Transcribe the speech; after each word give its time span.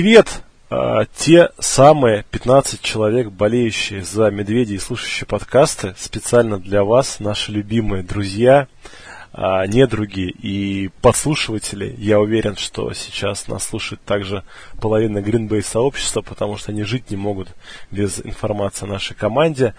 Привет! 0.00 0.42
А, 0.70 1.06
те 1.16 1.50
самые 1.58 2.24
15 2.30 2.80
человек, 2.80 3.32
болеющие 3.32 4.04
за 4.04 4.30
медведей 4.30 4.76
и 4.76 4.78
слушающие 4.78 5.26
подкасты, 5.26 5.96
специально 5.98 6.60
для 6.60 6.84
вас, 6.84 7.18
наши 7.18 7.50
любимые 7.50 8.04
друзья, 8.04 8.68
а, 9.32 9.66
недруги 9.66 10.30
и 10.30 10.90
подслушиватели. 11.02 11.96
Я 11.98 12.20
уверен, 12.20 12.56
что 12.56 12.92
сейчас 12.92 13.48
нас 13.48 13.66
слушает 13.66 14.00
также 14.04 14.44
половина 14.80 15.18
Greenbay 15.18 15.62
сообщества, 15.62 16.22
потому 16.22 16.58
что 16.58 16.70
они 16.70 16.84
жить 16.84 17.10
не 17.10 17.16
могут 17.16 17.48
без 17.90 18.20
информации 18.20 18.84
о 18.84 18.92
нашей 18.92 19.16
команде. 19.16 19.74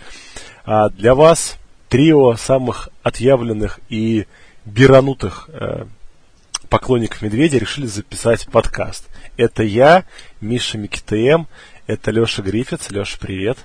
А 0.66 0.90
для 0.90 1.16
вас 1.16 1.56
трио 1.88 2.36
самых 2.36 2.90
отъявленных 3.04 3.80
и 3.88 4.28
биранутых 4.66 5.50
э, 5.54 5.86
поклонников 6.68 7.22
Медведя 7.22 7.58
решили 7.58 7.86
записать 7.86 8.48
подкаст. 8.48 9.06
Это 9.40 9.64
я, 9.64 10.04
Миша 10.42 10.78
Микитм, 10.78 11.46
это 11.88 12.12
Леша 12.12 12.42
Грифиц. 12.42 12.92
Леша, 12.92 13.18
привет. 13.22 13.58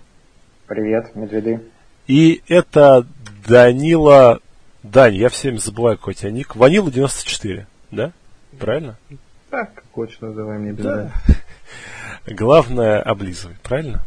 Привет, 0.69 1.17
медведы. 1.17 1.63
И 2.07 2.43
это 2.47 3.05
Данила... 3.45 4.39
Дань, 4.85 5.17
я 5.17 5.29
все 5.31 5.49
время 5.49 5.59
забываю, 5.59 5.99
какой 5.99 6.13
у 6.13 6.15
тебя 6.15 6.31
ник. 6.31 6.55
Ванила 6.55 6.93
94, 6.93 7.67
да? 7.91 8.13
Правильно? 8.61 8.97
Так, 9.51 9.83
хочешь 9.91 10.21
называй 10.21 10.59
мне 10.59 10.71
без 10.71 10.85
да. 10.85 11.13
Главное, 12.29 13.03
облизывай, 13.03 13.57
правильно? 13.65 14.05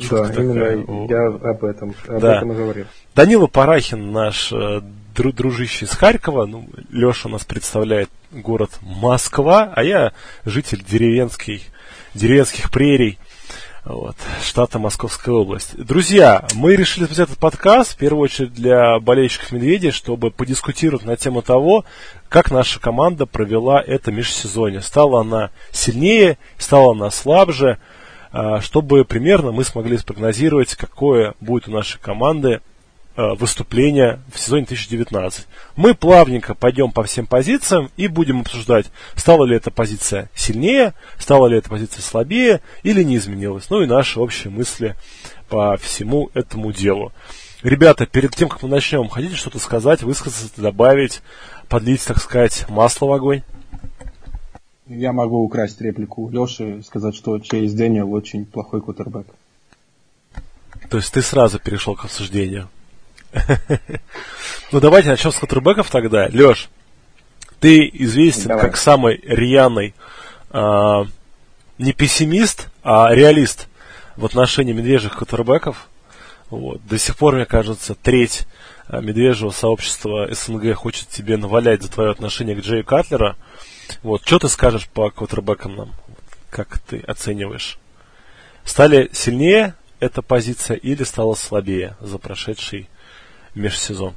Шутка 0.00 0.16
да, 0.16 0.28
такая. 0.30 0.76
именно 0.78 1.08
я 1.08 1.26
об 1.26 1.64
этом, 1.64 1.94
об 2.08 2.20
да. 2.20 2.38
этом 2.38 2.52
и 2.52 2.56
говорил. 2.56 2.86
Данила 3.14 3.46
Парахин, 3.46 4.10
наш 4.10 4.52
э, 5.18 5.32
дружище 5.32 5.84
из 5.84 5.90
Харькова. 5.90 6.46
Ну, 6.46 6.68
Леша 6.90 7.28
у 7.28 7.32
нас 7.32 7.44
представляет 7.44 8.10
город 8.30 8.70
Москва, 8.80 9.72
а 9.74 9.82
я 9.82 10.12
житель 10.44 10.82
деревенский, 10.84 11.62
деревенских 12.14 12.70
прерий 12.70 13.18
вот, 13.84 14.16
штата 14.42 14.78
Московская 14.78 15.32
область. 15.32 15.76
Друзья, 15.76 16.46
мы 16.54 16.76
решили 16.76 17.04
записать 17.04 17.28
этот 17.28 17.38
подкаст, 17.38 17.94
в 17.94 17.96
первую 17.96 18.22
очередь 18.22 18.54
для 18.54 19.00
болельщиков 19.00 19.50
Медведей, 19.50 19.90
чтобы 19.90 20.30
подискутировать 20.30 21.04
на 21.04 21.16
тему 21.16 21.42
того, 21.42 21.84
как 22.28 22.50
наша 22.50 22.78
команда 22.78 23.26
провела 23.26 23.82
это 23.84 24.12
межсезонье. 24.12 24.82
Стала 24.82 25.22
она 25.22 25.50
сильнее, 25.72 26.38
стала 26.58 26.92
она 26.92 27.10
слабже, 27.10 27.78
а, 28.30 28.60
чтобы 28.60 29.04
примерно 29.04 29.50
мы 29.50 29.64
смогли 29.64 29.98
спрогнозировать, 29.98 30.76
какое 30.76 31.34
будет 31.40 31.66
у 31.66 31.72
нашей 31.72 32.00
команды 32.00 32.60
выступления 33.16 34.20
в 34.32 34.38
сезоне 34.38 34.66
2019. 34.66 35.46
Мы 35.76 35.94
плавненько 35.94 36.54
пойдем 36.54 36.92
по 36.92 37.02
всем 37.02 37.26
позициям 37.26 37.90
и 37.96 38.08
будем 38.08 38.40
обсуждать, 38.40 38.86
стала 39.16 39.44
ли 39.44 39.56
эта 39.56 39.70
позиция 39.70 40.30
сильнее, 40.34 40.94
стала 41.18 41.46
ли 41.46 41.58
эта 41.58 41.68
позиция 41.68 42.02
слабее 42.02 42.60
или 42.82 43.02
не 43.02 43.16
изменилась. 43.16 43.70
Ну 43.70 43.82
и 43.82 43.86
наши 43.86 44.20
общие 44.20 44.50
мысли 44.50 44.96
по 45.48 45.76
всему 45.76 46.30
этому 46.34 46.72
делу. 46.72 47.12
Ребята, 47.62 48.06
перед 48.06 48.34
тем, 48.34 48.48
как 48.48 48.62
мы 48.62 48.68
начнем, 48.68 49.08
хотите 49.08 49.36
что-то 49.36 49.58
сказать, 49.58 50.02
высказаться, 50.02 50.60
добавить, 50.60 51.22
подлить, 51.68 52.04
так 52.04 52.18
сказать, 52.20 52.66
масло 52.68 53.06
в 53.06 53.12
огонь? 53.12 53.42
Я 54.88 55.12
могу 55.12 55.38
украсть 55.44 55.80
реплику 55.80 56.28
Леши 56.28 56.78
и 56.78 56.82
сказать, 56.82 57.14
что 57.14 57.38
Чейз 57.38 57.72
Дэниел 57.72 58.12
очень 58.12 58.44
плохой 58.44 58.80
кутербэк. 58.80 59.26
То 60.90 60.96
есть 60.96 61.12
ты 61.12 61.22
сразу 61.22 61.58
перешел 61.60 61.94
к 61.94 62.04
обсуждению? 62.04 62.68
Ну, 64.72 64.80
давайте 64.80 65.10
начнем 65.10 65.32
с 65.32 65.36
квотербеков 65.36 65.90
тогда. 65.90 66.28
Леш, 66.32 66.70
ты 67.60 67.90
известен 67.92 68.48
Давай. 68.48 68.64
как 68.64 68.76
самый 68.78 69.20
рьяный 69.22 69.94
а, 70.50 71.04
не 71.78 71.92
пессимист, 71.92 72.68
а 72.82 73.14
реалист 73.14 73.68
в 74.16 74.24
отношении 74.24 74.72
медвежьих 74.72 75.16
квотербеков. 75.16 75.88
Вот. 76.48 76.84
До 76.86 76.98
сих 76.98 77.16
пор, 77.16 77.34
мне 77.36 77.44
кажется, 77.44 77.94
треть 77.94 78.46
а, 78.88 79.00
медвежьего 79.00 79.50
сообщества 79.50 80.28
СНГ 80.32 80.74
хочет 80.74 81.08
тебе 81.08 81.36
навалять 81.36 81.82
за 81.82 81.90
твое 81.90 82.10
отношение 82.10 82.56
к 82.56 82.60
Джею 82.60 82.84
Катлера. 82.84 83.36
Вот. 84.02 84.22
Что 84.24 84.38
ты 84.38 84.48
скажешь 84.48 84.88
по 84.88 85.10
квотербекам 85.10 85.76
нам? 85.76 85.92
Как 86.50 86.78
ты 86.78 87.00
оцениваешь? 87.00 87.78
Стали 88.64 89.10
сильнее 89.12 89.74
эта 90.00 90.22
позиция 90.22 90.76
или 90.76 91.04
стала 91.04 91.34
слабее 91.34 91.96
за 92.00 92.18
прошедший 92.18 92.88
межсезон? 93.54 94.14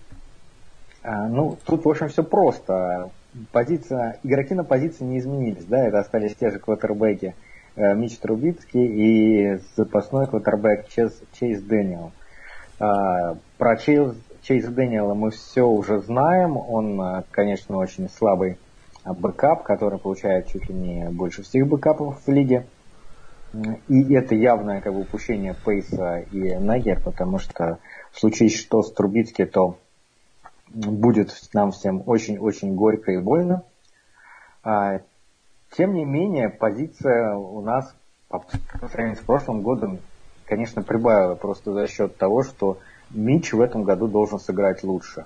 А, 1.03 1.27
ну, 1.27 1.57
тут, 1.65 1.85
в 1.85 1.89
общем, 1.89 2.09
все 2.09 2.23
просто. 2.23 3.11
Позиция, 3.51 4.19
игроки 4.23 4.53
на 4.53 4.63
позиции 4.63 5.03
не 5.03 5.19
изменились, 5.19 5.65
да, 5.65 5.85
это 5.85 5.99
остались 5.99 6.35
те 6.35 6.51
же 6.51 6.59
квотербеки 6.59 7.35
э, 7.75 7.93
Мич 7.93 8.17
Трубицкий 8.17 8.85
и 8.85 9.59
запасной 9.75 10.27
квотербек 10.27 10.87
Чейз, 10.87 11.21
Чейз 11.33 11.61
Дэниел. 11.61 12.11
А, 12.79 13.37
про 13.57 13.75
Чейз, 13.77 14.15
Чейз 14.41 14.65
Дэниела 14.65 15.13
мы 15.13 15.31
все 15.31 15.63
уже 15.67 15.99
знаем, 15.99 16.55
он, 16.57 16.99
э, 17.01 17.23
конечно, 17.31 17.77
очень 17.77 18.09
слабый 18.09 18.57
бэкап, 19.05 19.63
который 19.63 19.99
получает 19.99 20.47
чуть 20.47 20.67
ли 20.69 20.73
не 20.73 21.09
больше 21.09 21.43
всех 21.43 21.67
бэкапов 21.67 22.21
в 22.25 22.31
лиге. 22.31 22.65
И 23.87 24.13
это 24.13 24.35
явное 24.35 24.81
как 24.81 24.93
бы 24.93 25.01
упущение 25.01 25.53
Пейса 25.53 26.25
и 26.31 26.55
Неги, 26.55 26.99
потому 27.01 27.39
что 27.39 27.77
случае 28.19 28.49
что 28.49 28.81
с 28.81 28.91
Трубицки, 28.91 29.45
то 29.45 29.77
будет 30.69 31.33
нам 31.53 31.71
всем 31.71 32.03
очень-очень 32.05 32.75
горько 32.75 33.11
и 33.11 33.17
больно. 33.17 33.63
А, 34.63 35.01
тем 35.75 35.93
не 35.93 36.05
менее, 36.05 36.49
позиция 36.49 37.35
у 37.35 37.61
нас 37.61 37.93
по 38.29 38.43
сравнению 38.89 39.17
с 39.21 39.25
прошлым 39.25 39.61
годом, 39.61 39.99
конечно, 40.45 40.81
прибавила 40.81 41.35
просто 41.35 41.73
за 41.73 41.87
счет 41.87 42.17
того, 42.17 42.43
что 42.43 42.79
Мич 43.11 43.53
в 43.53 43.61
этом 43.61 43.83
году 43.83 44.07
должен 44.07 44.39
сыграть 44.39 44.83
лучше. 44.83 45.25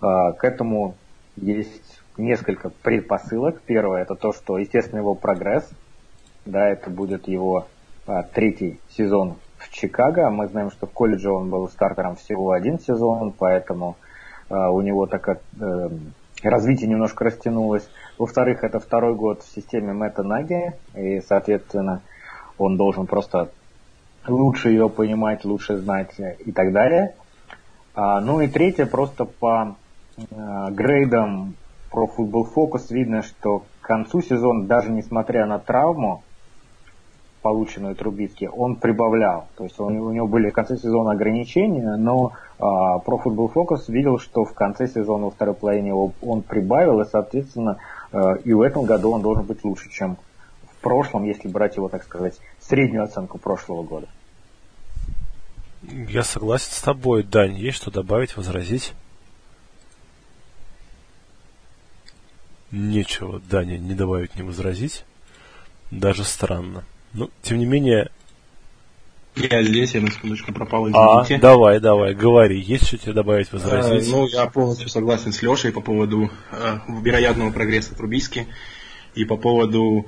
А, 0.00 0.32
к 0.32 0.44
этому 0.44 0.94
есть 1.36 2.00
несколько 2.16 2.70
предпосылок. 2.70 3.60
Первое 3.62 4.02
это 4.02 4.14
то, 4.14 4.32
что, 4.32 4.58
естественно, 4.58 5.00
его 5.00 5.14
прогресс. 5.14 5.68
Да, 6.44 6.68
это 6.68 6.90
будет 6.90 7.28
его 7.28 7.66
а, 8.06 8.22
третий 8.22 8.80
сезон 8.90 9.36
в 9.62 9.70
Чикаго. 9.70 10.30
Мы 10.30 10.48
знаем, 10.48 10.70
что 10.70 10.86
в 10.86 10.92
колледже 10.92 11.30
он 11.30 11.50
был 11.50 11.68
стартером 11.68 12.16
всего 12.16 12.52
один 12.52 12.78
сезон, 12.78 13.32
поэтому 13.32 13.96
э, 14.50 14.54
у 14.54 14.80
него 14.80 15.06
так 15.06 15.28
э, 15.28 15.88
развитие 16.42 16.88
немножко 16.88 17.24
растянулось. 17.24 17.88
Во-вторых, 18.18 18.64
это 18.64 18.80
второй 18.80 19.14
год 19.14 19.42
в 19.42 19.54
системе 19.54 19.92
Мэтта 19.92 20.22
Наги, 20.22 20.72
и, 20.94 21.20
соответственно, 21.20 22.02
он 22.58 22.76
должен 22.76 23.06
просто 23.06 23.50
лучше 24.26 24.70
ее 24.70 24.88
понимать, 24.88 25.44
лучше 25.44 25.78
знать 25.78 26.14
и 26.18 26.52
так 26.52 26.72
далее. 26.72 27.14
А, 27.94 28.20
ну 28.20 28.40
и 28.40 28.48
третье, 28.48 28.86
просто 28.86 29.24
по 29.24 29.76
э, 30.16 30.22
грейдам 30.70 31.54
про 31.90 32.06
Football 32.06 32.46
Focus 32.54 32.86
видно, 32.90 33.22
что 33.22 33.64
к 33.80 33.86
концу 33.86 34.22
сезона, 34.22 34.64
даже 34.64 34.90
несмотря 34.90 35.46
на 35.46 35.58
травму, 35.58 36.22
полученную 37.42 37.94
Трубицки, 37.96 38.48
он 38.50 38.76
прибавлял. 38.76 39.48
То 39.56 39.64
есть 39.64 39.78
он, 39.80 39.98
у 39.98 40.12
него 40.12 40.26
были 40.26 40.50
в 40.50 40.52
конце 40.52 40.76
сезона 40.76 41.12
ограничения, 41.12 41.96
но 41.96 42.32
а, 42.58 42.98
Pro 42.98 43.22
Football 43.22 43.52
Focus 43.52 43.84
видел, 43.88 44.18
что 44.18 44.44
в 44.44 44.54
конце 44.54 44.86
сезона 44.86 45.24
во 45.24 45.30
второй 45.30 45.54
половине 45.54 45.92
он 45.92 46.42
прибавил, 46.42 47.00
и, 47.00 47.08
соответственно, 47.10 47.78
а, 48.12 48.34
и 48.34 48.52
в 48.52 48.60
этом 48.60 48.84
году 48.84 49.10
он 49.10 49.22
должен 49.22 49.44
быть 49.44 49.64
лучше, 49.64 49.90
чем 49.90 50.16
в 50.70 50.80
прошлом, 50.80 51.24
если 51.24 51.48
брать 51.48 51.76
его, 51.76 51.88
так 51.88 52.04
сказать, 52.04 52.38
среднюю 52.60 53.04
оценку 53.04 53.38
прошлого 53.38 53.82
года. 53.82 54.08
Я 55.82 56.22
согласен 56.22 56.70
с 56.70 56.80
тобой, 56.80 57.24
Дань. 57.24 57.56
Есть 57.56 57.78
что 57.78 57.90
добавить, 57.90 58.36
возразить? 58.36 58.94
Нечего, 62.70 63.40
Даня, 63.50 63.76
не 63.78 63.94
добавить, 63.94 64.36
не 64.36 64.42
возразить. 64.42 65.04
Даже 65.90 66.24
странно. 66.24 66.84
Ну, 67.14 67.30
тем 67.42 67.58
не 67.58 67.66
менее... 67.66 68.10
Я 69.34 69.62
здесь, 69.62 69.94
я 69.94 70.02
на 70.02 70.10
секундочку 70.10 70.52
пропал, 70.52 70.88
извините. 70.88 71.36
А, 71.36 71.40
давай, 71.40 71.80
давай, 71.80 72.14
говори. 72.14 72.60
Есть 72.60 72.86
что 72.86 72.98
тебе 72.98 73.14
добавить, 73.14 73.50
возразить? 73.50 74.12
А, 74.12 74.16
ну, 74.16 74.26
я 74.26 74.46
полностью 74.46 74.90
согласен 74.90 75.32
с 75.32 75.40
Лешей 75.40 75.72
по 75.72 75.80
поводу 75.80 76.30
э, 76.50 76.78
вероятного 77.02 77.50
прогресса 77.50 77.94
Трубийски 77.94 78.46
и 79.14 79.24
по 79.24 79.38
поводу 79.38 80.06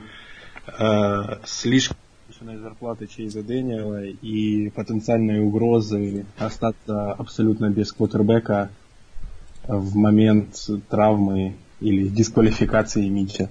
э, 0.79 1.39
слишком 1.47 1.97
зарплаты 2.43 3.07
Чейза 3.07 3.43
Дэниела 3.43 4.05
и 4.05 4.69
потенциальной 4.71 5.41
угрозы 5.41 6.27
остаться 6.37 7.13
абсолютно 7.13 7.71
без 7.71 7.93
квотербека 7.93 8.71
в 9.67 9.97
момент 9.97 10.55
травмы 10.91 11.57
или 11.81 12.09
дисквалификации 12.09 13.09
Митча. 13.09 13.49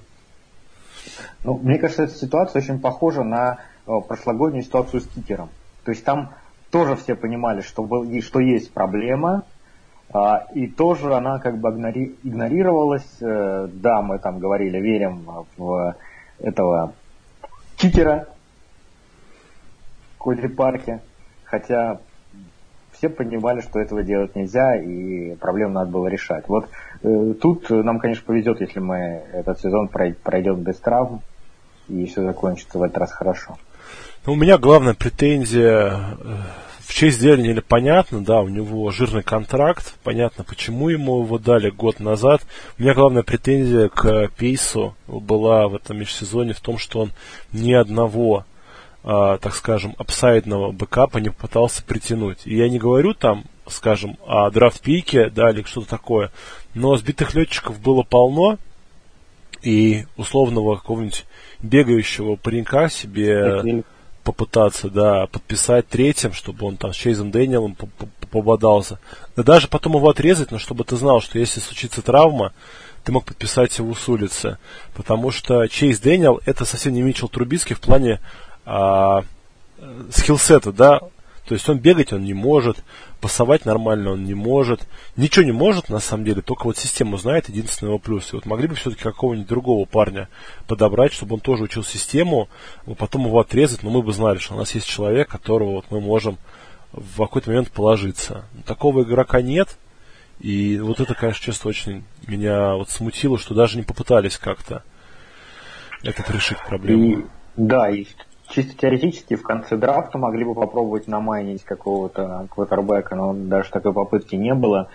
Ну, 1.44 1.58
мне 1.58 1.78
кажется, 1.78 2.04
эта 2.04 2.14
ситуация 2.14 2.62
очень 2.62 2.80
похожа 2.80 3.24
на 3.24 3.60
э, 3.88 3.92
прошлогоднюю 4.08 4.64
ситуацию 4.64 5.02
с 5.02 5.08
кикером. 5.08 5.50
То 5.84 5.92
есть 5.92 6.04
там 6.04 6.34
тоже 6.72 6.96
все 6.96 7.16
понимали, 7.16 7.62
что, 7.62 7.84
был, 7.84 8.06
что 8.22 8.40
есть 8.40 8.74
проблема, 8.74 9.44
а, 10.12 10.48
и 10.54 10.68
тоже 10.68 11.14
она 11.16 11.40
как 11.40 11.58
бы 11.58 11.70
игнорировалась. 11.70 13.08
Э, 13.22 13.68
да, 13.72 14.02
мы 14.02 14.20
там 14.20 14.40
говорили, 14.40 14.80
верим 14.80 15.28
в 15.58 15.96
этого 16.40 16.94
кикера 17.78 18.28
Коди 20.20 20.48
Парке, 20.48 21.02
хотя 21.44 22.00
все 22.92 23.10
понимали, 23.10 23.60
что 23.60 23.80
этого 23.80 24.04
делать 24.04 24.36
нельзя, 24.36 24.76
и 24.78 25.36
проблему 25.36 25.74
надо 25.74 25.92
было 25.92 26.08
решать. 26.08 26.48
Вот 26.48 26.70
тут 27.42 27.70
нам, 27.70 28.00
конечно, 28.00 28.24
повезет, 28.26 28.62
если 28.62 28.80
мы 28.80 29.24
этот 29.34 29.60
сезон 29.60 29.90
пройдем 29.90 30.62
без 30.62 30.78
травм, 30.78 31.22
и 31.90 32.06
все 32.06 32.24
закончится 32.24 32.80
в 32.80 32.84
этот 32.84 32.98
раз 32.98 33.12
хорошо. 33.12 33.58
Ну, 34.26 34.34
у 34.34 34.36
меня 34.36 34.58
главная 34.58 34.94
претензия 34.94 35.92
э, 35.92 36.36
в 36.80 36.94
честь 36.94 37.20
Дерниля 37.20 37.62
понятно, 37.62 38.24
да, 38.24 38.40
у 38.40 38.48
него 38.48 38.90
жирный 38.92 39.24
контракт, 39.24 39.96
понятно, 40.04 40.46
почему 40.46 40.90
ему 40.90 41.24
его 41.24 41.38
дали 41.38 41.70
год 41.70 42.00
назад. 42.00 42.42
У 42.80 42.84
меня 42.84 42.94
главная 42.94 43.24
претензия 43.24 43.90
к 43.90 44.30
Пейсу 44.38 44.96
была 45.08 45.68
в 45.68 45.76
этом 45.76 46.00
межсезоне 46.00 46.54
в 46.54 46.62
том, 46.62 46.78
что 46.78 47.02
он 47.02 47.12
ни 47.52 47.74
одного 47.74 48.46
а, 49.04 49.38
так 49.38 49.56
скажем, 49.56 49.96
апсайдного 49.98 50.72
бэкапа 50.72 51.18
не 51.18 51.30
попытался 51.30 51.84
притянуть. 51.84 52.40
И 52.46 52.56
я 52.56 52.70
не 52.70 52.80
говорю 52.80 53.14
там, 53.14 53.46
скажем, 53.68 54.18
о 54.26 54.50
драфт-пике, 54.50 55.30
да, 55.30 55.52
или 55.52 55.64
что-то 55.64 55.90
такое, 55.90 56.32
но 56.74 56.96
сбитых 56.96 57.34
летчиков 57.36 57.80
было 57.80 58.04
полно, 58.04 58.58
и 59.62 60.06
условного 60.18 60.76
какого-нибудь 60.76 61.26
бегающего 61.62 62.36
паренька 62.36 62.90
себе 62.90 63.84
попытаться, 64.24 64.90
да, 64.90 65.28
подписать 65.28 65.88
третьим, 65.88 66.34
чтобы 66.34 66.66
он 66.66 66.78
там 66.78 66.94
с 66.94 66.96
Чейзом 66.96 67.32
Дэниелом 67.32 67.76
пободался. 68.32 69.00
Да 69.36 69.44
даже 69.44 69.68
потом 69.68 69.96
его 69.96 70.10
отрезать, 70.10 70.52
но 70.52 70.60
чтобы 70.60 70.86
ты 70.86 70.96
знал, 70.96 71.22
что 71.22 71.40
если 71.40 71.60
случится 71.60 72.02
травма, 72.02 72.54
ты 73.04 73.12
мог 73.12 73.26
подписать 73.26 73.78
его 73.78 73.94
с 73.94 74.08
улицы. 74.08 74.58
Потому 74.94 75.32
что 75.32 75.68
Чейз 75.68 76.00
Дэниел 76.00 76.40
это 76.46 76.64
совсем 76.64 76.94
не 76.94 77.02
Митчел 77.02 77.28
Трубицкий 77.28 77.76
в 77.76 77.82
плане 77.82 78.22
а, 78.66 79.24
скиллсета, 80.12 80.72
да, 80.72 81.02
то 81.46 81.56
есть 81.56 81.68
он 81.68 81.78
бегать 81.80 82.14
он 82.14 82.24
не 82.24 82.34
может, 82.34 82.84
пасовать 83.20 83.66
нормально 83.66 84.12
он 84.12 84.24
не 84.24 84.34
может, 84.34 84.82
ничего 85.18 85.44
не 85.44 85.52
может 85.52 85.90
на 85.90 86.00
самом 86.00 86.24
деле, 86.24 86.42
только 86.42 86.64
вот 86.64 86.78
систему 86.78 87.18
знает, 87.18 87.50
единственный 87.50 87.90
его 87.90 88.00
плюс. 88.00 88.32
И 88.32 88.36
вот 88.36 88.46
могли 88.46 88.68
бы 88.68 88.76
все-таки 88.76 89.04
какого-нибудь 89.04 89.48
другого 89.48 89.86
парня 89.86 90.30
подобрать, 90.68 91.12
чтобы 91.12 91.36
он 91.36 91.42
тоже 91.42 91.64
учил 91.64 91.84
систему, 91.84 92.48
потом 92.98 93.26
его 93.26 93.40
отрезать, 93.40 93.84
но 93.84 93.90
мы 93.90 94.02
бы 94.02 94.14
знали, 94.14 94.38
что 94.38 94.56
у 94.56 94.58
нас 94.58 94.74
есть 94.74 94.88
человек, 94.88 95.30
которого 95.30 95.72
вот 95.72 95.86
мы 95.90 96.00
можем 96.00 96.38
в 96.94 97.18
какой-то 97.18 97.50
момент 97.50 97.72
положиться. 97.72 98.46
Такого 98.66 99.04
игрока 99.04 99.42
нет, 99.42 99.78
и 100.40 100.80
вот 100.80 101.00
это, 101.00 101.14
конечно, 101.14 101.44
честно, 101.44 101.70
очень 101.70 102.04
меня 102.28 102.76
вот 102.76 102.90
смутило, 102.90 103.38
что 103.38 103.54
даже 103.54 103.78
не 103.78 103.84
попытались 103.84 104.38
как-то 104.38 104.84
этот 106.04 106.30
решить 106.30 106.58
проблему. 106.68 107.20
И, 107.20 107.26
да, 107.58 107.90
и 107.90 108.06
чисто 108.54 108.78
теоретически 108.78 109.36
в 109.36 109.44
конце 109.44 109.78
драфта 109.78 110.18
могли 110.18 110.46
бы 110.46 110.54
попробовать 110.54 111.08
намайнить 111.08 111.64
какого-то 111.64 112.48
квотербека, 112.50 113.16
но 113.16 113.34
даже 113.34 113.72
такой 113.72 113.94
попытки 113.94 114.36
не 114.36 114.54
было. 114.54 114.90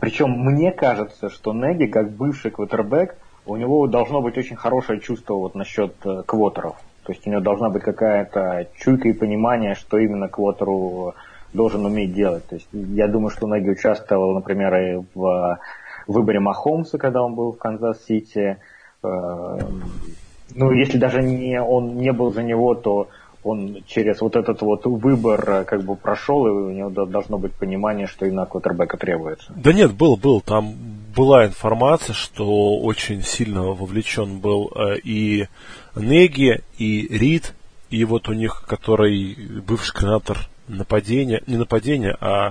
Причем 0.00 0.30
мне 0.30 0.72
кажется, 0.72 1.28
что 1.28 1.52
Неги, 1.52 1.86
как 1.86 2.10
бывший 2.12 2.50
квотербек, 2.50 3.16
у 3.46 3.56
него 3.56 3.86
должно 3.86 4.20
быть 4.20 4.36
очень 4.36 4.56
хорошее 4.56 5.00
чувство 5.00 5.34
вот 5.34 5.54
насчет 5.54 5.94
э, 6.04 6.22
квотеров. 6.26 6.76
То 7.04 7.12
есть 7.12 7.26
у 7.26 7.30
него 7.30 7.40
должна 7.40 7.70
быть 7.70 7.82
какая-то 7.82 8.68
чуйка 8.76 9.08
и 9.08 9.12
понимание, 9.12 9.74
что 9.74 9.98
именно 9.98 10.28
квотербек 10.28 11.14
должен 11.52 11.84
уметь 11.86 12.12
делать. 12.12 12.46
То 12.48 12.56
есть 12.56 12.68
я 12.72 13.06
думаю, 13.06 13.30
что 13.30 13.46
Неги 13.46 13.70
участвовал, 13.70 14.34
например, 14.34 14.74
и 14.74 15.04
в 15.14 15.58
выборе 16.08 16.40
Махомса, 16.40 16.98
когда 16.98 17.22
он 17.22 17.34
был 17.34 17.52
в 17.52 17.58
Канзас-Сити, 17.58 18.58
э, 19.02 19.58
ну, 20.56 20.72
если 20.72 20.98
даже 20.98 21.22
не, 21.22 21.60
он 21.60 21.98
не 21.98 22.12
был 22.12 22.32
за 22.32 22.42
него, 22.42 22.74
то 22.74 23.08
он 23.46 23.84
через 23.86 24.20
вот 24.20 24.34
этот 24.34 24.60
вот 24.62 24.86
выбор 24.86 25.48
э, 25.48 25.64
как 25.64 25.84
бы 25.84 25.94
прошел, 25.94 26.46
и 26.46 26.50
у 26.50 26.70
него 26.70 26.90
должно 27.06 27.38
быть 27.38 27.52
понимание, 27.52 28.06
что 28.06 28.26
именно 28.26 28.46
квотербека 28.46 28.96
требуется. 28.96 29.52
Да 29.54 29.72
нет, 29.72 29.92
был, 29.94 30.16
был. 30.16 30.40
Там 30.40 30.74
была 31.14 31.46
информация, 31.46 32.14
что 32.14 32.78
очень 32.78 33.22
сильно 33.22 33.62
вовлечен 33.62 34.40
был 34.40 34.72
э, 34.74 34.98
и 35.04 35.46
Неги, 35.94 36.60
и 36.78 37.06
Рид, 37.16 37.54
и 37.88 38.04
вот 38.04 38.28
у 38.28 38.32
них, 38.32 38.64
который 38.66 39.36
бывший 39.66 39.92
координатор 39.92 40.38
нападения, 40.66 41.42
не 41.46 41.56
нападения, 41.56 42.16
а 42.20 42.50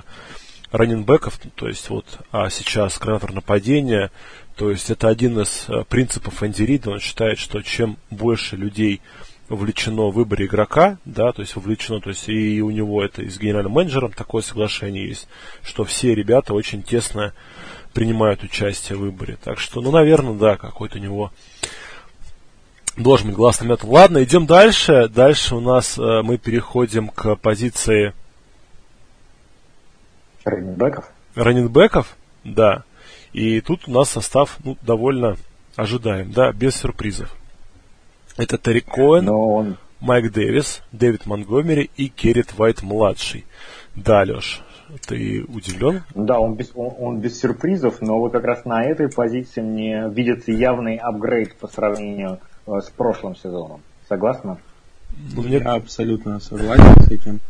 раненбеков, 0.70 1.38
то 1.54 1.68
есть 1.68 1.88
вот, 1.90 2.06
а 2.32 2.50
сейчас 2.50 2.98
координатор 2.98 3.32
нападения, 3.32 4.10
то 4.56 4.70
есть 4.70 4.90
это 4.90 5.08
один 5.08 5.38
из 5.40 5.66
э, 5.68 5.84
принципов 5.88 6.42
Энди 6.42 6.62
Рида. 6.62 6.92
Он 6.92 7.00
считает, 7.00 7.38
что 7.38 7.60
чем 7.62 7.98
больше 8.10 8.56
людей 8.56 9.02
вовлечено 9.48 10.08
в 10.08 10.14
выборе 10.14 10.46
игрока, 10.46 10.98
да, 11.04 11.32
то 11.32 11.42
есть 11.42 11.54
вовлечено, 11.56 12.00
то 12.00 12.10
есть 12.10 12.28
и 12.28 12.60
у 12.62 12.70
него 12.70 13.04
это 13.04 13.22
и 13.22 13.28
с 13.28 13.38
генеральным 13.38 13.72
менеджером 13.72 14.12
такое 14.12 14.42
соглашение 14.42 15.08
есть, 15.08 15.28
что 15.62 15.84
все 15.84 16.14
ребята 16.14 16.54
очень 16.54 16.82
тесно 16.82 17.32
принимают 17.92 18.42
участие 18.42 18.96
в 18.96 19.02
выборе. 19.02 19.38
Так 19.42 19.60
что, 19.60 19.80
ну, 19.80 19.90
наверное, 19.90 20.34
да, 20.34 20.56
какой-то 20.56 20.98
у 20.98 21.02
него 21.02 21.32
должен 22.96 23.28
быть 23.28 23.36
глаз 23.36 23.60
метод. 23.60 23.84
Ладно, 23.84 24.24
идем 24.24 24.46
дальше. 24.46 25.08
Дальше 25.08 25.54
у 25.54 25.60
нас 25.60 25.98
э, 25.98 26.22
мы 26.22 26.38
переходим 26.38 27.08
к 27.08 27.36
позиции 27.36 28.14
раненбеков. 30.46 31.10
Раненбеков, 31.34 32.16
да. 32.44 32.84
И 33.32 33.60
тут 33.60 33.88
у 33.88 33.90
нас 33.90 34.10
состав 34.10 34.58
ну, 34.64 34.76
довольно 34.82 35.36
ожидаем, 35.76 36.32
да, 36.32 36.52
без 36.52 36.76
сюрпризов. 36.76 37.34
Это 38.36 38.58
Терри 38.58 38.80
Коэн, 38.80 39.28
он... 39.28 39.76
Майк 40.00 40.32
Дэвис, 40.32 40.82
Дэвид 40.92 41.26
Монгомери 41.26 41.90
и 41.96 42.08
Керрит 42.08 42.56
Вайт 42.56 42.82
младший. 42.82 43.46
Да, 43.94 44.22
Леш, 44.24 44.62
ты 45.06 45.44
удивлен? 45.48 46.02
Да, 46.14 46.38
он 46.38 46.54
без, 46.54 46.70
он, 46.74 46.94
он 46.98 47.20
без 47.20 47.40
сюрпризов, 47.40 48.00
но 48.00 48.18
вот 48.18 48.32
как 48.32 48.44
раз 48.44 48.64
на 48.64 48.84
этой 48.84 49.08
позиции 49.08 49.60
мне 49.60 50.08
видится 50.10 50.52
явный 50.52 50.96
апгрейд 50.96 51.56
по 51.56 51.66
сравнению 51.66 52.38
э, 52.66 52.80
с 52.80 52.90
прошлым 52.90 53.36
сезоном. 53.36 53.80
Согласна? 54.08 54.58
Ну, 55.34 55.42
мне... 55.42 55.58
Я 55.58 55.74
абсолютно 55.74 56.40
согласен 56.40 57.02
с 57.02 57.10
этим. 57.10 57.40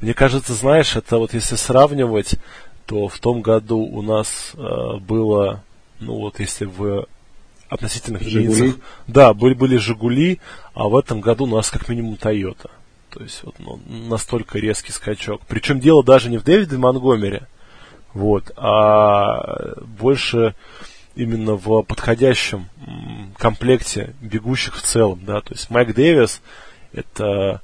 Мне 0.00 0.14
кажется, 0.14 0.54
знаешь, 0.54 0.96
это 0.96 1.18
вот 1.18 1.34
если 1.34 1.56
сравнивать 1.56 2.36
то 2.88 3.06
в 3.06 3.18
том 3.18 3.42
году 3.42 3.80
у 3.80 4.00
нас 4.00 4.52
э, 4.54 4.96
было, 4.96 5.62
ну 6.00 6.14
вот 6.14 6.40
если 6.40 6.64
в 6.64 7.06
относительных 7.68 8.22
Жигули. 8.22 8.44
единицах, 8.44 8.80
да, 9.06 9.34
были, 9.34 9.52
были 9.52 9.76
Жигули, 9.76 10.40
а 10.72 10.88
в 10.88 10.96
этом 10.96 11.20
году 11.20 11.44
у 11.44 11.54
нас 11.54 11.68
как 11.70 11.90
минимум 11.90 12.16
Тойота. 12.16 12.70
То 13.10 13.22
есть 13.22 13.42
вот 13.42 13.56
ну, 13.58 13.78
настолько 13.86 14.58
резкий 14.58 14.92
скачок. 14.92 15.42
Причем 15.46 15.80
дело 15.80 16.02
даже 16.02 16.30
не 16.30 16.38
в 16.38 16.44
Дэвиде 16.44 16.78
Монгомере, 16.78 17.46
вот, 18.14 18.52
а 18.56 19.74
больше 19.82 20.54
именно 21.14 21.56
в 21.56 21.82
подходящем 21.82 22.68
комплекте 23.36 24.14
бегущих 24.22 24.76
в 24.76 24.80
целом, 24.80 25.20
да, 25.26 25.42
то 25.42 25.52
есть 25.52 25.68
Майк 25.68 25.94
Дэвис 25.94 26.40
это 26.92 27.60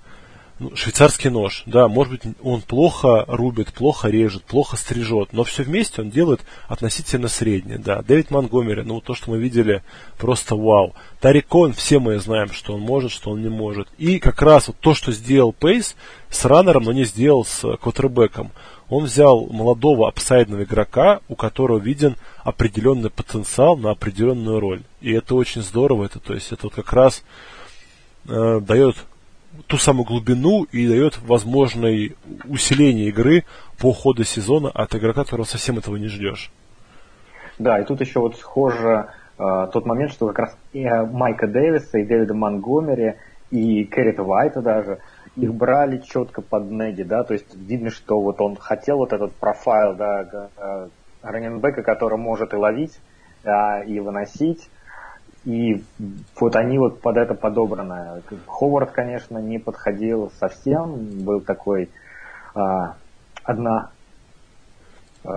ну, 0.61 0.77
швейцарский 0.77 1.31
нож, 1.31 1.65
да, 1.67 1.89
может 1.89 2.13
быть, 2.13 2.35
он 2.43 2.63
плохо 2.63 3.25
рубит, 3.27 3.73
плохо 3.73 4.09
режет, 4.09 4.45
плохо 4.45 4.77
стрижет, 4.77 5.33
но 5.33 5.43
все 5.43 5.65
вместе 5.65 6.01
он 6.01 6.11
делает 6.11 6.43
относительно 6.69 7.27
среднее, 7.27 7.79
да. 7.79 8.03
Дэвид 8.03 8.31
Монгомери, 8.31 8.83
ну, 8.83 9.01
то, 9.01 9.15
что 9.15 9.31
мы 9.31 9.39
видели, 9.39 9.83
просто 10.17 10.55
вау. 10.55 10.95
Тарик 11.21 11.49
Коэн, 11.49 11.73
все 11.73 11.99
мы 11.99 12.19
знаем, 12.21 12.53
что 12.53 12.75
он 12.75 12.81
может, 12.81 13.11
что 13.11 13.31
он 13.33 13.43
не 13.43 13.49
может. 13.49 13.89
И 13.99 14.21
как 14.21 14.43
раз 14.43 14.69
вот 14.69 14.77
то, 14.79 14.95
что 14.95 15.11
сделал 15.11 15.53
Пейс 15.53 15.97
с 16.31 16.45
раннером, 16.45 16.85
но 16.85 16.93
не 16.93 17.05
сделал 17.05 17.45
с 17.45 17.77
квотербеком. 17.79 18.53
Он 18.89 19.05
взял 19.05 19.47
молодого 19.47 20.07
апсайдного 20.07 20.63
игрока, 20.63 21.21
у 21.29 21.35
которого 21.35 21.79
виден 21.79 22.17
определенный 22.45 23.11
потенциал 23.11 23.77
на 23.77 23.91
определенную 23.91 24.61
роль. 24.61 24.83
И 25.01 25.13
это 25.13 25.35
очень 25.35 25.63
здорово, 25.63 26.05
это, 26.05 26.21
то 26.21 26.33
есть 26.33 26.53
это 26.53 26.65
вот 26.65 26.75
как 26.75 26.93
раз 26.93 27.25
э, 28.29 28.61
дает 28.61 28.97
ту 29.67 29.77
самую 29.77 30.05
глубину 30.07 30.65
и 30.65 30.87
дает 30.87 31.19
возможное 31.23 32.11
усиление 32.45 33.09
игры 33.09 33.45
по 33.79 33.93
ходу 33.93 34.25
сезона 34.25 34.71
от 34.71 34.95
игрока, 34.95 35.25
которого 35.25 35.47
совсем 35.47 35.79
этого 35.79 35.97
не 35.97 36.09
ждешь. 36.09 36.51
Да, 37.59 37.81
и 37.81 37.85
тут 37.85 38.01
еще 38.01 38.21
вот 38.21 38.37
схоже 38.37 39.09
э, 39.39 39.69
тот 39.73 39.87
момент, 39.87 40.13
что 40.13 40.27
как 40.29 40.39
раз 40.39 40.57
э, 40.73 41.05
Майка 41.07 41.47
Дэвиса, 41.47 41.99
и 41.99 42.05
Дэвида 42.05 42.35
Монгомери, 42.35 43.15
и 43.51 43.85
Кэррита 43.85 44.23
Уайта 44.23 44.61
даже, 44.61 44.99
их 45.37 45.55
брали 45.55 45.99
четко 45.99 46.43
под 46.43 46.71
неги, 46.71 47.03
да, 47.03 47.23
то 47.25 47.35
есть 47.35 47.55
видно, 47.55 47.91
что 47.91 48.21
вот 48.21 48.41
он 48.41 48.57
хотел 48.57 48.99
вот 48.99 49.13
этот 49.13 49.33
профайл, 49.33 49.95
да, 49.95 50.49
э, 50.57 50.89
раненбека, 51.23 51.83
который 51.83 52.19
может 52.19 52.53
и 52.53 52.57
ловить, 52.57 52.99
да, 53.45 53.83
и 53.83 53.99
выносить, 54.01 54.69
и 55.45 55.83
вот 56.41 56.57
они 56.57 56.79
вот 56.79 57.01
под 57.01 57.17
это 57.17 57.35
подобраны. 57.35 58.23
Ховард, 58.47 58.93
конечно, 58.93 59.39
не 59.39 59.59
подходил 59.59 60.33
совсем, 60.39 61.25
был 61.25 61.41
такой 61.41 61.91
а, 62.55 62.95
одна 63.43 63.91
э, 65.23 65.29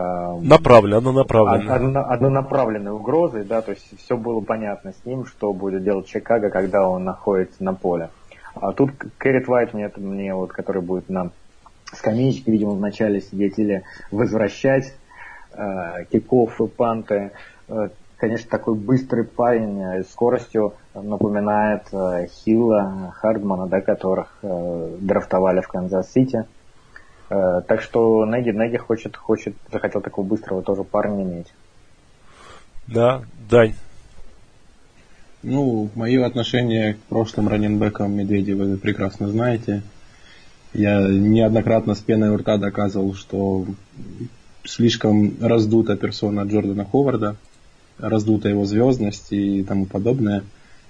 направленно, 0.41 0.97
однонаправленно. 0.97 1.75
Одно, 1.75 2.09
однонаправленной 2.09 2.91
угрозой, 2.91 3.43
да, 3.43 3.61
то 3.61 3.71
есть 3.71 3.99
все 3.99 4.15
было 4.15 4.39
понятно 4.39 4.93
с 4.93 5.05
ним, 5.05 5.25
что 5.25 5.51
будет 5.53 5.83
делать 5.83 6.07
Чикаго, 6.07 6.49
когда 6.49 6.87
он 6.87 7.03
находится 7.03 7.63
на 7.63 7.73
поле. 7.73 8.09
А 8.55 8.71
тут 8.71 8.91
Кэррит 9.17 9.47
Уайт 9.49 9.73
мне, 9.73 9.91
мне 9.97 10.33
вот, 10.33 10.51
который 10.51 10.81
будет 10.81 11.09
на 11.09 11.31
скамеечке, 11.93 12.51
видимо, 12.51 12.71
вначале 12.71 13.21
сидеть 13.21 13.59
или 13.59 13.83
возвращать 14.11 14.93
э, 15.53 16.05
киков 16.11 16.59
и 16.61 16.67
панты. 16.67 17.31
Э, 17.67 17.89
конечно, 18.17 18.49
такой 18.49 18.75
быстрый 18.75 19.23
парень 19.23 19.81
э, 19.81 20.03
с 20.03 20.11
скоростью 20.11 20.73
напоминает 20.93 21.83
э, 21.91 22.27
Хилла, 22.27 23.13
Хардмана, 23.15 23.67
да, 23.67 23.81
которых 23.81 24.37
э, 24.41 24.97
драфтовали 24.99 25.61
в 25.61 25.67
Канзас-Сити. 25.67 26.45
Э, 27.29 27.61
так 27.67 27.81
что 27.81 28.25
Неги, 28.25 28.49
Неги 28.49 28.77
хочет, 28.77 29.15
хочет, 29.15 29.55
захотел 29.71 30.01
такого 30.01 30.25
быстрого 30.25 30.61
тоже 30.61 30.83
парня 30.83 31.23
иметь. 31.23 31.53
Да, 32.87 33.23
Дань. 33.49 33.75
Ну, 35.43 35.89
мое 35.95 36.25
отношение 36.25 36.95
к 36.95 36.99
прошлым 37.09 37.47
раненбекам 37.47 38.11
Медведи 38.11 38.53
вы 38.53 38.77
прекрасно 38.77 39.27
знаете. 39.27 39.83
Я 40.73 40.99
неоднократно 41.01 41.95
с 41.95 41.99
пеной 41.99 42.29
у 42.29 42.37
рта 42.37 42.57
доказывал, 42.57 43.13
что 43.13 43.65
слишком 44.63 45.33
раздута 45.41 45.95
персона 45.95 46.41
Джордана 46.41 46.85
Ховарда, 46.85 47.35
раздута 47.99 48.49
его 48.49 48.65
звездность 48.65 49.31
и 49.31 49.63
тому 49.63 49.85
подобное. 49.85 50.43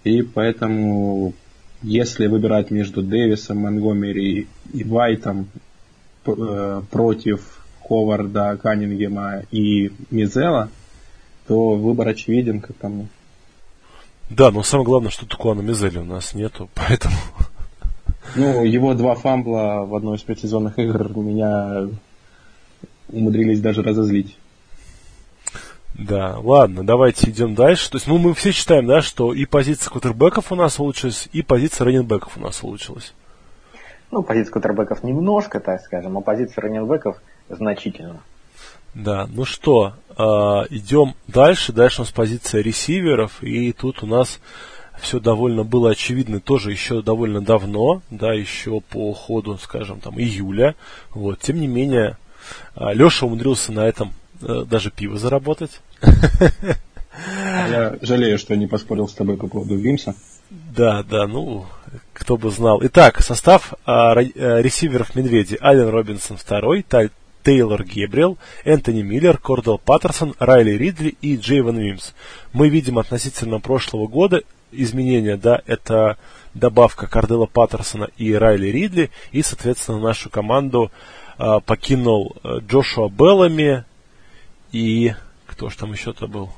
И 0.04 0.22
поэтому, 0.22 1.34
если 1.82 2.28
выбирать 2.28 2.72
между 2.72 3.02
Дэвисом, 3.02 3.58
Монгомери 3.58 4.48
и 4.74 4.84
Вайтом 4.84 5.48
э, 6.26 6.82
против 6.92 7.66
Ховарда, 7.82 8.58
Каннингема 8.62 9.44
и 9.52 9.92
Мизела, 10.12 10.70
то 11.48 11.76
выбор 11.76 12.10
очевиден, 12.10 12.62
как 12.62 12.76
по 12.76 12.90
мне. 12.90 13.08
Да, 14.30 14.52
но 14.52 14.62
самое 14.64 14.86
главное, 14.86 15.10
что 15.10 15.26
Тукуана 15.26 15.62
Мизели 15.62 15.98
у 16.00 16.06
нас 16.06 16.34
нету, 16.34 16.70
поэтому... 16.76 17.16
Ну, 18.36 18.66
его 18.66 18.94
два 18.94 19.16
фамбла 19.16 19.86
в 19.88 19.96
одной 19.96 20.18
из 20.18 20.22
предсезонных 20.22 20.78
игр 20.78 21.18
меня 21.18 21.88
умудрились 23.10 23.62
даже 23.62 23.82
разозлить. 23.82 24.38
Да, 25.94 26.38
ладно, 26.40 26.86
давайте 26.86 27.30
идем 27.30 27.56
дальше. 27.56 27.90
То 27.90 27.98
есть, 27.98 28.08
ну, 28.08 28.18
мы 28.18 28.34
все 28.34 28.52
считаем, 28.52 28.86
да, 28.86 29.02
что 29.02 29.34
и 29.34 29.46
позиция 29.46 29.90
кутербеков 29.90 30.52
у 30.52 30.56
нас 30.56 30.80
улучшилась, 30.80 31.28
и 31.34 31.42
позиция 31.42 31.86
раненбеков 31.86 32.38
у 32.38 32.40
нас 32.40 32.64
улучшилась. 32.64 33.14
Ну, 34.12 34.24
позиция 34.24 34.52
кутербеков 34.52 35.04
немножко, 35.04 35.60
так 35.60 35.82
скажем, 35.82 36.18
а 36.18 36.22
позиция 36.22 36.62
раненбеков 36.62 37.18
значительно. 37.50 38.22
Да, 38.94 39.28
ну 39.28 39.46
что, 39.46 39.94
э, 40.10 40.24
идем 40.70 41.16
дальше. 41.28 41.74
Дальше 41.74 42.02
у 42.02 42.04
нас 42.04 42.12
позиция 42.12 42.62
ресиверов, 42.62 43.44
и 43.44 43.72
тут 43.74 44.02
у 44.04 44.08
нас 44.08 44.40
все 45.00 45.20
довольно 45.20 45.64
было 45.64 45.92
очевидно 45.92 46.40
тоже 46.40 46.72
еще 46.72 47.02
довольно 47.02 47.42
давно, 47.42 48.02
да, 48.10 48.34
еще 48.34 48.82
по 48.82 49.14
ходу, 49.14 49.58
скажем, 49.58 50.00
там, 50.00 50.20
июля. 50.20 50.76
Вот, 51.12 51.40
тем 51.40 51.60
не 51.60 51.68
менее, 51.68 52.18
э, 52.76 52.94
Леша 52.94 53.26
умудрился 53.26 53.72
на 53.72 53.88
этом 53.88 54.14
даже 54.42 54.92
пиво 54.92 55.18
заработать. 55.18 55.82
Я 57.70 57.98
жалею, 58.02 58.38
что 58.38 58.56
не 58.56 58.68
поспорил 58.68 59.08
с 59.08 59.14
тобой 59.14 59.38
по 59.38 59.48
поводу 59.48 59.76
Вимса. 59.76 60.16
Да, 60.50 61.04
да, 61.04 61.28
ну, 61.28 61.66
кто 62.14 62.38
бы 62.38 62.52
знал. 62.52 62.80
Итак, 62.84 63.22
состав 63.22 63.74
а, 63.86 64.12
а, 64.12 64.16
ресиверов 64.62 65.16
Медведи. 65.16 65.58
Ален 65.62 65.90
Робинсон 65.90 66.38
второй, 66.38 66.84
Таль, 66.84 67.10
Тейлор 67.44 67.84
Гебриэл, 67.84 68.38
Энтони 68.64 69.02
Миллер, 69.02 69.38
Кордел 69.38 69.78
Паттерсон, 69.78 70.36
Райли 70.40 70.72
Ридли 70.72 71.18
и 71.22 71.38
Джейвен 71.38 71.78
Вимс. 71.78 72.14
Мы 72.54 72.70
видим 72.70 72.98
относительно 72.98 73.60
прошлого 73.60 74.08
года 74.08 74.44
изменения, 74.72 75.38
да, 75.38 75.62
это 75.66 76.18
добавка 76.54 77.08
Кардела 77.08 77.46
Паттерсона 77.46 78.10
и 78.18 78.34
Райли 78.34 78.68
Ридли, 78.68 79.12
и, 79.32 79.42
соответственно, 79.44 80.00
нашу 80.00 80.30
команду 80.30 80.92
а, 81.38 81.60
покинул 81.60 82.36
а, 82.44 82.60
Джошуа 82.60 83.10
Беллами 83.10 83.86
и 84.72 85.14
кто 85.46 85.70
же 85.70 85.78
там 85.78 85.92
еще-то 85.92 86.28
был? 86.28 86.52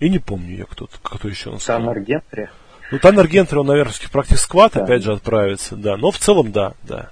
И 0.00 0.08
не 0.08 0.18
помню 0.18 0.56
я, 0.56 0.64
кто, 0.64 0.88
кто 1.02 1.28
еще 1.28 1.50
он 1.50 1.58
Таннер 1.58 2.00
Гентри. 2.00 2.48
Ну, 2.90 2.98
Таннер 2.98 3.28
Гентри, 3.28 3.56
он, 3.58 3.66
наверное, 3.66 3.92
в 3.92 4.10
практически 4.10 4.44
сквад 4.44 4.72
да. 4.72 4.82
опять 4.82 5.02
же 5.02 5.12
отправится, 5.12 5.76
да. 5.76 5.96
Но 5.96 6.10
в 6.10 6.18
целом, 6.18 6.50
да, 6.52 6.74
да. 6.82 7.10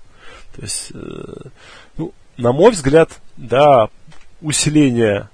То 0.56 0.62
есть, 0.62 0.90
э, 0.92 1.48
ну, 1.96 2.12
на 2.36 2.52
мой 2.52 2.72
взгляд, 2.72 3.10
да, 3.36 3.88
усиление 4.40 5.28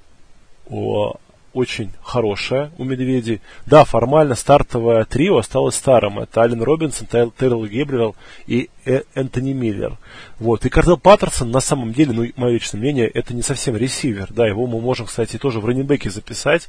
о, 0.68 1.14
очень 1.54 1.92
хорошее 2.02 2.72
у 2.76 2.84
Медведей. 2.84 3.40
Да, 3.64 3.84
формально 3.84 4.34
стартовое 4.34 5.04
трио 5.04 5.38
осталось 5.38 5.76
старым. 5.76 6.18
Это 6.18 6.42
Ален 6.42 6.62
Робинсон, 6.62 7.06
Тайл, 7.06 7.30
Террел 7.30 7.64
Гебриэл 7.64 8.16
и 8.46 8.68
э, 8.84 9.02
Энтони 9.14 9.52
Миллер. 9.52 9.96
Вот. 10.38 10.66
И 10.66 10.68
Кардел 10.68 10.98
Паттерсон, 10.98 11.50
на 11.50 11.60
самом 11.60 11.92
деле, 11.92 12.12
ну, 12.12 12.26
мое 12.36 12.52
личное 12.52 12.80
мнение, 12.80 13.08
это 13.08 13.32
не 13.34 13.42
совсем 13.42 13.76
ресивер. 13.76 14.32
Да, 14.32 14.46
его 14.46 14.66
мы 14.66 14.80
можем, 14.80 15.06
кстати, 15.06 15.38
тоже 15.38 15.60
в 15.60 15.64
раненбеке 15.64 16.10
записать. 16.10 16.68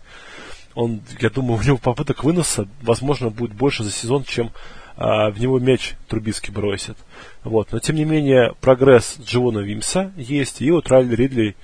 Он, 0.76 1.02
я 1.20 1.30
думаю, 1.30 1.60
у 1.60 1.64
него 1.64 1.78
попыток 1.78 2.24
выноса, 2.24 2.68
возможно, 2.82 3.30
будет 3.30 3.54
больше 3.54 3.84
за 3.84 3.92
сезон, 3.92 4.24
чем 4.24 4.52
а, 4.98 5.30
в 5.30 5.40
него 5.40 5.60
мяч 5.60 5.96
Трубицкий 6.08 6.54
бросит. 6.54 6.98
Вот. 7.44 7.72
Но, 7.72 7.80
тем 7.80 7.96
не 7.96 8.06
менее, 8.06 8.54
прогресс 8.62 9.18
Дживона 9.20 9.60
Вимса 9.60 10.12
есть, 10.16 10.62
и 10.62 10.72
вот 10.72 10.88
Райли 10.90 11.16
Ридли 11.16 11.56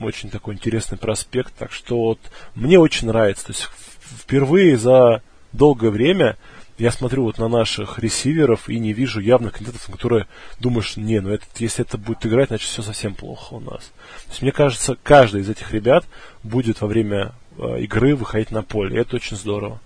очень 0.00 0.30
такой 0.30 0.54
интересный 0.54 0.98
проспект. 0.98 1.54
Так 1.54 1.72
что 1.72 1.96
вот, 1.96 2.18
мне 2.54 2.78
очень 2.78 3.08
нравится. 3.08 3.46
То 3.46 3.52
есть 3.52 3.68
впервые 4.00 4.76
за 4.76 5.22
долгое 5.52 5.90
время 5.90 6.36
я 6.78 6.90
смотрю 6.90 7.24
вот 7.24 7.38
на 7.38 7.48
наших 7.48 7.98
ресиверов 8.00 8.68
и 8.68 8.78
не 8.80 8.92
вижу 8.92 9.20
явных 9.20 9.52
кандидатов, 9.52 9.88
которые 9.90 10.26
думаешь, 10.58 10.96
не, 10.96 11.20
ну 11.20 11.30
это, 11.30 11.44
если 11.58 11.84
это 11.84 11.98
будет 11.98 12.26
играть, 12.26 12.48
значит 12.48 12.68
все 12.68 12.82
совсем 12.82 13.14
плохо 13.14 13.54
у 13.54 13.60
нас. 13.60 13.92
То 14.24 14.30
есть 14.30 14.42
мне 14.42 14.52
кажется, 14.52 14.96
каждый 15.02 15.42
из 15.42 15.48
этих 15.48 15.72
ребят 15.72 16.04
будет 16.42 16.80
во 16.80 16.88
время 16.88 17.32
э, 17.58 17.80
игры 17.80 18.16
выходить 18.16 18.50
на 18.50 18.62
поле. 18.62 18.96
И 18.96 19.00
это 19.00 19.16
очень 19.16 19.36
здорово. 19.36 19.80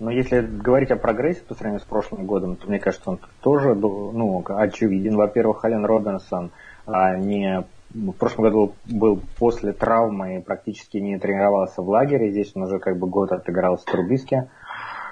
Но 0.00 0.10
если 0.10 0.40
говорить 0.40 0.90
о 0.90 0.96
прогрессе 0.96 1.42
по 1.46 1.54
сравнению 1.54 1.80
с 1.80 1.88
прошлым 1.88 2.26
годом, 2.26 2.56
то 2.56 2.66
мне 2.66 2.80
кажется, 2.80 3.08
он 3.08 3.20
тоже 3.40 3.76
ну, 3.76 4.44
очевиден. 4.48 5.14
Во-первых, 5.14 5.64
Ален 5.64 5.84
Робинсон 5.84 6.50
не 6.86 7.64
в 7.94 8.12
прошлом 8.12 8.44
году 8.44 8.74
был 8.86 9.20
после 9.38 9.72
травмы 9.72 10.36
и 10.36 10.40
практически 10.40 10.96
не 10.96 11.18
тренировался 11.18 11.82
в 11.82 11.88
лагере. 11.88 12.30
Здесь 12.30 12.52
он 12.54 12.62
уже 12.62 12.78
как 12.78 12.98
бы 12.98 13.06
год 13.06 13.32
отыграл 13.32 13.78
с 13.78 13.84
Трубиски. 13.84 14.48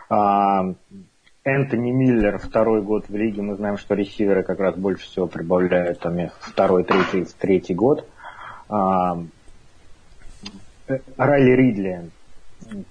А, 0.08 0.74
Энтони 1.44 1.90
Миллер 1.90 2.38
второй 2.38 2.82
год 2.82 3.08
в 3.08 3.14
лиге. 3.14 3.42
Мы 3.42 3.54
знаем, 3.54 3.76
что 3.76 3.94
ресиверы 3.94 4.42
как 4.42 4.60
раз 4.60 4.76
больше 4.76 5.06
всего 5.06 5.26
прибавляют 5.26 6.00
там, 6.00 6.16
второй, 6.40 6.84
третий, 6.84 7.26
третий 7.38 7.74
год. 7.74 8.06
А, 8.68 9.18
Райли 11.16 11.50
Ридли 11.52 12.10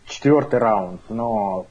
четвертый 0.06 0.60
раунд, 0.60 1.02
но 1.10 1.66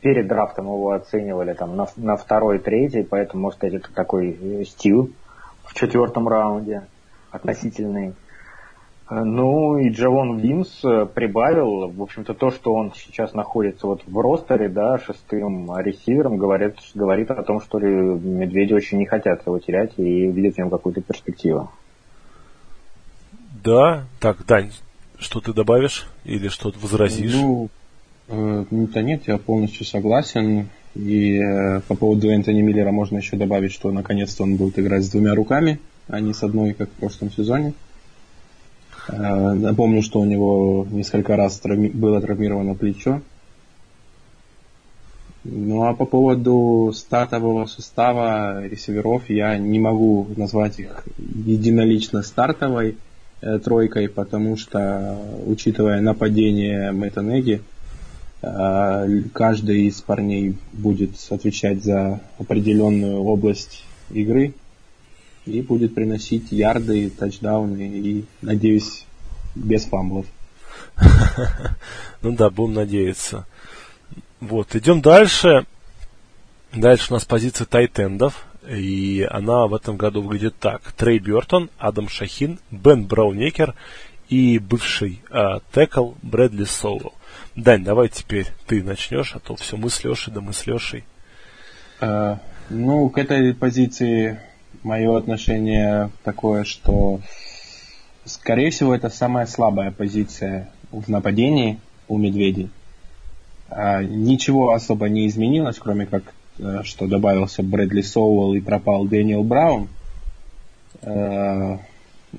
перед 0.00 0.28
драфтом 0.28 0.66
его 0.66 0.92
оценивали 0.92 1.52
там 1.52 1.76
на, 1.76 1.86
на 1.96 2.16
второй, 2.16 2.58
третий, 2.58 3.02
поэтому, 3.02 3.42
может 3.42 3.64
это 3.64 3.92
такой 3.92 4.64
стил 4.64 5.12
в 5.66 5.74
четвертом 5.74 6.28
раунде 6.28 6.86
относительный. 7.30 8.14
Ну 9.08 9.78
и 9.78 9.90
Джавон 9.90 10.38
Винс 10.38 10.80
прибавил, 11.14 11.88
в 11.90 12.02
общем-то, 12.02 12.34
то, 12.34 12.50
что 12.50 12.74
он 12.74 12.92
сейчас 12.96 13.34
находится 13.34 13.86
вот 13.86 14.02
в 14.04 14.18
ростере, 14.18 14.68
да, 14.68 14.98
шестым 14.98 15.70
ресивером, 15.78 16.38
говорит, 16.38 16.74
говорит 16.94 17.30
о 17.30 17.44
том, 17.44 17.60
что 17.60 17.78
медведи 17.78 18.72
очень 18.72 18.98
не 18.98 19.06
хотят 19.06 19.46
его 19.46 19.60
терять 19.60 19.92
и 19.96 20.26
видят 20.26 20.56
в 20.56 20.58
нем 20.58 20.70
какую-то 20.70 21.02
перспективу. 21.02 21.70
Да, 23.62 24.04
так, 24.18 24.44
Дань, 24.44 24.72
что 25.18 25.40
ты 25.40 25.52
добавишь 25.52 26.06
или 26.24 26.48
что 26.48 26.72
возразишь? 26.80 27.32
Ну, 27.32 27.68
э, 28.28 28.64
да 28.70 29.02
нет, 29.02 29.28
я 29.28 29.38
полностью 29.38 29.86
согласен. 29.86 30.68
И 30.96 31.38
э, 31.38 31.80
по 31.88 31.94
поводу 31.94 32.30
Энтони 32.30 32.62
Миллера 32.62 32.90
можно 32.90 33.18
еще 33.18 33.36
добавить, 33.36 33.72
что 33.72 33.92
наконец-то 33.92 34.44
он 34.44 34.56
будет 34.56 34.78
играть 34.78 35.04
с 35.04 35.10
двумя 35.10 35.34
руками, 35.34 35.78
а 36.08 36.20
не 36.20 36.32
с 36.32 36.42
одной, 36.42 36.72
как 36.72 36.88
в 36.88 36.94
прошлом 36.94 37.30
сезоне. 37.30 37.74
Э, 39.08 39.52
напомню, 39.52 40.02
что 40.02 40.20
у 40.20 40.24
него 40.24 40.86
несколько 40.90 41.36
раз 41.36 41.60
травми- 41.62 41.92
было 41.92 42.20
травмировано 42.22 42.74
плечо. 42.74 43.20
Ну 45.44 45.84
а 45.84 45.94
по 45.94 46.06
поводу 46.06 46.92
стартового 46.94 47.66
состава 47.66 48.66
ресиверов 48.66 49.28
я 49.28 49.58
не 49.58 49.78
могу 49.78 50.26
назвать 50.36 50.80
их 50.80 51.04
единолично 51.18 52.22
стартовой 52.22 52.96
э, 53.42 53.58
тройкой, 53.58 54.08
потому 54.08 54.56
что, 54.56 55.18
учитывая 55.44 56.00
нападение 56.00 56.90
Мэтта 56.90 57.20
каждый 59.32 59.86
из 59.86 60.00
парней 60.02 60.56
будет 60.72 61.12
отвечать 61.30 61.82
за 61.82 62.20
определенную 62.38 63.22
область 63.22 63.84
игры. 64.10 64.54
и 65.46 65.62
будет 65.62 65.94
приносить 65.94 66.50
ярды, 66.50 67.08
тачдауны 67.08 67.88
и, 67.88 68.24
надеюсь, 68.42 69.06
без 69.54 69.84
фамблов. 69.84 70.26
Ну 72.22 72.32
да, 72.32 72.50
будем 72.50 72.74
надеяться. 72.74 73.46
Вот, 74.40 74.74
идем 74.74 75.00
дальше. 75.00 75.66
Дальше 76.72 77.06
у 77.10 77.14
нас 77.14 77.24
позиция 77.24 77.66
тайтендов. 77.66 78.46
И 78.68 79.26
она 79.30 79.66
в 79.66 79.74
этом 79.74 79.96
году 79.96 80.22
выглядит 80.22 80.56
так. 80.58 80.92
Трей 80.92 81.20
Бертон, 81.20 81.70
Адам 81.78 82.08
Шахин, 82.08 82.58
Бен 82.70 83.04
Браунекер 83.04 83.74
и 84.28 84.58
бывший 84.58 85.22
э, 85.30 85.60
текл 85.72 86.12
Брэдли 86.22 86.64
Соуэлл. 86.64 87.14
Дань, 87.56 87.84
давай 87.84 88.10
теперь 88.10 88.46
ты 88.66 88.82
начнешь, 88.82 89.34
а 89.34 89.38
то 89.38 89.56
все 89.56 89.78
мы 89.78 89.88
с 89.88 90.04
Лешей, 90.04 90.30
да 90.32 90.42
мы 90.42 90.52
с 90.52 90.66
Лешей. 90.66 91.04
Uh, 92.02 92.36
ну, 92.68 93.08
к 93.08 93.16
этой 93.16 93.54
позиции 93.54 94.38
мое 94.82 95.16
отношение 95.16 96.10
такое, 96.22 96.64
что 96.64 97.20
скорее 98.26 98.70
всего 98.70 98.94
это 98.94 99.08
самая 99.08 99.46
слабая 99.46 99.90
позиция 99.90 100.68
в 100.90 101.08
нападении 101.08 101.80
у 102.08 102.18
медведей. 102.18 102.68
Uh, 103.70 104.04
ничего 104.04 104.72
особо 104.72 105.08
не 105.08 105.26
изменилось, 105.26 105.78
кроме 105.78 106.04
как 106.04 106.34
uh, 106.58 106.84
что 106.84 107.06
добавился 107.06 107.62
Брэдли 107.62 108.02
Соуэлл 108.02 108.52
и 108.52 108.60
пропал 108.60 109.06
Дэниел 109.06 109.42
Браун. 109.42 109.88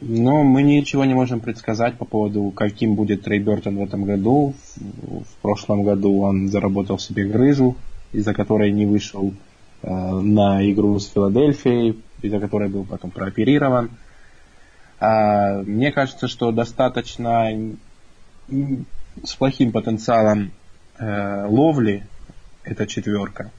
Но 0.01 0.43
мы 0.43 0.63
ничего 0.63 1.05
не 1.05 1.13
можем 1.13 1.39
предсказать 1.39 1.95
по 1.95 2.05
поводу, 2.05 2.51
каким 2.51 2.95
будет 2.95 3.23
Трей 3.23 3.39
Бертон 3.39 3.77
в 3.77 3.83
этом 3.83 4.03
году. 4.03 4.53
В, 4.75 5.41
прошлом 5.41 5.83
году 5.83 6.21
он 6.21 6.49
заработал 6.49 6.99
себе 6.99 7.25
грыжу, 7.25 7.75
из-за 8.11 8.33
которой 8.33 8.71
не 8.71 8.85
вышел 8.85 9.33
э, 9.81 9.89
на 9.89 10.69
игру 10.71 10.99
с 10.99 11.07
Филадельфией, 11.09 12.01
из-за 12.21 12.39
которой 12.39 12.69
был 12.69 12.83
потом 12.83 13.11
прооперирован. 13.11 13.91
А, 14.99 15.61
мне 15.63 15.91
кажется, 15.91 16.27
что 16.27 16.51
достаточно 16.51 17.49
с 19.23 19.35
плохим 19.35 19.71
потенциалом 19.71 20.51
э, 20.99 21.45
ловли 21.47 22.03
эта 22.63 22.85
четверка. 22.87 23.51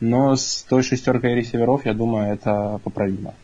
Но 0.00 0.36
с 0.36 0.62
той 0.68 0.82
шестеркой 0.82 1.34
ресиверов, 1.34 1.86
я 1.86 1.94
думаю, 1.94 2.32
это 2.32 2.80
поправимо. 2.84 3.34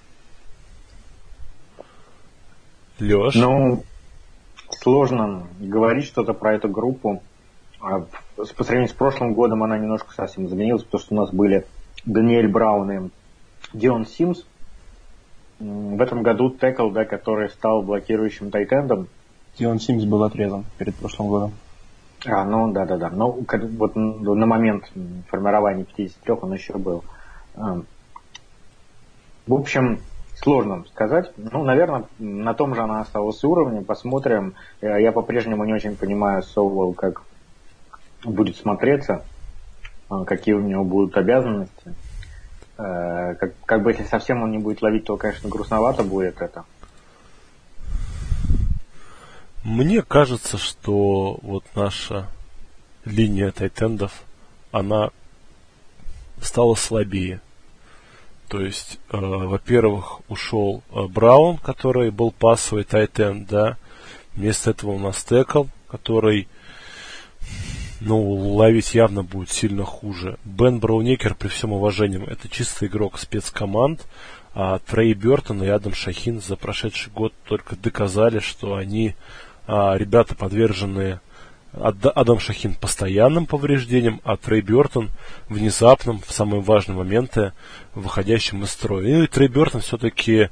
Леш? 3.03 3.35
Ну, 3.35 3.83
сложно 4.71 5.49
говорить 5.59 6.05
что-то 6.05 6.35
про 6.35 6.55
эту 6.55 6.69
группу. 6.69 7.23
А 7.81 8.05
по 8.37 8.65
сравнению 8.65 8.89
с 8.89 8.93
прошлым 8.93 9.35
годом 9.35 9.65
она 9.65 9.77
немножко 9.77 10.15
совсем 10.15 10.47
изменилась, 10.47 10.85
потому 10.85 11.03
что 11.03 11.15
у 11.15 11.19
нас 11.19 11.31
были 11.33 11.67
Даниэль 12.05 12.49
Браун 12.49 12.93
и 12.93 13.11
Дион 13.73 14.07
Симс. 14.07 14.45
В 15.59 16.01
этом 16.01 16.23
году 16.23 16.51
Текл, 16.51 16.91
да, 16.91 17.05
который 17.05 17.51
стал 17.51 17.83
блокирующим 17.83 18.51
тайтендом. 18.51 19.09
Дион 19.59 19.81
Симс 19.81 20.05
был 20.05 20.23
отрезан 20.23 20.65
перед 20.79 20.95
прошлым 20.95 21.29
годом. 21.29 21.53
А, 22.25 22.45
ну 22.45 22.73
да, 22.73 22.87
да, 22.87 22.97
да. 22.97 23.11
Ну, 23.11 23.45
вот 23.79 23.97
на 23.97 24.47
момент 24.47 24.91
формирования 25.29 25.85
53 25.85 26.35
он 26.41 26.55
еще 26.55 26.75
был. 26.75 27.05
В 27.55 29.55
общем, 29.55 30.01
Сложно 30.43 30.85
сказать. 30.93 31.31
Ну, 31.37 31.63
наверное, 31.63 32.05
на 32.19 32.53
том 32.53 32.75
же 32.75 32.83
она 32.83 33.01
осталась 33.01 33.43
уровне. 33.45 33.81
Посмотрим. 33.81 34.55
Э, 34.81 35.01
я 35.01 35.13
по-прежнему 35.13 35.65
не 35.65 35.73
очень 35.73 35.95
понимаю 35.95 36.43
Соуэлл, 36.43 36.95
как 36.95 37.23
будет 38.25 38.57
смотреться, 38.57 39.25
э, 40.11 40.25
какие 40.27 40.55
у 40.55 40.61
него 40.61 40.83
будут 40.83 41.17
обязанности. 41.17 41.95
Э, 42.77 43.37
как, 43.39 43.53
как 43.65 43.83
бы 43.85 43.93
если 43.93 44.03
совсем 44.03 44.43
он 44.43 44.51
не 44.51 44.59
будет 44.59 44.83
ловить, 44.83 45.05
то, 45.05 45.17
конечно, 45.17 45.49
грустновато 45.49 46.03
будет 46.03 46.43
это. 46.43 46.65
Мне 49.63 50.03
кажется, 50.03 50.59
что 50.59 51.39
вот 51.43 51.63
наша 51.77 52.27
линия 53.05 53.53
тайтендов, 53.53 54.25
она 54.73 55.11
стала 56.41 56.75
слабее. 56.75 57.41
То 58.53 58.61
есть, 58.61 58.99
э, 59.11 59.17
во-первых, 59.17 60.21
ушел 60.29 60.83
э, 60.91 61.07
Браун, 61.07 61.57
который 61.57 62.11
был 62.11 62.33
пасовый 62.33 62.85
тайтен, 62.85 63.47
да. 63.47 63.79
Вместо 64.35 64.73
этого 64.73 64.91
у 64.91 64.99
нас 64.99 65.25
Текл, 65.25 65.65
который, 65.89 66.49
ну, 68.03 68.21
ловить 68.21 68.95
явно 68.95 69.23
будет 69.23 69.49
сильно 69.49 69.85
хуже. 69.85 70.37
Бен 70.45 70.81
Браунекер, 70.81 71.35
при 71.35 71.49
всем 71.49 71.73
уважении, 71.73 72.23
это 72.31 72.51
чистый 72.51 72.89
игрок 72.89 73.19
спецкоманд. 73.19 74.07
А 74.55 74.81
Трей 74.81 75.15
Бертон 75.15 75.63
и 75.63 75.69
Адам 75.69 75.95
Шахин 75.95 76.43
за 76.43 76.57
прошедший 76.57 77.11
год 77.11 77.33
только 77.49 77.75
доказали, 77.75 78.41
что 78.41 78.75
они 78.75 79.15
а, 79.67 79.97
ребята, 79.97 80.35
подверженные 80.35 81.23
Адам 81.73 82.39
Шахин 82.39 82.75
постоянным 82.75 83.47
повреждением, 83.47 84.21
а 84.25 84.37
Трей 84.37 84.61
Бертон 84.61 85.11
внезапным, 85.49 86.21
в 86.21 86.31
самые 86.33 86.61
важные 86.61 86.97
моменты, 86.97 87.53
выходящим 87.95 88.63
из 88.63 88.71
строя. 88.71 89.23
И 89.23 89.27
Трей 89.27 89.49
Бертон 89.49 89.81
все-таки 89.81 90.51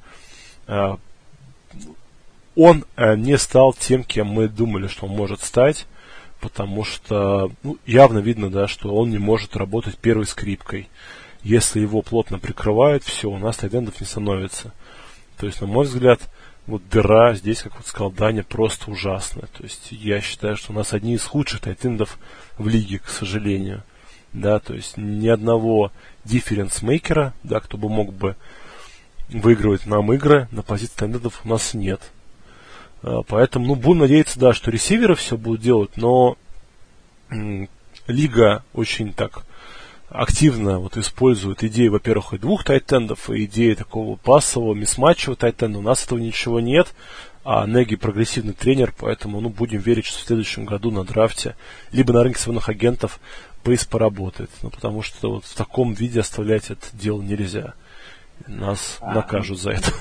э, 0.67 0.97
он 2.57 2.85
э, 2.97 3.17
не 3.17 3.37
стал 3.37 3.75
тем, 3.75 4.03
кем 4.03 4.29
мы 4.29 4.49
думали, 4.49 4.87
что 4.87 5.07
он 5.07 5.17
может 5.17 5.43
стать, 5.43 5.87
потому 6.41 6.85
что 6.85 7.53
ну, 7.63 7.77
явно 7.87 8.19
видно, 8.19 8.51
да, 8.51 8.67
что 8.67 8.95
он 8.95 9.11
не 9.11 9.19
может 9.19 9.57
работать 9.57 9.99
первой 9.99 10.27
скрипкой. 10.27 10.89
Если 11.43 11.81
его 11.81 12.03
плотно 12.03 12.39
прикрывают, 12.39 13.05
все, 13.05 13.31
у 13.31 13.39
нас 13.39 13.59
тайдендов 13.59 14.01
не 14.01 14.07
становится. 14.07 14.73
То 15.39 15.47
есть, 15.47 15.61
на 15.61 15.67
мой 15.67 15.85
взгляд, 15.87 16.21
вот 16.67 16.83
дыра 16.89 17.35
здесь, 17.35 17.63
как 17.63 17.77
вот 17.77 17.87
сказал 17.87 18.11
Даня, 18.11 18.43
просто 18.43 18.91
ужасная. 18.91 19.47
То 19.57 19.63
есть 19.63 19.89
я 19.91 20.21
считаю, 20.21 20.57
что 20.57 20.73
у 20.73 20.75
нас 20.75 20.93
одни 20.93 21.15
из 21.15 21.25
худших 21.25 21.61
тайтендов 21.61 22.19
в 22.59 22.69
лиге, 22.69 22.99
к 22.99 23.09
сожалению. 23.09 23.83
Да, 24.33 24.61
то 24.61 24.75
есть 24.75 24.97
ни 24.97 25.27
одного 25.27 25.91
дифференс-мейкера, 26.25 27.33
да, 27.43 27.61
кто 27.61 27.77
бы 27.77 27.89
мог 27.89 28.13
бы 28.13 28.37
выигрывать 29.29 29.87
нам 29.87 30.13
игры 30.13 30.49
на 30.53 30.63
позиции 30.63 30.95
тайтендов 30.97 31.41
у 31.45 31.49
нас 31.49 31.75
нет. 31.75 32.01
А, 33.03 33.23
поэтому, 33.23 33.67
ну, 33.67 33.75
будем 33.75 34.01
надеяться, 34.01 34.39
да, 34.39 34.53
что 34.53 34.71
ресиверы 34.71 35.15
все 35.17 35.37
будут 35.37 35.61
делать, 35.61 35.97
но 35.97 36.37
лига 38.07 38.65
очень 38.73 39.13
так 39.13 39.45
активно 40.11 40.81
вот 40.81 40.97
используют 40.97 41.63
идеи, 41.63 41.89
во-первых, 41.89 42.35
и 42.35 42.39
двух 42.39 42.65
тайтендов, 42.65 43.31
и 43.31 43.45
идеи 43.45 43.75
такого 43.75 44.17
пассового, 44.17 44.75
мисматчевого 44.75 45.37
тайтенда. 45.37 45.79
У 45.79 45.83
нас 45.83 46.05
этого 46.05 46.19
ничего 46.19 46.61
нет, 46.61 46.93
а 47.45 47.67
Неги 47.67 47.97
прогрессивный 47.97 48.53
тренер, 48.53 48.93
поэтому 48.99 49.41
ну, 49.41 49.49
будем 49.49 49.79
верить, 49.79 50.07
что 50.07 50.19
в 50.19 50.27
следующем 50.27 50.65
году 50.65 50.91
на 50.91 51.05
драфте, 51.05 51.55
либо 51.93 52.13
на 52.13 52.23
рынке 52.23 52.41
свободных 52.41 52.69
агентов 52.69 53.21
Пейс 53.63 53.85
поработает. 53.85 54.51
Ну, 54.63 54.71
потому 54.71 55.03
что 55.03 55.33
вот 55.33 55.45
в 55.45 55.55
таком 55.55 55.93
виде 55.93 56.21
оставлять 56.21 56.71
это 56.71 56.87
дело 56.93 57.23
нельзя. 57.23 57.75
Нас 58.47 58.99
а, 59.01 59.15
накажут 59.15 59.61
за 59.61 59.73
это. 59.73 59.93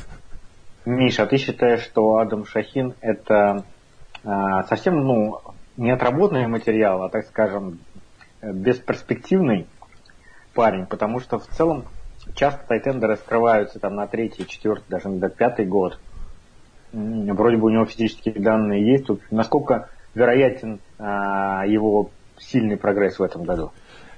Миша, 0.86 1.24
а 1.24 1.26
ты 1.28 1.38
считаешь, 1.38 1.84
что 1.84 2.18
Адам 2.18 2.46
Шахин 2.46 2.94
это 3.02 3.66
а, 4.24 4.64
совсем 4.64 4.96
ну, 5.06 5.42
не 5.78 5.92
отработанный 5.92 6.48
материал, 6.48 7.04
а, 7.04 7.10
так 7.10 7.26
скажем, 7.28 7.80
бесперспективный 8.42 9.68
парень, 10.54 10.86
потому 10.86 11.20
что 11.20 11.40
в 11.40 11.48
целом 11.48 11.86
часто 12.36 12.66
тайтенды 12.68 13.08
раскрываются 13.08 13.80
там 13.80 13.96
на 13.96 14.08
третий, 14.08 14.48
четвертый, 14.48 14.86
даже 14.90 15.10
на 15.10 15.30
пятый 15.30 15.66
год. 15.66 16.00
Вроде 16.92 17.58
бы 17.58 17.68
у 17.68 17.70
него 17.70 17.86
физические 17.86 18.34
данные 18.36 18.92
есть. 18.92 19.06
Тут 19.06 19.22
насколько 19.32 19.90
вероятен 20.16 20.80
а, 20.98 21.66
его 21.66 22.10
сильный 22.40 22.78
прогресс 22.78 23.20
в 23.20 23.24
этом 23.24 23.44
году? 23.44 23.72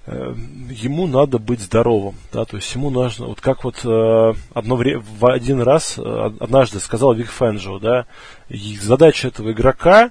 Э, 0.08 0.34
ему 0.70 1.06
надо 1.06 1.38
быть 1.38 1.60
здоровым, 1.60 2.16
да, 2.34 2.46
то 2.46 2.58
есть 2.58 2.74
ему 2.74 2.90
нужно, 2.90 3.28
вот 3.28 3.40
как 3.40 3.64
вот 3.64 3.86
э, 3.86 4.34
одно 4.54 4.76
время, 4.76 5.04
в 5.20 5.32
один 5.32 5.62
раз, 5.62 6.00
э, 6.00 6.02
однажды 6.40 6.80
сказал 6.80 7.14
Вик 7.14 7.30
Фэнджо, 7.30 7.78
да, 7.80 8.06
задача 8.50 9.28
этого 9.28 9.52
игрока 9.52 10.10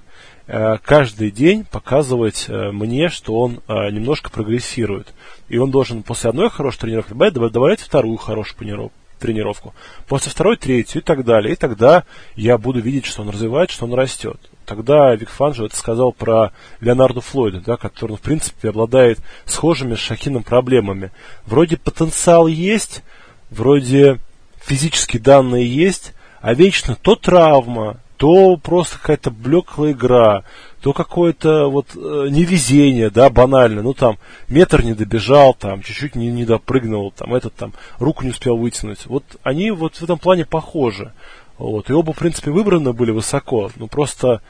каждый 0.82 1.30
день 1.30 1.64
показывать 1.64 2.46
э, 2.48 2.70
мне, 2.72 3.08
что 3.08 3.38
он 3.38 3.60
э, 3.68 3.90
немножко 3.90 4.30
прогрессирует. 4.30 5.14
И 5.48 5.58
он 5.58 5.70
должен 5.70 6.02
после 6.02 6.30
одной 6.30 6.50
хорошей 6.50 6.80
тренировки 6.80 7.12
добавлять 7.12 7.80
вторую 7.80 8.16
хорошую 8.16 8.90
тренировку, 9.20 9.74
после 10.08 10.32
второй 10.32 10.56
третью 10.56 11.02
и 11.02 11.04
так 11.04 11.24
далее. 11.24 11.52
И 11.52 11.56
тогда 11.56 12.04
я 12.34 12.58
буду 12.58 12.80
видеть, 12.80 13.06
что 13.06 13.22
он 13.22 13.28
развивается, 13.28 13.76
что 13.76 13.84
он 13.84 13.94
растет. 13.94 14.40
Тогда 14.66 15.14
Вик 15.14 15.30
Фанджо 15.30 15.66
это 15.66 15.76
сказал 15.76 16.12
про 16.12 16.52
Леонарду 16.80 17.20
Флойда, 17.20 17.60
да, 17.60 17.76
который, 17.76 18.16
в 18.16 18.20
принципе, 18.20 18.70
обладает 18.70 19.18
схожими 19.44 19.94
с 19.94 19.98
Шахином 19.98 20.42
проблемами. 20.42 21.10
Вроде 21.46 21.76
потенциал 21.76 22.46
есть, 22.46 23.02
вроде 23.50 24.18
физические 24.60 25.20
данные 25.20 25.66
есть, 25.66 26.12
а 26.40 26.54
вечно 26.54 26.96
то 26.96 27.16
травма, 27.16 27.98
то 28.20 28.58
просто 28.58 28.98
какая-то 28.98 29.30
блеклая 29.30 29.92
игра, 29.92 30.44
то 30.82 30.92
какое-то 30.92 31.68
вот 31.68 31.96
э, 31.96 32.26
невезение, 32.28 33.08
да, 33.08 33.30
банально, 33.30 33.80
ну 33.80 33.94
там 33.94 34.18
метр 34.46 34.82
не 34.82 34.92
добежал, 34.92 35.54
там 35.54 35.80
чуть-чуть 35.80 36.16
не, 36.16 36.30
не 36.30 36.44
допрыгнул, 36.44 37.12
там 37.12 37.34
этот 37.34 37.54
там 37.54 37.72
руку 37.98 38.22
не 38.22 38.30
успел 38.30 38.58
вытянуть. 38.58 39.06
Вот 39.06 39.24
они 39.42 39.70
вот 39.70 39.96
в 39.96 40.02
этом 40.02 40.18
плане 40.18 40.44
похожи. 40.44 41.14
Вот, 41.56 41.88
и 41.88 41.94
оба, 41.94 42.12
в 42.12 42.18
принципе, 42.18 42.50
выбраны 42.50 42.92
были 42.92 43.10
высоко. 43.10 43.70
Ну, 43.76 43.88
просто 43.88 44.42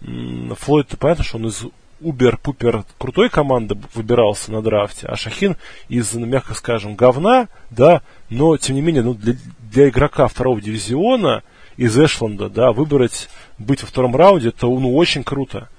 Флойд, 0.00 0.98
понятно, 0.98 1.22
что 1.22 1.36
он 1.36 1.48
из 1.48 1.66
убер-пупер 2.00 2.84
крутой 2.96 3.28
команды 3.28 3.76
выбирался 3.92 4.50
на 4.50 4.62
драфте, 4.62 5.06
а 5.06 5.16
Шахин 5.16 5.58
из, 5.90 6.14
ну, 6.14 6.24
мягко 6.24 6.54
скажем, 6.54 6.94
говна, 6.94 7.48
да, 7.68 8.00
но, 8.30 8.56
тем 8.56 8.76
не 8.76 8.80
менее, 8.80 9.02
ну, 9.02 9.12
для, 9.12 9.34
для 9.70 9.90
игрока 9.90 10.26
второго 10.26 10.58
дивизиона 10.58 11.42
из 11.80 11.98
Эшланда, 11.98 12.50
да, 12.50 12.72
выбрать 12.72 13.30
быть 13.56 13.80
во 13.80 13.88
втором 13.88 14.14
раунде, 14.14 14.50
это, 14.50 14.66
ну, 14.66 14.94
очень 14.94 15.24
круто. 15.24 15.70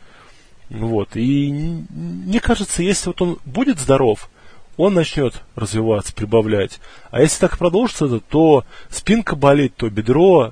Вот, 0.72 1.16
и 1.16 1.52
мне 1.92 2.40
кажется, 2.40 2.82
если 2.82 3.10
вот 3.10 3.22
он 3.22 3.38
будет 3.46 3.80
здоров, 3.80 4.32
он 4.78 4.96
начнет 4.96 5.44
развиваться, 5.56 6.12
прибавлять. 6.12 6.80
А 7.12 7.22
если 7.22 7.42
так 7.42 7.60
продолжится, 7.60 8.20
то 8.20 8.66
спинка 8.90 9.36
болит, 9.36 9.76
то 9.76 9.92
бедро, 9.92 10.52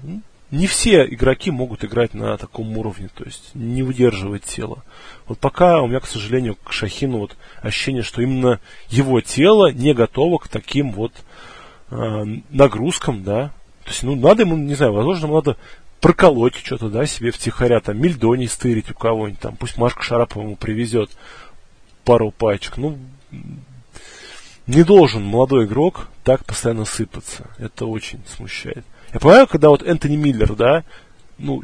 не 0.51 0.67
все 0.67 1.03
игроки 1.03 1.49
могут 1.49 1.83
играть 1.83 2.13
на 2.13 2.37
таком 2.37 2.77
уровне, 2.77 3.09
то 3.11 3.23
есть 3.23 3.49
не 3.55 3.81
выдерживает 3.81 4.43
тело. 4.43 4.83
Вот 5.25 5.39
пока 5.39 5.81
у 5.81 5.87
меня, 5.87 5.99
к 5.99 6.05
сожалению, 6.05 6.57
к 6.63 6.71
Шахину 6.71 7.17
вот 7.17 7.35
ощущение, 7.63 8.03
что 8.03 8.21
именно 8.21 8.59
его 8.89 9.19
тело 9.21 9.71
не 9.71 9.95
готово 9.95 10.37
к 10.37 10.47
таким 10.47 10.91
вот 10.91 11.13
э, 11.89 12.25
нагрузкам, 12.51 13.23
да. 13.23 13.51
То 13.89 13.93
есть, 13.93 14.03
ну, 14.03 14.13
надо 14.15 14.43
ему, 14.43 14.55
не 14.55 14.75
знаю, 14.75 14.93
возможно, 14.93 15.25
ему 15.25 15.35
надо 15.37 15.57
проколоть 15.99 16.53
что-то, 16.53 16.89
да, 16.89 17.07
себе 17.07 17.31
втихаря, 17.31 17.79
там, 17.79 17.99
мельдоний 17.99 18.47
стырить 18.47 18.91
у 18.91 18.93
кого-нибудь, 18.93 19.39
там, 19.39 19.55
пусть 19.55 19.77
Машка 19.77 20.03
Шарапова 20.03 20.43
ему 20.43 20.55
привезет 20.55 21.09
пару 22.05 22.29
пачек. 22.29 22.77
Ну, 22.77 22.99
не 24.67 24.83
должен 24.83 25.23
молодой 25.23 25.65
игрок 25.65 26.07
так 26.23 26.45
постоянно 26.45 26.85
сыпаться. 26.85 27.47
Это 27.57 27.87
очень 27.87 28.21
смущает. 28.27 28.85
Я 29.11 29.19
понимаю, 29.19 29.47
когда 29.47 29.69
вот 29.69 29.81
Энтони 29.81 30.17
Миллер, 30.17 30.53
да, 30.53 30.83
ну, 31.39 31.63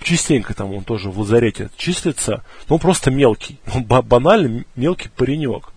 частенько 0.00 0.54
там 0.54 0.72
он 0.72 0.84
тоже 0.84 1.10
в 1.10 1.18
лазарете 1.18 1.70
числится, 1.76 2.44
но 2.68 2.76
он 2.76 2.80
просто 2.80 3.10
мелкий, 3.10 3.58
он 3.74 3.82
банально 3.82 4.64
мелкий 4.76 5.08
паренек. 5.08 5.72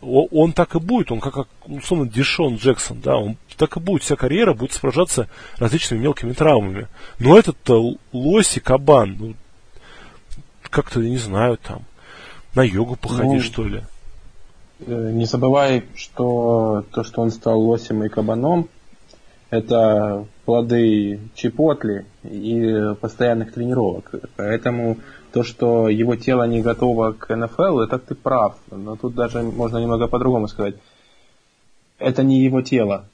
Он 0.00 0.52
так 0.52 0.74
и 0.74 0.80
будет, 0.80 1.12
он 1.12 1.20
как, 1.20 1.46
условно 1.66 2.08
Дишон 2.08 2.56
Джексон, 2.56 3.00
да, 3.00 3.16
он 3.18 3.36
так 3.62 3.76
и 3.76 3.80
будет, 3.80 4.02
вся 4.02 4.16
карьера 4.16 4.54
будет 4.54 4.72
сражаться 4.72 5.28
различными 5.58 6.00
мелкими 6.00 6.32
травмами. 6.32 6.88
Но 7.20 7.38
этот-то 7.38 7.94
лось 8.12 8.56
и 8.56 8.60
кабан, 8.60 9.16
ну, 9.20 9.34
как-то, 10.68 11.00
я 11.00 11.08
не 11.08 11.18
знаю, 11.18 11.58
там, 11.58 11.82
на 12.56 12.62
йогу 12.64 12.96
походи, 12.96 13.36
ну, 13.36 13.40
что 13.40 13.62
ли. 13.62 13.84
Э, 14.80 15.12
не 15.12 15.26
забывай, 15.26 15.84
что 15.94 16.84
то, 16.90 17.04
что 17.04 17.22
он 17.22 17.30
стал 17.30 17.60
лосем 17.60 18.02
и 18.02 18.08
кабаном, 18.08 18.68
это 19.50 20.26
плоды 20.44 21.20
чепотли 21.36 22.04
и 22.24 22.96
постоянных 23.00 23.52
тренировок. 23.52 24.12
Поэтому 24.34 24.96
то, 25.32 25.44
что 25.44 25.88
его 25.88 26.16
тело 26.16 26.48
не 26.48 26.62
готово 26.62 27.12
к 27.12 27.32
НФЛ, 27.32 27.78
это 27.78 28.00
ты 28.00 28.16
прав. 28.16 28.56
Но 28.72 28.96
тут 28.96 29.14
даже 29.14 29.40
можно 29.42 29.78
немного 29.78 30.08
по-другому 30.08 30.48
сказать. 30.48 30.74
Это 32.00 32.24
не 32.24 32.40
его 32.40 32.60
тело. 32.60 33.04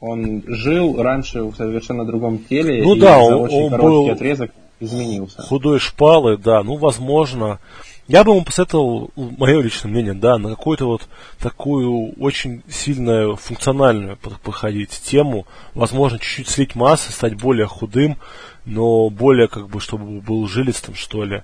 Он 0.00 0.44
жил 0.46 1.02
раньше 1.02 1.42
в 1.42 1.56
совершенно 1.56 2.04
другом 2.04 2.38
теле, 2.38 2.82
ну 2.84 2.94
и 2.94 3.00
да, 3.00 3.16
за 3.16 3.36
он, 3.36 3.42
очень 3.44 3.64
он 3.64 3.70
короткий 3.70 3.88
был 3.88 4.10
отрезок 4.10 4.50
изменился. 4.80 5.42
Худой 5.42 5.78
шпалы, 5.78 6.36
да, 6.36 6.62
ну 6.62 6.76
возможно. 6.76 7.58
Я 8.06 8.24
бы 8.24 8.32
ему 8.32 8.42
посоветовал, 8.42 9.10
мое 9.16 9.60
личное 9.60 9.90
мнение, 9.90 10.14
да, 10.14 10.38
на 10.38 10.50
какую-то 10.50 10.86
вот 10.86 11.08
такую 11.38 12.12
очень 12.18 12.62
сильную 12.66 13.36
функциональную 13.36 14.16
походить 14.16 15.02
тему. 15.04 15.46
Возможно, 15.74 16.18
чуть-чуть 16.18 16.48
слить 16.48 16.74
массы, 16.74 17.12
стать 17.12 17.34
более 17.34 17.66
худым, 17.66 18.16
но 18.64 19.10
более, 19.10 19.46
как 19.46 19.68
бы, 19.68 19.78
чтобы 19.80 20.22
был 20.22 20.48
жилистым, 20.48 20.94
что 20.94 21.24
ли. 21.24 21.42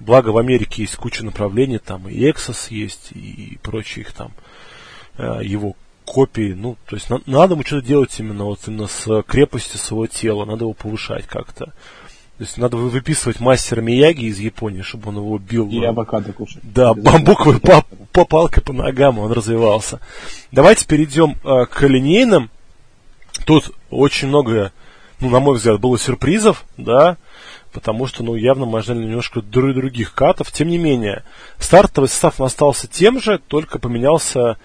Благо 0.00 0.30
в 0.30 0.38
Америке 0.38 0.82
есть 0.82 0.96
куча 0.96 1.26
направлений, 1.26 1.78
там 1.78 2.08
и 2.08 2.26
Exos 2.26 2.68
есть, 2.70 3.12
и 3.12 3.58
прочие 3.62 4.04
их 4.04 4.12
там, 4.14 4.32
э, 5.18 5.40
его 5.44 5.76
копии. 6.12 6.52
Ну, 6.52 6.76
то 6.86 6.96
есть 6.96 7.08
на, 7.08 7.22
надо 7.24 7.54
ему 7.54 7.64
что-то 7.64 7.86
делать 7.86 8.14
именно 8.18 8.44
вот 8.44 8.60
именно 8.66 8.86
с 8.86 9.22
крепостью 9.22 9.78
своего 9.78 10.06
тела, 10.06 10.44
надо 10.44 10.64
его 10.64 10.74
повышать 10.74 11.26
как-то. 11.26 11.66
То 11.66 12.44
есть 12.44 12.58
надо 12.58 12.76
выписывать 12.76 13.40
мастера 13.40 13.80
Мияги 13.80 14.24
из 14.24 14.38
Японии, 14.38 14.82
чтобы 14.82 15.08
он 15.08 15.16
его 15.16 15.38
бил. 15.38 15.68
И 15.70 15.82
авокадо 15.82 16.32
кушать. 16.32 16.60
Да, 16.62 16.92
бамбуковой 16.92 17.60
по, 17.60 17.84
по 18.12 18.24
палкой 18.26 18.62
по 18.62 18.72
ногам 18.72 19.18
он 19.18 19.32
развивался. 19.32 20.00
Давайте 20.50 20.86
перейдем 20.86 21.36
э, 21.44 21.66
к 21.66 21.82
линейным. 21.82 22.50
Тут 23.46 23.70
очень 23.90 24.28
много, 24.28 24.72
ну, 25.20 25.30
на 25.30 25.40
мой 25.40 25.56
взгляд, 25.56 25.80
было 25.80 25.98
сюрпризов, 25.98 26.64
да, 26.76 27.16
потому 27.72 28.06
что, 28.06 28.22
ну, 28.22 28.34
явно 28.34 28.66
мы 28.66 28.80
ожидали 28.80 29.04
немножко 29.04 29.40
друг 29.40 29.74
других 29.74 30.12
cut 30.12 30.32
ов. 30.32 30.52
Тем 30.52 30.68
не 30.68 30.78
менее, 30.78 31.24
стартовый 31.58 32.10
состав 32.10 32.40
остался 32.40 32.86
тем 32.86 33.20
же, 33.20 33.38
только 33.38 33.78
поменялся 33.78 34.58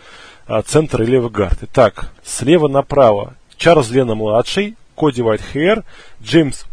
центр 0.65 1.03
и 1.03 1.05
левый 1.05 1.29
гард. 1.29 1.59
Итак, 1.63 2.11
слева 2.23 2.67
направо 2.67 3.35
Чарльз 3.57 3.89
Лено-младший, 3.89 4.75
Коди 4.95 5.21
Уайтхейр, 5.21 5.83
Джеймс 6.21 6.65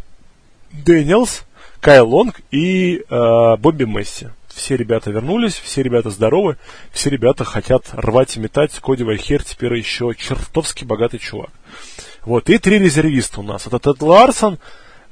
Дэниелс, 0.73 1.45
Кайл 1.81 2.09
Лонг 2.09 2.41
и 2.51 3.05
э, 3.09 3.57
Бобби 3.59 3.85
Месси. 3.85 4.29
Все 4.49 4.77
ребята 4.77 5.11
вернулись, 5.11 5.55
все 5.55 5.83
ребята 5.83 6.11
здоровы, 6.11 6.57
все 6.93 7.11
ребята 7.11 7.45
хотят 7.45 7.87
рвать 7.93 8.37
и 8.37 8.41
метать. 8.41 8.79
Коди 8.79 9.03
Вайтхейр 9.03 9.43
теперь 9.43 9.75
еще 9.75 10.15
чертовски 10.17 10.85
богатый 10.85 11.19
чувак. 11.19 11.51
Вот, 12.25 12.49
и 12.49 12.59
три 12.59 12.79
резервиста 12.79 13.41
у 13.41 13.43
нас. 13.43 13.67
Это 13.67 13.79
Тед 13.79 14.01
Ларсон, 14.01 14.59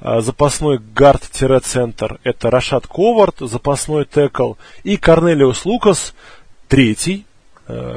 э, 0.00 0.20
запасной 0.20 0.78
гард-центр, 0.78 2.20
это 2.22 2.50
Рашат 2.50 2.86
Ковард, 2.86 3.36
запасной 3.40 4.04
текл, 4.04 4.54
и 4.84 4.96
Корнелиус 4.96 5.64
Лукас, 5.64 6.14
третий, 6.68 7.26
э, 7.26 7.31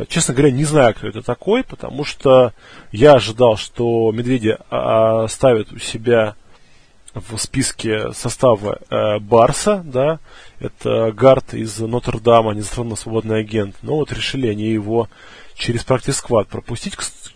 Честно 0.09 0.33
говоря, 0.33 0.51
не 0.51 0.65
знаю, 0.65 0.93
кто 0.93 1.07
это 1.07 1.21
такой, 1.21 1.63
потому 1.63 2.03
что 2.03 2.53
я 2.91 3.13
ожидал, 3.13 3.57
что 3.57 4.11
медведи 4.11 4.57
а, 4.69 5.27
ставят 5.27 5.71
у 5.71 5.79
себя 5.79 6.35
в 7.15 7.37
списке 7.37 8.11
состава 8.13 8.79
э, 8.89 9.19
Барса, 9.19 9.81
да, 9.85 10.19
это 10.59 11.13
Гард 11.13 11.53
из 11.53 11.79
Нотр-Дама, 11.79 12.53
незаконно 12.53 12.97
свободный 12.97 13.39
агент, 13.39 13.77
но 13.81 13.95
вот 13.95 14.11
решили 14.11 14.47
они 14.47 14.65
его 14.65 15.07
через 15.55 15.85
практис 15.85 16.17
сквад 16.17 16.49
пропустить, 16.49 16.95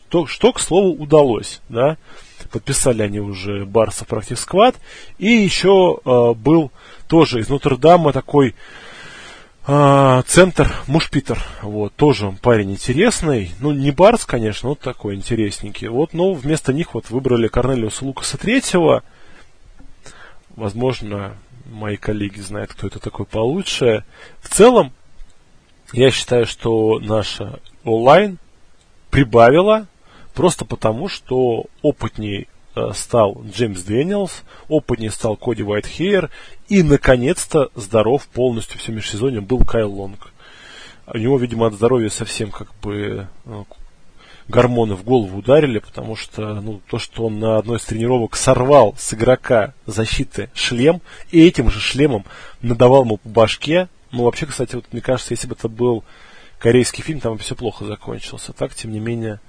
что, 0.09 0.53
к 0.53 0.59
слову, 0.59 1.01
удалось, 1.01 1.61
да, 1.69 1.97
подписали 2.51 3.03
они 3.03 3.19
уже 3.19 3.65
Барса 3.65 4.03
практис 4.03 4.41
сквад, 4.41 4.75
и 5.17 5.29
еще 5.29 5.99
э, 6.03 6.33
был 6.33 6.71
тоже 7.07 7.39
из 7.39 7.47
Нотр-Дама 7.47 8.11
такой 8.11 8.55
э, 9.69 10.23
центр 10.27 10.73
Мушпитер, 10.87 11.41
вот, 11.61 11.93
тоже 11.95 12.31
парень 12.41 12.71
интересный, 12.71 13.51
ну, 13.59 13.71
не 13.71 13.91
Барс, 13.91 14.25
конечно, 14.25 14.69
вот 14.69 14.79
такой 14.79 15.15
интересненький, 15.15 15.87
вот, 15.87 16.13
но 16.13 16.33
вместо 16.33 16.73
них 16.73 16.93
вот 16.93 17.09
выбрали 17.09 17.47
Корнелиуса 17.47 18.05
Лукаса 18.05 18.37
третьего, 18.37 19.03
Возможно, 20.59 21.37
мои 21.71 21.95
коллеги 21.95 22.41
знают, 22.41 22.73
кто 22.73 22.87
это 22.87 22.99
такой 22.99 23.25
получше. 23.25 24.03
В 24.41 24.49
целом, 24.49 24.91
я 25.93 26.11
считаю, 26.11 26.45
что 26.45 26.99
наша 26.99 27.61
онлайн 27.85 28.39
прибавила 29.09 29.87
просто 30.33 30.65
потому, 30.65 31.07
что 31.07 31.67
опытней 31.81 32.49
стал 32.93 33.41
Джеймс 33.45 33.81
Дэниелс, 33.83 34.43
опытнее 34.67 35.11
стал 35.11 35.35
Коди 35.35 35.63
Уайтхейер, 35.63 36.29
и, 36.67 36.83
наконец-то, 36.83 37.69
здоров 37.75 38.27
полностью 38.27 38.79
все 38.79 38.91
межсезонье 38.91 39.41
был 39.41 39.59
Кайл 39.65 39.91
Лонг. 39.91 40.31
У 41.11 41.17
него, 41.17 41.37
видимо, 41.37 41.67
от 41.67 41.73
здоровья 41.73 42.09
совсем 42.09 42.51
как 42.51 42.67
бы 42.81 43.27
э, 43.45 43.63
гормоны 44.47 44.95
в 44.95 45.03
голову 45.03 45.39
ударили, 45.39 45.79
потому 45.79 46.15
что 46.15 46.55
ну, 46.61 46.81
то, 46.89 46.99
что 46.99 47.25
он 47.25 47.39
на 47.39 47.57
одной 47.57 47.77
из 47.77 47.85
тренировок 47.85 48.35
сорвал 48.35 48.95
с 48.97 49.13
игрока 49.13 49.73
защиты 49.85 50.49
шлем, 50.53 51.01
и 51.31 51.45
этим 51.45 51.71
же 51.71 51.79
шлемом 51.79 52.25
надавал 52.61 53.03
ему 53.03 53.17
по 53.17 53.29
башке. 53.29 53.87
Ну, 54.11 54.23
вообще, 54.23 54.45
кстати, 54.45 54.75
вот 54.75 54.85
мне 54.91 55.01
кажется, 55.01 55.33
если 55.33 55.47
бы 55.47 55.55
это 55.57 55.69
был 55.69 56.03
корейский 56.59 57.03
фильм, 57.03 57.19
там 57.19 57.33
бы 57.33 57.39
все 57.39 57.55
плохо 57.55 57.85
закончился. 57.85 58.53
Так, 58.53 58.75
тем 58.75 58.91
не 58.91 58.99
менее, 58.99 59.33
э, 59.35 59.48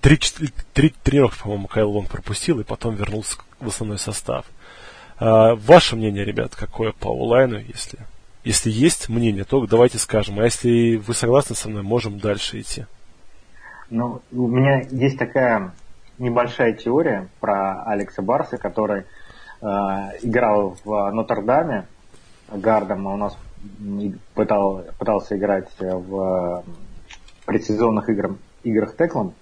три, 0.00 0.18
три 0.72 0.94
тренировки, 1.02 1.42
по-моему, 1.42 1.66
Кайл 1.66 1.90
Лонг 1.90 2.10
пропустил, 2.10 2.60
и 2.60 2.64
потом 2.64 2.94
вернулся 2.94 3.38
в 3.60 3.68
основной 3.68 3.98
состав. 3.98 4.46
А, 5.18 5.54
ваше 5.54 5.96
мнение, 5.96 6.24
ребят, 6.24 6.54
какое 6.54 6.92
по 6.92 7.10
онлайну, 7.10 7.58
если, 7.58 7.98
если 8.42 8.70
есть 8.70 9.08
мнение, 9.08 9.44
то 9.44 9.64
давайте 9.66 9.98
скажем. 9.98 10.38
А 10.38 10.44
если 10.44 10.96
вы 10.96 11.14
согласны 11.14 11.54
со 11.54 11.68
мной, 11.68 11.82
можем 11.82 12.18
дальше 12.18 12.60
идти. 12.60 12.86
Ну, 13.90 14.22
у 14.32 14.48
меня 14.48 14.82
есть 14.90 15.18
такая 15.18 15.72
небольшая 16.18 16.72
теория 16.72 17.28
про 17.40 17.84
Алекса 17.84 18.22
Барса, 18.22 18.56
который 18.56 19.04
э, 19.60 19.66
играл 20.22 20.76
в 20.84 21.10
Нотр-Даме 21.12 21.86
гардом, 22.50 23.08
а 23.08 23.14
у 23.14 23.16
нас 23.16 23.36
пытал, 24.34 24.84
пытался 24.98 25.36
играть 25.36 25.68
в 25.78 26.64
предсезонных 27.46 28.08
игр, 28.08 28.36
играх 28.64 28.96
теклом. 28.96 29.34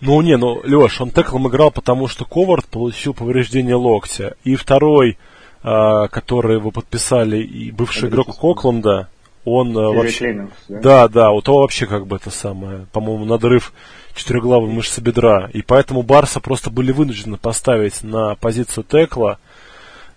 Ну 0.00 0.20
не, 0.22 0.36
ну 0.36 0.60
Леш, 0.64 1.00
он 1.00 1.10
теклом 1.10 1.48
играл, 1.48 1.70
потому 1.70 2.08
что 2.08 2.24
Ковард 2.24 2.66
получил 2.66 3.12
повреждение 3.14 3.74
локтя. 3.74 4.34
И 4.44 4.56
второй, 4.56 5.18
э, 5.62 6.08
который 6.10 6.58
вы 6.58 6.72
подписали, 6.72 7.36
и 7.38 7.70
бывший 7.70 8.08
игрок 8.08 8.38
Кокленда, 8.38 9.08
он 9.44 9.76
э, 9.76 9.96
вообще... 9.96 10.26
Леннокс, 10.28 10.54
да? 10.68 10.80
да, 10.80 11.08
да, 11.08 11.30
у 11.30 11.42
того 11.42 11.60
вообще 11.60 11.86
как 11.86 12.06
бы 12.06 12.16
это 12.16 12.30
самое, 12.30 12.86
по-моему, 12.92 13.26
надрыв 13.26 13.72
четырехглавой 14.14 14.70
мышцы 14.70 15.00
бедра. 15.00 15.50
И 15.52 15.62
поэтому 15.62 16.02
Барса 16.02 16.40
просто 16.40 16.70
были 16.70 16.92
вынуждены 16.92 17.36
поставить 17.36 18.02
на 18.02 18.34
позицию 18.36 18.84
текла, 18.84 19.38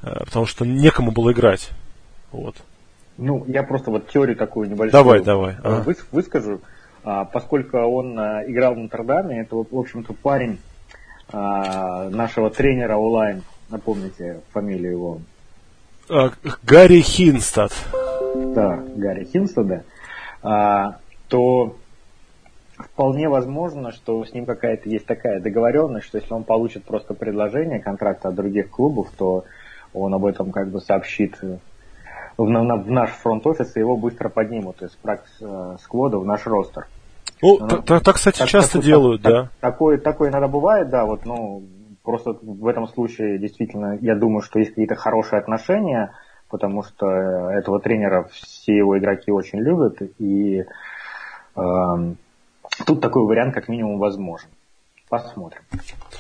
э, 0.01 0.23
потому 0.25 0.45
что 0.45 0.65
некому 0.65 1.11
было 1.11 1.33
играть. 1.33 1.69
Вот. 2.31 2.55
Ну, 3.17 3.45
я 3.47 3.63
просто 3.63 3.91
вот 3.91 4.09
теорию 4.09 4.35
такую 4.35 4.69
небольшую 4.69 4.91
давай, 4.91 5.21
давай. 5.21 5.55
Ага. 5.63 5.83
Выс, 5.83 5.97
выскажу. 6.11 6.61
А, 6.61 6.72
поскольку 7.03 7.77
он 7.77 8.17
а, 8.17 8.43
играл 8.47 8.75
в 8.75 8.77
Нотр-Даме, 8.77 9.41
это, 9.41 9.55
в 9.55 9.77
общем-то, 9.77 10.13
парень 10.13 10.59
а, 11.31 12.09
нашего 12.09 12.49
тренера 12.49 12.95
онлайн, 12.95 13.43
напомните 13.69 14.41
фамилию 14.51 14.91
его. 14.91 15.21
А, 16.09 16.31
Гарри 16.63 17.01
Хинстад. 17.01 17.71
Да, 18.35 18.83
Гарри 18.95 19.25
Хинстеда, 19.25 19.83
а, 20.41 20.97
то 21.27 21.75
вполне 22.77 23.29
возможно, 23.29 23.91
что 23.91 24.23
с 24.25 24.33
ним 24.33 24.45
какая-то 24.45 24.89
есть 24.89 25.05
такая 25.05 25.39
договоренность, 25.39 26.05
что 26.05 26.17
если 26.17 26.33
он 26.33 26.43
получит 26.43 26.83
просто 26.83 27.13
предложение 27.13 27.79
контракта 27.79 28.29
от 28.29 28.35
других 28.35 28.69
клубов, 28.69 29.09
то 29.17 29.45
он 29.93 30.13
об 30.13 30.25
этом 30.25 30.51
как 30.51 30.69
бы 30.69 30.81
сообщит 30.81 31.39
в, 32.37 32.49
на, 32.49 32.75
в 32.75 32.89
наш 32.89 33.11
фронт-офис, 33.11 33.75
и 33.75 33.79
его 33.79 33.97
быстро 33.97 34.29
поднимут 34.29 34.81
из 34.81 34.91
пракс-сквода 34.91 36.17
в 36.17 36.25
наш 36.25 36.45
ростер. 36.45 36.87
Ну, 37.41 37.59
ну 37.59 37.81
так, 37.81 38.03
так, 38.03 38.15
кстати, 38.15 38.39
так, 38.39 38.47
часто 38.47 38.73
так, 38.73 38.83
делают, 38.83 39.21
так, 39.21 39.31
да. 39.31 39.49
Такое, 39.59 39.97
такое 39.97 40.29
иногда 40.29 40.47
бывает, 40.47 40.89
да, 40.89 41.05
вот, 41.05 41.25
ну, 41.25 41.63
просто 42.03 42.37
в 42.41 42.67
этом 42.67 42.87
случае 42.87 43.37
действительно, 43.37 43.97
я 44.01 44.15
думаю, 44.15 44.41
что 44.41 44.59
есть 44.59 44.71
какие-то 44.71 44.95
хорошие 44.95 45.39
отношения, 45.39 46.13
потому 46.49 46.83
что 46.83 47.07
этого 47.49 47.79
тренера 47.79 48.29
все 48.31 48.77
его 48.77 48.97
игроки 48.97 49.31
очень 49.31 49.59
любят, 49.59 50.01
и 50.19 50.63
э, 51.55 52.13
тут 52.85 53.01
такой 53.01 53.25
вариант 53.25 53.53
как 53.53 53.67
минимум 53.67 53.97
возможен. 53.97 54.49
Посмотрим. 55.09 55.61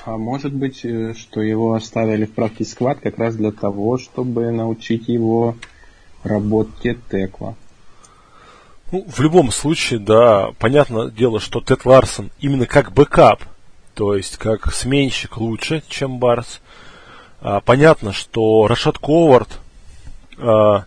А 0.05 0.17
может 0.17 0.53
быть, 0.53 0.85
э, 0.85 1.13
что 1.13 1.41
его 1.41 1.73
оставили 1.73 2.25
в 2.25 2.33
practice 2.33 2.65
squad 2.65 2.99
как 2.99 3.17
раз 3.17 3.35
для 3.35 3.51
того, 3.51 3.97
чтобы 3.97 4.51
научить 4.51 5.07
его 5.07 5.55
работе 6.23 6.97
tackle 7.11 7.44
а? 7.44 7.55
Ну, 8.91 9.05
в 9.07 9.19
любом 9.19 9.51
случае, 9.51 9.99
да, 9.99 10.51
понятное 10.59 11.09
дело, 11.09 11.39
что 11.39 11.61
Тед 11.61 11.85
Ларсон 11.85 12.29
именно 12.39 12.65
как 12.65 12.91
backup, 12.93 13.43
то 13.95 14.15
есть 14.15 14.37
как 14.37 14.71
сменщик 14.71 15.37
лучше, 15.37 15.83
чем 15.87 16.19
Барс. 16.19 16.61
А, 17.41 17.59
понятно, 17.59 18.13
что 18.13 18.67
Рашат 18.67 18.99
Ковард 18.99 19.59
э, 20.37 20.79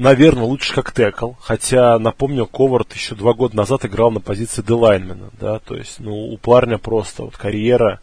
наверное, 0.00 0.44
лучше 0.44 0.74
как 0.74 0.92
текл. 0.92 1.32
Хотя, 1.40 1.98
напомню, 1.98 2.46
Ковард 2.46 2.92
еще 2.94 3.14
два 3.14 3.34
года 3.34 3.56
назад 3.56 3.84
играл 3.84 4.10
на 4.10 4.20
позиции 4.20 4.62
делайнмена. 4.62 5.30
Да, 5.38 5.58
то 5.60 5.76
есть, 5.76 6.00
ну, 6.00 6.32
у 6.32 6.36
парня 6.38 6.78
просто 6.78 7.24
вот 7.24 7.36
карьера. 7.36 8.00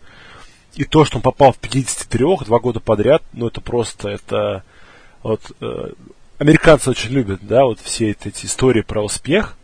И 0.76 0.86
то, 0.86 1.06
что 1.06 1.18
он 1.18 1.24
попал 1.24 1.54
в 1.54 1.58
53 1.58 2.46
два 2.46 2.60
года 2.60 2.80
подряд, 2.80 3.24
ну, 3.34 3.48
это 3.48 3.62
просто, 3.62 4.10
это 4.10 4.64
вот 5.24 5.42
э, 5.60 5.90
американцы 6.38 6.90
очень 6.90 7.12
любят, 7.12 7.40
да, 7.44 7.66
вот 7.66 7.80
все 7.80 8.12
эти, 8.12 8.30
эти 8.30 8.46
истории 8.46 8.82
про 8.82 9.04
успех. 9.04 9.58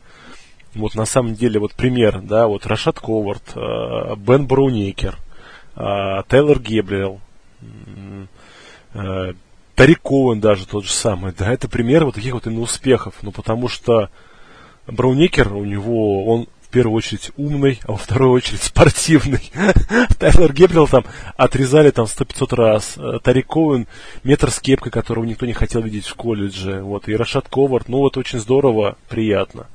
Вот 0.76 0.96
на 0.96 1.06
самом 1.06 1.36
деле, 1.36 1.60
вот 1.60 1.74
пример, 1.74 2.22
да, 2.22 2.48
вот 2.48 2.66
Рашат 2.66 3.00
Ковард, 3.00 3.44
э, 3.56 4.16
Бен 4.18 4.48
Браунекер, 4.48 5.20
э, 5.76 6.24
Тейлор 6.28 6.60
Гебриэл, 6.60 7.22
э, 8.94 9.34
Тарик 9.76 10.02
Коуэн 10.02 10.40
даже 10.40 10.68
тот 10.68 10.86
же 10.86 10.92
самый, 10.92 11.32
да, 11.32 11.52
это 11.52 11.70
пример 11.70 12.06
вот 12.06 12.16
таких 12.16 12.34
вот 12.34 12.48
именно 12.48 12.62
успехов, 12.62 13.16
ну, 13.22 13.32
потому 13.32 13.68
что 13.68 14.10
Браунекер, 14.88 15.54
у 15.54 15.64
него, 15.64 16.26
он 16.26 16.48
первую 16.74 16.98
очередь 16.98 17.32
умный, 17.38 17.80
а 17.86 17.92
во 17.92 17.98
вторую 17.98 18.32
очередь 18.32 18.64
спортивный. 18.64 19.52
Тайлер 20.20 20.52
Гебрил 20.52 20.88
там 20.88 21.06
отрезали 21.38 21.92
там 21.92 22.06
100-500 22.06 22.56
раз. 22.56 22.98
Э, 22.98 23.20
Тарик 23.24 23.48
Коуэн, 23.48 23.88
метр 24.24 24.50
с 24.50 24.60
кепкой, 24.60 24.92
которого 24.92 25.24
никто 25.24 25.46
не 25.46 25.54
хотел 25.54 25.82
видеть 25.82 26.08
в 26.08 26.16
колледже. 26.16 26.82
Вот, 26.82 27.08
и 27.08 27.16
Рашат 27.16 27.48
Ковард, 27.48 27.88
ну, 27.90 28.00
вот 28.00 28.18
очень 28.18 28.40
здорово, 28.40 28.98
приятно. 29.08 29.68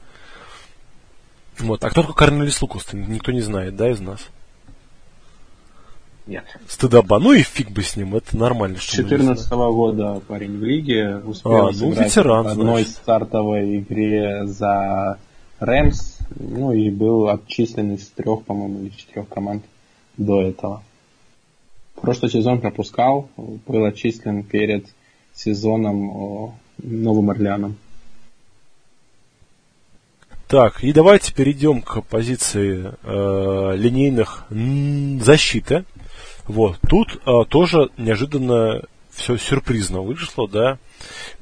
Вот, 1.60 1.84
а 1.84 1.90
кто 1.90 2.02
такой 2.02 2.16
Корнелис 2.16 2.60
Лукус, 2.60 2.92
никто 2.92 3.30
не 3.32 3.40
знает, 3.40 3.76
да, 3.76 3.90
из 3.90 4.00
нас? 4.00 4.26
Нет. 6.26 6.44
Стыдоба. 6.66 7.18
Ну 7.18 7.32
и 7.32 7.42
фиг 7.42 7.70
бы 7.70 7.82
с 7.82 7.96
ним, 7.96 8.14
это 8.14 8.36
нормально. 8.36 8.76
С 8.78 8.82
14 8.82 9.50
-го 9.50 9.72
года 9.72 10.20
парень 10.28 10.58
в 10.58 10.62
лиге 10.62 11.16
успел 11.24 11.68
а, 11.68 11.70
ну, 11.72 11.92
ветеран, 11.92 12.44
в 12.44 12.48
одной 12.48 12.82
значит. 12.82 12.96
стартовой 12.96 13.78
игре 13.78 14.44
за 14.44 15.18
Рэмс, 15.58 16.17
ну 16.30 16.72
и 16.72 16.90
был 16.90 17.28
отчислен 17.28 17.94
из 17.94 18.08
трех, 18.08 18.44
по-моему, 18.44 18.80
или 18.80 18.90
четырех 18.90 19.28
команд 19.28 19.64
до 20.16 20.42
этого. 20.42 20.82
Прошлый 22.00 22.30
сезон 22.30 22.60
пропускал, 22.60 23.28
был 23.36 23.84
отчислен 23.84 24.42
перед 24.42 24.86
сезоном 25.34 26.54
Новым 26.78 27.30
Орлеаном. 27.30 27.76
Так, 30.48 30.82
и 30.82 30.92
давайте 30.92 31.34
перейдем 31.34 31.82
к 31.82 32.00
позиции 32.02 32.94
э, 33.02 33.76
линейных 33.76 34.46
защиты. 35.22 35.84
Вот, 36.46 36.78
тут 36.88 37.20
а, 37.26 37.44
тоже 37.44 37.90
неожиданно 37.98 38.82
все 39.18 39.36
сюрпризно 39.36 40.00
вышло, 40.00 40.48
да. 40.48 40.78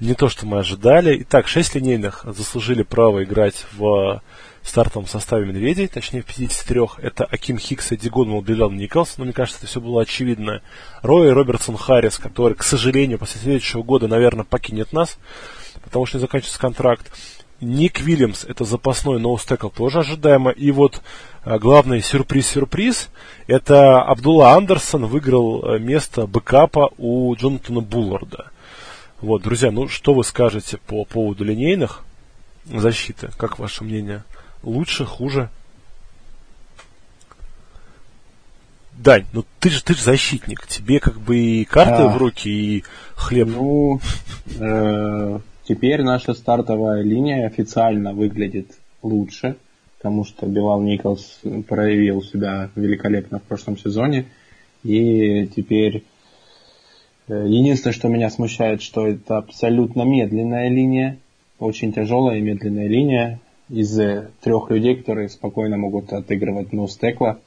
Не 0.00 0.14
то, 0.14 0.28
что 0.28 0.46
мы 0.46 0.58
ожидали. 0.58 1.22
Итак, 1.22 1.46
шесть 1.46 1.74
линейных 1.74 2.24
заслужили 2.24 2.82
право 2.82 3.22
играть 3.22 3.66
в 3.72 4.22
стартовом 4.62 5.06
составе 5.06 5.46
Медведей, 5.46 5.86
точнее 5.86 6.22
в 6.22 6.26
53. 6.26 6.80
Это 6.98 7.24
Аким 7.24 7.58
Хикс, 7.58 7.92
Эдди 7.92 8.08
Годмал, 8.08 8.42
Билл 8.42 8.70
Николс. 8.70 9.16
Но 9.18 9.24
мне 9.24 9.32
кажется, 9.32 9.60
это 9.60 9.68
все 9.68 9.80
было 9.80 10.02
очевидно. 10.02 10.62
Рой 11.02 11.32
Робертсон 11.32 11.76
Харрис, 11.76 12.18
который, 12.18 12.54
к 12.54 12.64
сожалению, 12.64 13.18
после 13.18 13.40
следующего 13.40 13.82
года, 13.82 14.08
наверное, 14.08 14.44
покинет 14.44 14.92
нас, 14.92 15.18
потому 15.84 16.06
что 16.06 16.18
не 16.18 16.22
заканчивается 16.22 16.58
контракт. 16.58 17.12
Ник 17.60 18.00
Вильямс, 18.00 18.44
это 18.44 18.64
запасной 18.64 19.18
ноустекл, 19.18 19.68
тоже 19.68 20.00
ожидаемо. 20.00 20.50
И 20.50 20.70
вот 20.70 21.00
а, 21.42 21.58
главный 21.58 22.02
сюрприз-сюрприз, 22.02 23.08
это 23.46 24.02
Абдулла 24.02 24.52
Андерсон 24.52 25.06
выиграл 25.06 25.64
э, 25.64 25.78
место 25.78 26.26
бэкапа 26.26 26.90
у 26.98 27.34
Джонатана 27.34 27.80
Булларда. 27.80 28.50
Вот, 29.20 29.42
друзья, 29.42 29.70
ну 29.70 29.88
что 29.88 30.12
вы 30.12 30.24
скажете 30.24 30.76
по 30.76 31.04
поводу 31.04 31.44
линейных 31.44 32.04
защиты? 32.66 33.30
Как 33.38 33.58
ваше 33.58 33.84
мнение? 33.84 34.24
Лучше, 34.62 35.06
хуже? 35.06 35.48
Дань, 38.92 39.26
ну 39.32 39.44
ты 39.60 39.70
же 39.70 39.82
ты 39.82 39.94
же 39.94 40.02
защитник, 40.02 40.66
тебе 40.66 41.00
как 41.00 41.20
бы 41.20 41.36
и 41.36 41.64
карты 41.64 42.02
а, 42.02 42.08
в 42.08 42.16
руки, 42.16 42.48
и 42.48 42.84
хлеб. 43.14 43.48
Ну, 43.48 44.00
э, 44.58 45.38
Теперь 45.68 46.02
наша 46.02 46.32
стартовая 46.34 47.02
линия 47.02 47.46
официально 47.46 48.12
выглядит 48.12 48.78
лучше, 49.02 49.56
потому 49.98 50.24
что 50.24 50.46
Билал 50.46 50.80
Николс 50.80 51.40
проявил 51.66 52.22
себя 52.22 52.70
великолепно 52.76 53.40
в 53.40 53.42
прошлом 53.42 53.76
сезоне. 53.76 54.26
И 54.84 55.48
теперь 55.48 56.04
э, 57.26 57.46
единственное, 57.48 57.94
что 57.94 58.06
меня 58.06 58.30
смущает, 58.30 58.80
что 58.80 59.08
это 59.08 59.38
абсолютно 59.38 60.02
медленная 60.02 60.68
линия, 60.68 61.18
очень 61.58 61.92
тяжелая 61.92 62.38
и 62.38 62.42
медленная 62.42 62.86
линия 62.86 63.40
из 63.68 63.98
трех 64.42 64.70
людей, 64.70 64.94
которые 64.94 65.28
спокойно 65.28 65.76
могут 65.76 66.12
отыгрывать 66.12 66.72
ноустекла 66.72 67.40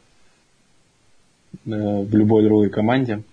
э, 1.65 1.69
в 2.03 2.13
любой 2.13 2.43
другой 2.43 2.69
команде. 2.69 3.23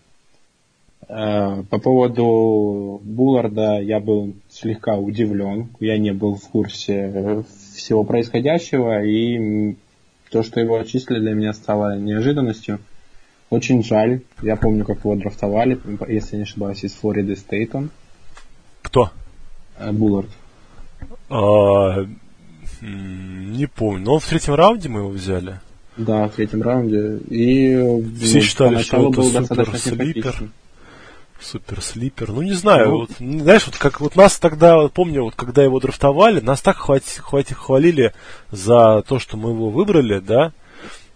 Э, 1.09 1.63
по 1.71 1.79
поводу 1.79 3.01
Булларда 3.05 3.81
я 3.81 4.01
был 4.01 4.35
слегка 4.49 4.97
удивлен. 4.97 5.69
Я 5.81 5.99
не 5.99 6.13
был 6.13 6.37
в 6.37 6.49
курсе 6.49 7.45
всего 7.75 8.05
происходящего, 8.05 9.05
и 9.05 9.77
то, 10.31 10.43
что 10.43 10.61
его 10.61 10.79
отчислили, 10.79 11.21
для 11.21 11.35
меня 11.35 11.53
стало 11.53 11.97
неожиданностью. 11.99 12.81
Очень 13.49 13.85
жаль. 13.85 14.23
Я 14.43 14.57
помню, 14.57 14.85
как 14.85 14.99
его 14.99 15.15
драфтовали, 15.15 15.79
если 16.09 16.37
не 16.37 16.43
ошибаюсь, 16.43 16.83
из 16.83 16.93
Флориды 16.95 17.37
Стейт 17.37 17.75
он. 17.75 17.91
Кто? 18.83 19.11
Э, 19.79 19.93
Буллард. 19.93 20.31
А, 21.29 22.07
не 22.83 23.67
помню. 23.67 24.05
Но 24.05 24.19
в 24.19 24.27
третьем 24.27 24.55
раунде 24.55 24.89
мы 24.89 25.01
его 25.01 25.11
взяли. 25.11 25.61
Да, 25.97 26.29
в 26.29 26.33
третьем 26.33 26.63
раунде. 26.63 27.19
И 27.31 28.03
все 28.21 28.41
считали, 28.41 28.83
что 28.83 29.11
это 29.11 29.47
супер 29.47 29.77
слипер. 29.79 30.51
Супер 31.41 31.83
слипер. 31.83 32.33
Ну, 32.33 32.43
не 32.43 32.55
знаю, 32.55 32.89
ну, 32.89 32.97
вот, 32.99 33.11
знаешь, 33.19 33.67
вот 33.67 33.77
как 33.77 34.01
вот 34.01 34.17
нас 34.17 34.39
тогда, 34.39 34.89
помню, 34.89 35.25
вот 35.25 35.35
когда 35.35 35.63
его 35.63 35.79
драфтовали, 35.81 36.41
нас 36.41 36.63
так 36.63 36.79
хвати, 36.79 37.21
хвати, 37.21 37.55
хвалили 37.55 38.15
за 38.51 39.03
то, 39.07 39.19
что 39.19 39.37
мы 39.37 39.51
его 39.51 39.69
выбрали, 39.69 40.19
да, 40.19 40.53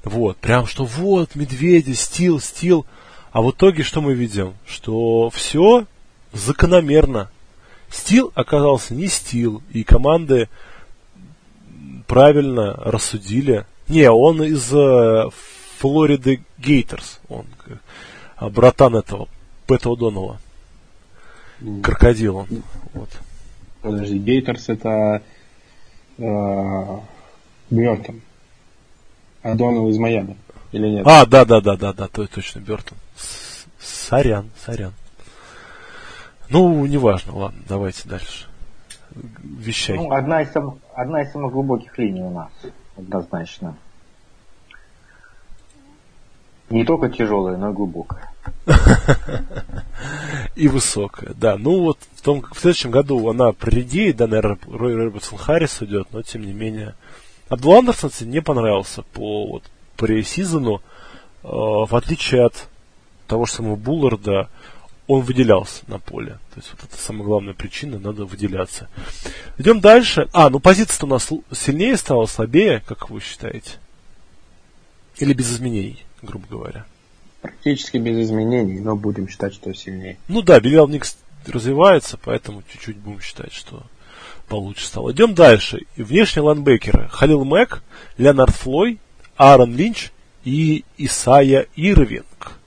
вот, 0.04 0.36
прям 0.36 0.66
что 0.66 0.84
вот, 0.84 1.34
медведи, 1.34 1.92
стил, 1.92 2.40
стил. 2.40 2.86
А 3.32 3.42
в 3.42 3.50
итоге 3.50 3.82
что 3.82 4.00
мы 4.00 4.14
видим? 4.14 4.54
Что 4.66 5.30
все 5.30 5.86
закономерно. 6.32 7.30
Стил 7.90 8.32
оказался 8.34 8.94
не 8.94 9.08
стил, 9.08 9.62
и 9.72 9.84
команды 9.84 10.48
правильно 12.06 12.74
рассудили. 12.74 13.66
Не, 13.88 14.10
он 14.10 14.42
из 14.42 14.72
э, 14.72 15.28
Флориды 15.78 16.42
Гейтерс, 16.58 17.20
он 17.28 17.46
э, 17.66 18.48
братан 18.48 18.96
этого 18.96 19.28
Пэта 19.70 19.88
О'Доннелла. 19.88 20.38
Крокодил 21.84 22.38
он. 22.38 22.48
Вот. 22.92 23.08
Подожди, 23.82 24.18
Гейтерс 24.18 24.68
это 24.68 25.22
э, 26.18 26.98
Бертон. 27.70 28.20
А 29.42 29.54
Доннелл 29.54 29.88
из 29.90 29.98
Майами. 29.98 30.36
Или 30.72 30.88
нет? 30.88 31.06
А, 31.06 31.24
да, 31.24 31.44
да, 31.44 31.60
да, 31.60 31.76
да, 31.76 31.92
да, 31.92 32.08
то 32.08 32.26
точно, 32.26 32.58
Бертон. 32.58 32.98
Сорян, 33.78 34.50
сорян. 34.58 34.92
Ну, 36.48 36.84
неважно, 36.86 37.36
ладно, 37.36 37.60
давайте 37.68 38.08
дальше. 38.08 38.48
Вещай. 39.14 39.98
Ну, 39.98 40.10
одна 40.10 40.42
из 40.42 40.50
самых, 40.50 40.78
одна 40.96 41.22
из 41.22 41.30
самых 41.30 41.52
глубоких 41.52 41.96
линий 41.96 42.22
у 42.22 42.30
нас, 42.30 42.50
однозначно. 42.96 43.76
Не 46.70 46.84
только 46.84 47.08
тяжелая, 47.08 47.56
но 47.56 47.70
и 47.70 47.72
глубокая. 47.72 48.29
И 50.56 50.68
высокая, 50.68 51.32
да. 51.34 51.56
Ну 51.56 51.80
вот 51.82 51.98
в, 52.14 52.22
том, 52.22 52.42
в 52.42 52.58
следующем 52.58 52.90
году 52.90 53.28
она 53.28 53.52
проредеет, 53.52 54.16
да, 54.16 54.26
наверное, 54.26 54.58
Рой 54.66 54.94
Робертсон 54.94 55.38
Харрис 55.38 55.80
уйдет, 55.80 56.08
но 56.12 56.22
тем 56.22 56.42
не 56.42 56.52
менее. 56.52 56.94
Абдул 57.48 57.78
Андерсон 57.78 58.10
не 58.30 58.40
понравился 58.40 59.02
по 59.02 59.46
вот, 59.46 59.64
пресизону, 59.96 60.76
э, 60.76 61.48
в 61.48 61.94
отличие 61.94 62.46
от 62.46 62.68
того 63.26 63.46
же 63.46 63.52
самого 63.52 63.76
Булларда, 63.76 64.48
он 65.06 65.22
выделялся 65.22 65.82
на 65.88 65.98
поле. 65.98 66.38
То 66.54 66.60
есть 66.60 66.70
вот 66.70 66.84
это 66.84 66.96
самая 66.96 67.24
главная 67.24 67.54
причина, 67.54 67.98
надо 67.98 68.24
выделяться. 68.24 68.88
Идем 69.58 69.80
дальше. 69.80 70.28
А, 70.32 70.50
ну 70.50 70.60
позиция-то 70.60 71.06
у 71.06 71.08
нас 71.08 71.28
сильнее 71.52 71.96
стала, 71.96 72.26
слабее, 72.26 72.82
как 72.86 73.10
вы 73.10 73.20
считаете? 73.20 73.72
Или 75.16 75.32
без 75.32 75.52
изменений, 75.52 76.04
грубо 76.22 76.46
говоря? 76.48 76.86
Практически 77.40 77.96
без 77.96 78.26
изменений, 78.26 78.80
но 78.80 78.96
будем 78.96 79.28
считать, 79.28 79.54
что 79.54 79.72
сильнее. 79.72 80.18
Ну 80.28 80.42
да, 80.42 80.60
Билел 80.60 80.88
Никс 80.88 81.16
развивается, 81.46 82.18
поэтому 82.22 82.62
чуть-чуть 82.70 82.98
будем 82.98 83.20
считать, 83.20 83.52
что 83.52 83.82
получше 84.48 84.86
стало. 84.86 85.12
Идем 85.12 85.34
дальше. 85.34 85.86
Внешние 85.96 86.42
ланбекеры. 86.42 87.08
Халил 87.08 87.44
Мэг, 87.44 87.82
Леонард 88.18 88.54
Флой, 88.56 88.98
Аарон 89.36 89.74
Линч 89.74 90.10
и 90.44 90.84
Исайя 90.98 91.66
Ирвинг. 91.76 92.58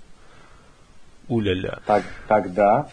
Уля-ля. 1.27 1.79
Так, 1.85 2.03
тогда... 2.27 2.89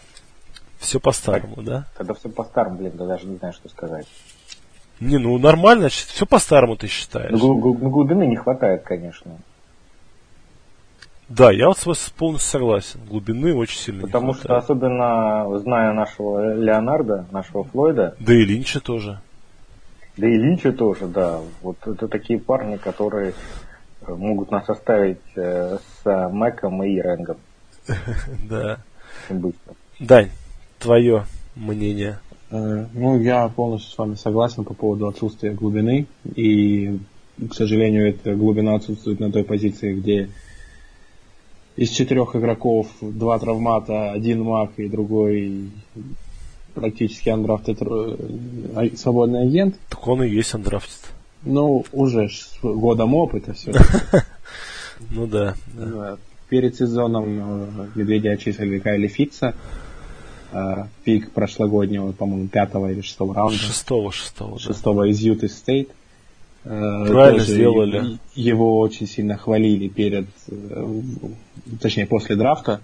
Все 0.79 0.99
по-старому, 0.99 1.57
так, 1.57 1.65
да? 1.65 1.87
Тогда 1.95 2.13
все 2.15 2.29
по-старому, 2.29 2.77
блин, 2.77 2.93
да 2.95 3.05
даже 3.05 3.27
не 3.27 3.37
знаю, 3.37 3.53
что 3.53 3.69
сказать. 3.69 4.07
Не, 4.99 5.17
ну 5.17 5.37
нормально, 5.37 5.89
все 5.89 6.25
по-старому 6.25 6.75
ты 6.75 6.87
считаешь. 6.87 7.31
Ну, 7.31 7.55
глубины 7.55 8.27
не 8.27 8.35
хватает, 8.35 8.83
конечно. 8.83 9.37
Да, 11.35 11.49
я 11.51 11.67
вот 11.67 11.77
с 11.77 11.85
вас 11.85 12.09
полностью 12.17 12.51
согласен. 12.51 12.99
Глубины 13.07 13.55
очень 13.55 13.79
сильно 13.79 14.01
Потому 14.01 14.33
что, 14.33 14.57
особенно 14.57 15.47
зная 15.59 15.93
нашего 15.93 16.55
Леонарда, 16.55 17.25
нашего 17.31 17.63
Флойда... 17.63 18.15
Да 18.19 18.33
и 18.33 18.43
Линча 18.43 18.81
тоже. 18.81 19.21
Да 20.17 20.27
и 20.27 20.35
Линча 20.35 20.73
тоже, 20.73 21.07
да. 21.07 21.39
Вот 21.61 21.77
это 21.85 22.09
такие 22.09 22.37
парни, 22.37 22.75
которые 22.75 23.33
могут 24.05 24.51
нас 24.51 24.67
оставить 24.67 25.21
э, 25.35 25.77
с 26.03 26.29
Мэком 26.31 26.83
и 26.83 26.99
Рэнгом. 26.99 27.37
Да. 28.49 28.79
Дань, 29.99 30.29
твое 30.79 31.25
мнение. 31.55 32.19
Э, 32.49 32.85
ну, 32.93 33.19
я 33.21 33.47
полностью 33.47 33.91
с 33.91 33.97
вами 33.97 34.15
согласен 34.15 34.65
по 34.65 34.73
поводу 34.73 35.07
отсутствия 35.07 35.51
глубины. 35.51 36.07
И, 36.35 36.99
к 37.49 37.53
сожалению, 37.53 38.09
эта 38.09 38.35
глубина 38.35 38.75
отсутствует 38.75 39.19
на 39.21 39.31
той 39.31 39.45
позиции, 39.45 39.93
где 39.93 40.29
из 41.75 41.89
четырех 41.89 42.35
игроков 42.35 42.87
два 43.01 43.39
травмата, 43.39 44.11
один 44.11 44.43
Мак 44.43 44.71
и 44.77 44.87
другой 44.87 45.71
практически 46.73 47.29
undrafted 47.29 47.77
э, 47.81 48.89
свободный 48.95 49.43
агент. 49.43 49.75
Так 49.89 50.07
он 50.07 50.23
и 50.23 50.29
есть 50.29 50.53
undrafted. 50.53 51.11
Ну, 51.43 51.85
уже 51.91 52.29
с 52.29 52.57
годом 52.61 53.13
опыта 53.15 53.53
все. 53.53 53.73
Ну 55.09 55.25
да. 55.25 55.55
Перед 56.49 56.75
сезоном 56.75 57.25
э, 57.25 57.87
Медведи 57.95 58.27
отчислили 58.27 58.77
Кайли 58.77 59.07
Фиттса. 59.07 59.55
Э, 60.51 60.85
пик 61.03 61.31
прошлогоднего, 61.31 62.11
по-моему, 62.11 62.47
пятого 62.47 62.91
или 62.91 63.01
шестого 63.01 63.33
раунда. 63.33 63.57
Шестого, 63.57 64.11
шестого. 64.11 64.59
Шестого 64.59 65.09
из 65.09 65.19
Юты 65.19 65.47
Стейт. 65.47 65.89
Э, 66.63 67.05
Правильно 67.07 67.43
сделали. 67.43 68.19
Его 68.35 68.79
очень 68.79 69.07
сильно 69.07 69.37
хвалили 69.37 69.87
перед, 69.87 70.27
точнее, 71.81 72.05
после 72.05 72.35
драфта. 72.35 72.81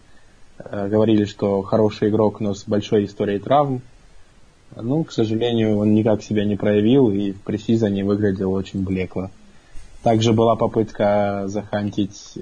Говорили, 0.58 1.26
что 1.26 1.62
хороший 1.62 2.10
игрок, 2.10 2.40
но 2.40 2.56
с 2.56 2.64
большой 2.66 3.06
историей 3.06 3.40
травм. 3.40 3.82
Ну, 4.76 5.04
к 5.04 5.12
сожалению, 5.12 5.78
он 5.78 5.94
никак 5.94 6.24
себя 6.24 6.46
не 6.46 6.56
проявил 6.56 7.12
и 7.12 7.32
в 7.32 7.42
пресизоне 7.42 8.04
выглядел 8.04 8.52
очень 8.52 8.84
блекло. 8.84 9.30
Также 10.02 10.34
была 10.34 10.56
попытка 10.56 11.44
захантить 11.46 12.38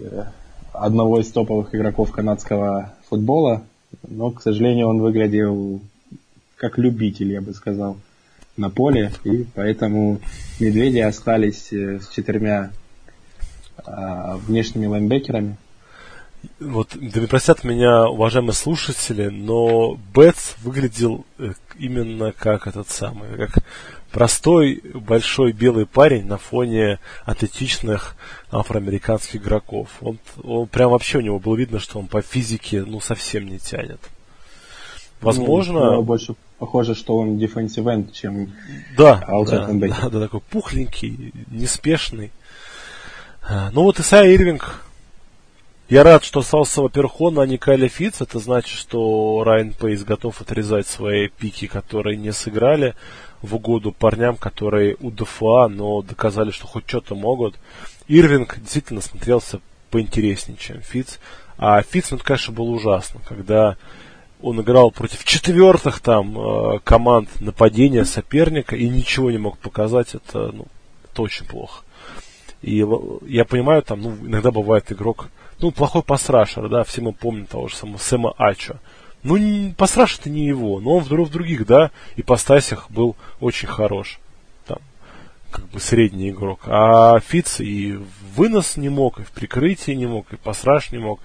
одного 0.71 1.19
из 1.19 1.31
топовых 1.31 1.73
игроков 1.75 2.11
канадского 2.11 2.93
футбола, 3.09 3.63
но, 4.07 4.31
к 4.31 4.41
сожалению, 4.41 4.87
он 4.87 4.99
выглядел 4.99 5.81
как 6.55 6.77
любитель, 6.77 7.31
я 7.33 7.41
бы 7.41 7.53
сказал, 7.53 7.97
на 8.57 8.69
поле, 8.69 9.11
и 9.23 9.45
поэтому 9.55 10.21
медведи 10.59 10.99
остались 10.99 11.71
э, 11.73 11.99
с 11.99 12.09
четырьмя 12.09 12.71
а, 13.77 14.37
внешними 14.37 14.85
лайнбекерами. 14.85 15.57
Вот, 16.59 16.95
да 16.95 17.21
простят 17.27 17.63
меня, 17.63 18.07
уважаемые 18.07 18.53
слушатели, 18.53 19.27
но 19.27 19.99
Бетс 20.13 20.55
выглядел 20.63 21.25
э, 21.37 21.53
именно 21.77 22.31
как 22.31 22.67
этот 22.67 22.89
самый, 22.89 23.35
как 23.37 23.63
простой 24.11 24.81
большой 24.93 25.51
белый 25.51 25.85
парень 25.85 26.25
на 26.25 26.37
фоне 26.37 26.99
атлетичных 27.25 28.15
афроамериканских 28.51 29.41
игроков. 29.41 29.89
Он, 30.01 30.19
он 30.43 30.67
прям 30.67 30.91
вообще 30.91 31.17
у 31.17 31.21
него 31.21 31.39
было 31.39 31.55
видно, 31.55 31.79
что 31.79 31.99
он 31.99 32.07
по 32.07 32.21
физике 32.21 32.83
ну 32.83 33.01
совсем 33.01 33.45
не 33.47 33.59
тянет. 33.59 33.99
Возможно... 35.25 35.95
Ну, 35.95 36.01
больше 36.03 36.35
похоже, 36.59 36.95
что 36.95 37.17
он 37.17 37.37
defensive 37.37 37.83
end, 37.83 38.11
чем 38.11 38.53
да, 38.97 39.23
да, 39.27 39.67
да, 39.67 40.09
да, 40.09 40.19
такой 40.19 40.39
пухленький, 40.39 41.33
неспешный. 41.49 42.31
А, 43.41 43.69
ну 43.71 43.83
вот 43.83 43.99
Исайя 43.99 44.33
Ирвинг 44.33 44.85
я 45.87 46.03
рад, 46.03 46.23
что 46.23 46.39
остался, 46.39 46.81
во-первых, 46.81 47.21
он, 47.21 47.39
а 47.39 47.45
не 47.45 47.59
Кайля 47.59 47.87
Фитц. 47.87 48.19
Это 48.19 48.39
значит, 48.39 48.75
что 48.75 49.43
Райан 49.45 49.71
Пейс 49.71 50.03
готов 50.03 50.41
отрезать 50.41 50.87
свои 50.87 51.27
пики, 51.27 51.67
которые 51.67 52.17
не 52.17 52.33
сыграли 52.33 52.95
в 53.43 53.53
угоду 53.53 53.91
парням, 53.91 54.35
которые 54.35 54.97
у 54.99 55.11
ДФА, 55.11 55.67
но 55.67 56.01
доказали, 56.01 56.49
что 56.49 56.65
хоть 56.65 56.87
что-то 56.87 57.13
могут. 57.13 57.55
Ирвинг 58.07 58.57
действительно 58.59 59.01
смотрелся 59.01 59.59
поинтереснее, 59.91 60.57
чем 60.57 60.81
Фитц. 60.81 61.17
А 61.59 61.79
Фитц, 61.83 62.09
ну, 62.09 62.17
это, 62.17 62.25
конечно, 62.25 62.53
было 62.53 62.71
ужасно, 62.71 63.21
когда 63.27 63.77
он 64.41 64.61
играл 64.61 64.91
против 64.91 65.23
четвертых 65.23 65.99
там 65.99 66.37
э, 66.37 66.79
команд 66.83 67.29
нападения 67.41 68.05
соперника 68.05 68.75
и 68.75 68.87
ничего 68.89 69.31
не 69.31 69.37
мог 69.37 69.57
показать. 69.57 70.15
Это, 70.15 70.51
ну, 70.51 70.67
это 71.11 71.21
очень 71.21 71.45
плохо. 71.45 71.83
И 72.61 72.85
я 73.27 73.45
понимаю, 73.45 73.83
там, 73.83 74.01
ну, 74.01 74.15
иногда 74.23 74.51
бывает 74.51 74.91
игрок 74.91 75.29
ну, 75.59 75.71
плохой 75.71 76.03
пасрашер, 76.03 76.67
да, 76.69 76.83
все 76.83 77.01
мы 77.01 77.13
помним 77.13 77.45
того 77.45 77.67
же 77.67 77.75
самого 77.75 77.97
Сэма 77.97 78.33
Ачо. 78.37 78.75
Ну, 79.23 79.73
пасраш 79.73 80.19
это 80.19 80.29
не 80.29 80.45
его, 80.45 80.79
но 80.79 80.97
он 80.97 81.03
в, 81.03 81.09
в 81.09 81.31
других, 81.31 81.65
да, 81.65 81.91
и 82.15 82.21
ипостасях 82.21 82.91
был 82.91 83.15
очень 83.39 83.67
хорош. 83.67 84.19
Там, 84.67 84.79
как 85.49 85.65
бы 85.69 85.79
средний 85.79 86.29
игрок. 86.29 86.61
А 86.65 87.19
Фиц 87.19 87.59
и 87.59 87.97
вынос 88.35 88.77
не 88.77 88.89
мог, 88.89 89.19
и 89.19 89.23
в 89.23 89.31
прикрытии 89.31 89.93
не 89.93 90.05
мог, 90.05 90.31
и 90.31 90.35
пасраш 90.35 90.91
не 90.91 90.99
мог, 90.99 91.19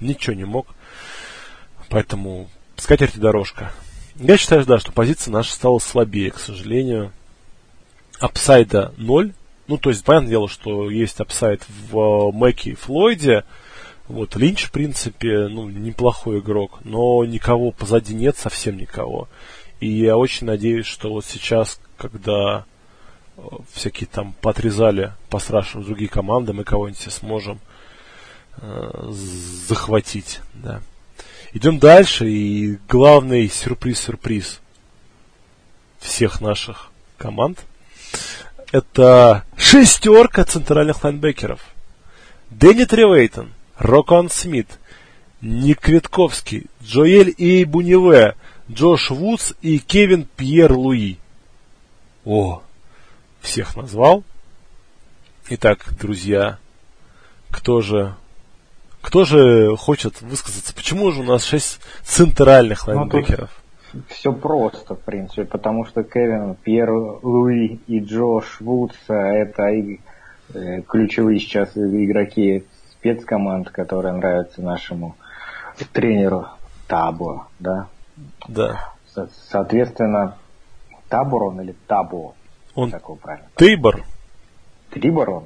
ничего 0.00 0.34
не 0.34 0.44
мог. 0.44 0.66
Поэтому 1.88 2.48
скатертью 2.76 3.18
дорожка. 3.18 3.72
Я 4.16 4.36
считаю, 4.36 4.64
да, 4.64 4.78
что 4.78 4.92
позиция 4.92 5.32
наша 5.32 5.52
стала 5.52 5.78
слабее, 5.78 6.30
к 6.30 6.38
сожалению. 6.38 7.12
Upside 8.18 8.83
а 8.83 8.94
0, 8.96 9.34
ну, 9.68 9.78
то 9.78 9.90
есть, 9.90 10.04
понятное 10.04 10.30
дело, 10.30 10.48
что 10.48 10.90
есть 10.90 11.20
upside 11.20 11.64
в 11.90 12.30
Мэке 12.32 12.70
и 12.70 12.74
Флойде. 12.74 13.44
Вот, 14.08 14.36
Линч, 14.36 14.64
в 14.64 14.70
принципе, 14.70 15.48
ну, 15.48 15.68
неплохой 15.68 16.38
игрок, 16.38 16.78
но 16.84 17.24
никого 17.24 17.72
позади 17.72 18.14
нет, 18.14 18.36
совсем 18.36 18.76
никого. 18.76 19.28
И 19.80 19.88
я 19.88 20.16
очень 20.16 20.46
надеюсь, 20.46 20.86
что 20.86 21.10
вот 21.10 21.24
сейчас, 21.24 21.80
когда 21.96 22.64
э, 23.36 23.42
всякие 23.72 24.06
там 24.06 24.34
подрезали 24.40 25.12
по-страшному 25.28 25.82
другие 25.82 26.08
команды, 26.08 26.52
мы 26.52 26.62
кого-нибудь 26.62 27.12
сможем 27.12 27.58
э, 28.58 29.10
захватить, 29.10 30.40
да. 30.54 30.80
Идем 31.56 31.78
дальше, 31.78 32.28
и 32.28 32.78
главный 32.86 33.48
сюрприз-сюрприз 33.48 34.60
всех 36.00 36.42
наших 36.42 36.90
команд– 37.16 37.64
это 38.72 39.42
шестерка 39.56 40.44
центральных 40.44 41.02
лайнбекеров. 41.02 41.62
Дэнни 42.50 42.84
Тревейтон, 42.84 43.54
Рокон 43.78 44.28
Смит, 44.28 44.68
Ник 45.40 45.80
Квитковский, 45.80 46.66
Джоэль 46.82 47.34
И. 47.38 47.64
Буневе, 47.64 48.36
Джош 48.70 49.08
Вудс 49.08 49.54
и 49.62 49.78
Кевин 49.78 50.28
Пьер 50.36 50.74
Луи. 50.74 51.16
О, 52.26 52.62
всех 53.40 53.76
назвал. 53.76 54.24
Итак, 55.48 55.86
друзья, 55.98 56.58
кто 57.50 57.80
же 57.80 58.14
кто 59.06 59.24
же 59.24 59.76
хочет 59.76 60.20
высказаться? 60.20 60.74
Почему 60.74 61.12
же 61.12 61.20
у 61.20 61.22
нас 61.22 61.44
шесть 61.44 61.78
центральных 62.02 62.88
лайнбекеров? 62.88 63.50
Ну, 63.92 64.02
все 64.08 64.32
просто, 64.32 64.96
в 64.96 65.00
принципе, 65.00 65.44
потому 65.44 65.84
что 65.84 66.02
Кевин, 66.02 66.56
Пьер 66.56 66.90
Луи 66.90 67.78
и 67.86 68.00
Джош 68.00 68.60
Вудс 68.60 68.96
это 69.06 69.68
и, 69.68 70.00
э, 70.52 70.82
ключевые 70.82 71.38
сейчас 71.38 71.76
игроки 71.76 72.64
спецкоманд, 72.90 73.70
которые 73.70 74.12
нравятся 74.12 74.60
нашему 74.60 75.14
тренеру 75.92 76.48
Табо, 76.88 77.46
да? 77.60 77.86
Да. 78.48 78.92
Со- 79.14 79.30
соответственно, 79.50 80.36
Табор 81.08 81.44
он 81.44 81.60
или 81.60 81.76
Табо? 81.86 82.34
Он 82.74 82.90
Как 82.90 83.02
его 83.04 83.14
правильно? 83.14 83.46
Тейбор. 83.54 84.02
Трибор 84.90 85.30
он? 85.30 85.44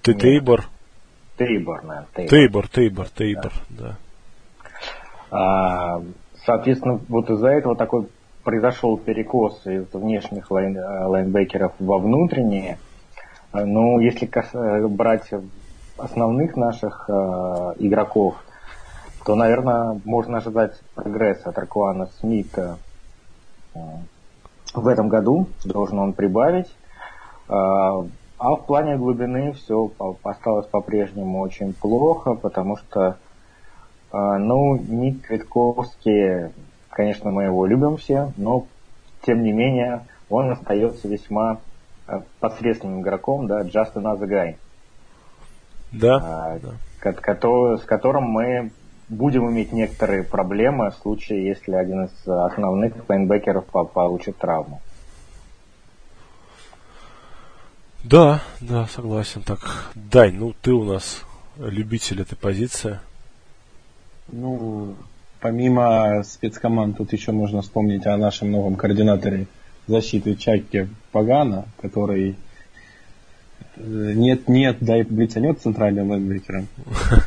Ты 0.00 0.12
Нет. 0.12 0.20
Тейбор. 1.36 1.82
Наверное. 1.82 2.08
Тейбор. 2.14 2.30
Тейбор, 2.30 2.68
Тейбор, 2.68 3.08
Тейбор, 3.08 3.52
да. 3.70 3.96
А, 5.30 6.00
соответственно, 6.44 7.00
вот 7.08 7.28
из-за 7.30 7.48
этого 7.48 7.76
такой 7.76 8.08
произошел 8.44 8.96
перекос 8.98 9.66
из 9.66 9.92
внешних 9.92 10.50
лайн, 10.50 10.76
э, 10.76 11.06
лайнбекеров 11.06 11.72
во 11.78 11.98
внутренние. 11.98 12.78
А, 13.52 13.64
Ну, 13.64 13.98
если 14.00 14.28
э, 14.30 14.86
брать 14.86 15.30
основных 15.96 16.56
наших 16.56 17.06
э, 17.08 17.12
игроков, 17.78 18.36
то, 19.24 19.34
наверное, 19.34 20.00
можно 20.04 20.38
ожидать 20.38 20.78
прогресса 20.94 21.48
от 21.48 21.58
Роквана 21.58 22.06
Смита 22.20 22.76
в 24.74 24.86
этом 24.86 25.08
году. 25.08 25.48
Должен 25.64 25.98
он 25.98 26.12
прибавить. 26.12 26.68
А 28.38 28.56
в 28.56 28.66
плане 28.66 28.96
глубины 28.96 29.52
все 29.52 29.90
осталось 30.22 30.66
по-прежнему 30.66 31.40
очень 31.40 31.72
плохо, 31.72 32.34
потому 32.34 32.76
что 32.76 33.16
а, 34.10 34.38
ну, 34.38 34.76
Ник 34.76 35.26
Квитковский, 35.26 36.52
конечно, 36.90 37.30
мы 37.30 37.44
его 37.44 37.66
любим 37.66 37.96
все, 37.96 38.32
но 38.36 38.66
тем 39.22 39.42
не 39.42 39.52
менее 39.52 40.06
он 40.28 40.50
остается 40.50 41.08
весьма 41.08 41.58
а, 42.06 42.22
посредственным 42.40 43.00
игроком, 43.02 43.46
да, 43.46 43.62
just 43.62 43.94
another 43.94 44.28
guy, 44.28 44.56
Да, 45.92 46.16
а, 46.16 46.58
да. 46.58 47.76
с 47.76 47.84
которым 47.84 48.24
мы 48.24 48.70
будем 49.08 49.50
иметь 49.50 49.72
некоторые 49.72 50.22
проблемы 50.22 50.90
в 50.90 50.94
случае, 50.94 51.46
если 51.46 51.74
один 51.74 52.04
из 52.04 52.28
основных 52.28 53.08
лайнбекеров 53.08 53.66
по- 53.66 53.84
получит 53.84 54.38
травму. 54.38 54.80
Да, 58.04 58.42
да, 58.60 58.86
согласен. 58.86 59.42
Так, 59.42 59.90
Дань, 59.94 60.34
ну 60.34 60.54
ты 60.60 60.72
у 60.72 60.84
нас 60.84 61.24
любитель 61.58 62.20
этой 62.20 62.36
позиции. 62.36 63.00
Ну, 64.28 64.94
помимо 65.40 66.22
спецкоманд, 66.22 66.98
тут 66.98 67.14
еще 67.14 67.32
можно 67.32 67.62
вспомнить 67.62 68.06
о 68.06 68.18
нашем 68.18 68.50
новом 68.50 68.76
координаторе 68.76 69.46
защиты 69.86 70.34
Чаке 70.34 70.88
Пагана, 71.12 71.64
который 71.80 72.36
нет-нет, 73.76 74.76
дай 74.80 75.02
блицанет 75.02 75.62
центральным 75.62 76.10
лайнбекером. 76.10 76.68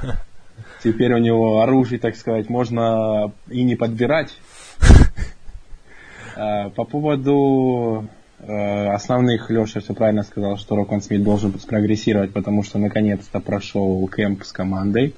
Теперь 0.84 1.14
у 1.14 1.18
него 1.18 1.62
оружие, 1.62 2.00
так 2.00 2.16
сказать, 2.16 2.50
можно 2.50 3.32
и 3.50 3.64
не 3.64 3.76
подбирать. 3.76 4.32
А, 6.40 6.70
По 6.70 6.84
поводу 6.84 8.04
э, 8.04 8.17
основных, 8.40 9.50
Леша 9.50 9.80
все 9.80 9.94
правильно 9.94 10.24
сказал, 10.24 10.58
что 10.58 10.76
Роквон 10.76 11.02
Смит 11.02 11.24
должен 11.24 11.52
прогрессировать, 11.54 12.34
потому 12.34 12.64
что 12.64 12.78
наконец-то 12.78 13.40
прошел 13.40 14.08
camp 14.08 14.44
с 14.44 14.52
командой. 14.52 15.16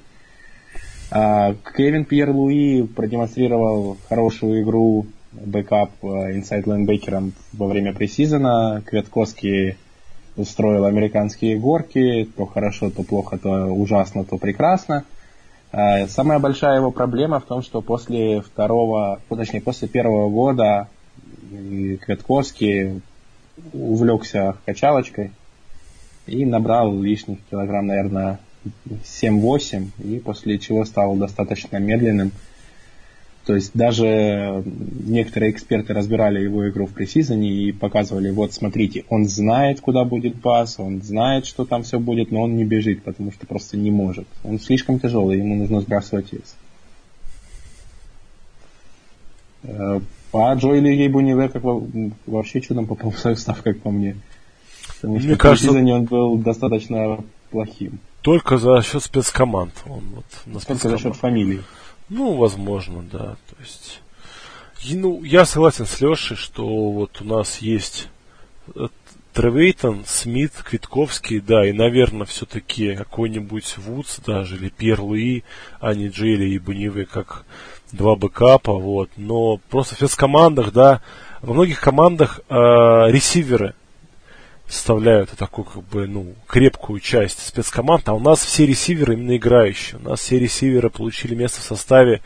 А, 1.10 1.54
Кевин 1.76 2.04
Пьер 2.04 2.30
Луи 2.30 2.86
продемонстрировал 2.86 3.96
хорошую 4.08 4.62
игру 4.62 5.06
backup 5.32 5.90
inside 6.02 6.66
лайнбекером 6.66 7.32
во 7.52 7.66
время 7.66 7.92
preseason 7.92 8.66
а. 8.66 8.82
Квятковский 8.86 9.76
устроил 10.36 10.84
американские 10.84 11.58
горки, 11.58 12.28
то 12.36 12.46
хорошо, 12.46 12.90
то 12.90 13.02
плохо, 13.02 13.38
то 13.38 13.66
ужасно, 13.66 14.24
то 14.24 14.38
прекрасно. 14.38 15.04
А, 15.72 16.06
Самая 16.06 16.38
большая 16.38 16.76
его 16.76 16.90
проблема 16.90 17.40
в 17.40 17.44
том, 17.44 17.62
что 17.62 17.82
после 17.82 18.40
второго, 18.40 19.20
точнее, 19.28 19.60
после 19.60 19.88
первого 19.88 20.30
года 20.30 20.88
и 21.50 21.96
Кветковский 21.96 23.02
увлекся 23.72 24.56
качалочкой 24.66 25.32
и 26.26 26.44
набрал 26.44 27.00
лишних 27.00 27.38
килограмм, 27.50 27.86
наверное, 27.86 28.38
7-8, 28.86 29.88
и 30.04 30.18
после 30.18 30.58
чего 30.58 30.84
стал 30.84 31.16
достаточно 31.16 31.78
медленным. 31.78 32.32
То 33.46 33.54
есть 33.54 33.70
даже 33.74 34.62
некоторые 34.64 35.50
эксперты 35.50 35.94
разбирали 35.94 36.40
его 36.42 36.68
игру 36.68 36.86
в 36.86 36.92
пресизоне 36.92 37.50
и 37.50 37.72
показывали, 37.72 38.30
вот 38.30 38.52
смотрите, 38.52 39.04
он 39.08 39.26
знает, 39.26 39.80
куда 39.80 40.04
будет 40.04 40.40
пас, 40.40 40.78
он 40.78 41.02
знает, 41.02 41.46
что 41.46 41.64
там 41.64 41.82
все 41.82 41.98
будет, 41.98 42.30
но 42.30 42.42
он 42.42 42.56
не 42.56 42.64
бежит, 42.64 43.02
потому 43.02 43.32
что 43.32 43.46
просто 43.46 43.76
не 43.76 43.90
может. 43.90 44.26
Он 44.44 44.60
слишком 44.60 45.00
тяжелый, 45.00 45.38
ему 45.38 45.56
нужно 45.56 45.80
сбрасывать 45.80 46.32
вес. 46.32 46.54
А 50.32 50.54
Джоэли 50.54 50.88
Ейбуниве 50.88 51.48
как 51.48 51.62
во- 51.64 51.82
вообще 52.26 52.60
чудом 52.60 52.86
попал 52.86 53.10
в 53.10 53.18
состав, 53.18 53.62
как 53.62 53.80
по 53.80 53.90
мне. 53.90 54.16
Потому 54.96 55.18
что 55.18 55.26
Мне 55.26 55.34
в 55.34 55.38
кажется- 55.38 55.66
пресизоне 55.68 55.94
он 55.94 56.04
был 56.04 56.36
достаточно 56.38 57.18
плохим. 57.50 57.98
Только 58.22 58.58
за 58.58 58.82
счет 58.82 59.02
спецкоманд. 59.02 59.72
Он 59.86 60.00
вот 60.14 60.24
на 60.46 60.60
Только 60.60 60.88
за 60.88 60.98
счет 60.98 61.12
спецкоманд- 61.12 61.18
фамилии. 61.18 61.62
Ну, 62.08 62.34
возможно, 62.34 63.02
да. 63.10 63.36
То 63.48 63.56
есть. 63.60 64.02
и, 64.84 64.94
ну, 64.96 65.22
я 65.24 65.44
согласен 65.46 65.86
с 65.86 66.00
Лешей, 66.00 66.36
что 66.36 66.66
вот 66.90 67.20
у 67.20 67.24
нас 67.24 67.58
есть 67.58 68.08
э, 68.74 68.88
Тревейтон, 69.32 70.04
Смит, 70.06 70.52
Квитковский, 70.64 71.40
да, 71.40 71.66
и, 71.66 71.72
наверное, 71.72 72.26
все-таки 72.26 72.94
какой-нибудь 72.96 73.78
Вудс 73.78 74.18
даже, 74.26 74.56
или 74.56 74.68
Пьер 74.70 75.00
Луи, 75.00 75.44
а 75.80 75.94
не 75.94 76.08
Джейли 76.08 76.46
и 76.50 76.58
Бунивы, 76.58 77.04
как 77.04 77.44
два 77.92 78.16
бэкапа, 78.16 78.72
вот. 78.72 79.10
Но 79.16 79.58
просто 79.68 79.94
в 79.94 79.98
спецкомандах, 79.98 80.72
да, 80.72 81.00
во 81.42 81.54
многих 81.54 81.80
командах 81.80 82.40
э, 82.48 82.54
ресиверы 82.54 83.74
составляют 84.68 85.30
такую, 85.30 85.64
как 85.64 85.82
бы, 85.84 86.06
ну, 86.06 86.34
крепкую 86.46 87.00
часть 87.00 87.44
спецкоманд, 87.44 88.08
а 88.08 88.14
у 88.14 88.20
нас 88.20 88.44
все 88.44 88.66
ресиверы 88.66 89.14
именно 89.14 89.36
играющие. 89.36 89.98
У 90.00 90.08
нас 90.08 90.20
все 90.20 90.38
ресиверы 90.38 90.90
получили 90.90 91.34
место 91.34 91.60
в 91.60 91.64
составе 91.64 92.22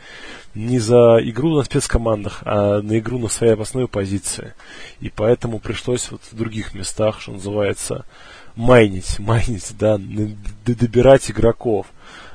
не 0.53 0.79
за 0.79 1.17
игру 1.21 1.55
на 1.57 1.63
спецкомандах, 1.63 2.41
а 2.45 2.81
на 2.81 2.99
игру 2.99 3.17
на 3.17 3.29
своей 3.29 3.55
основной 3.55 3.87
позиции. 3.87 4.53
И 4.99 5.09
поэтому 5.09 5.59
пришлось 5.59 6.09
вот 6.11 6.21
в 6.31 6.35
других 6.35 6.73
местах, 6.75 7.19
что 7.19 7.31
называется, 7.31 8.05
майнить, 8.55 9.19
майнить, 9.19 9.73
да, 9.77 9.97
добирать 10.65 11.29
игроков. 11.31 11.87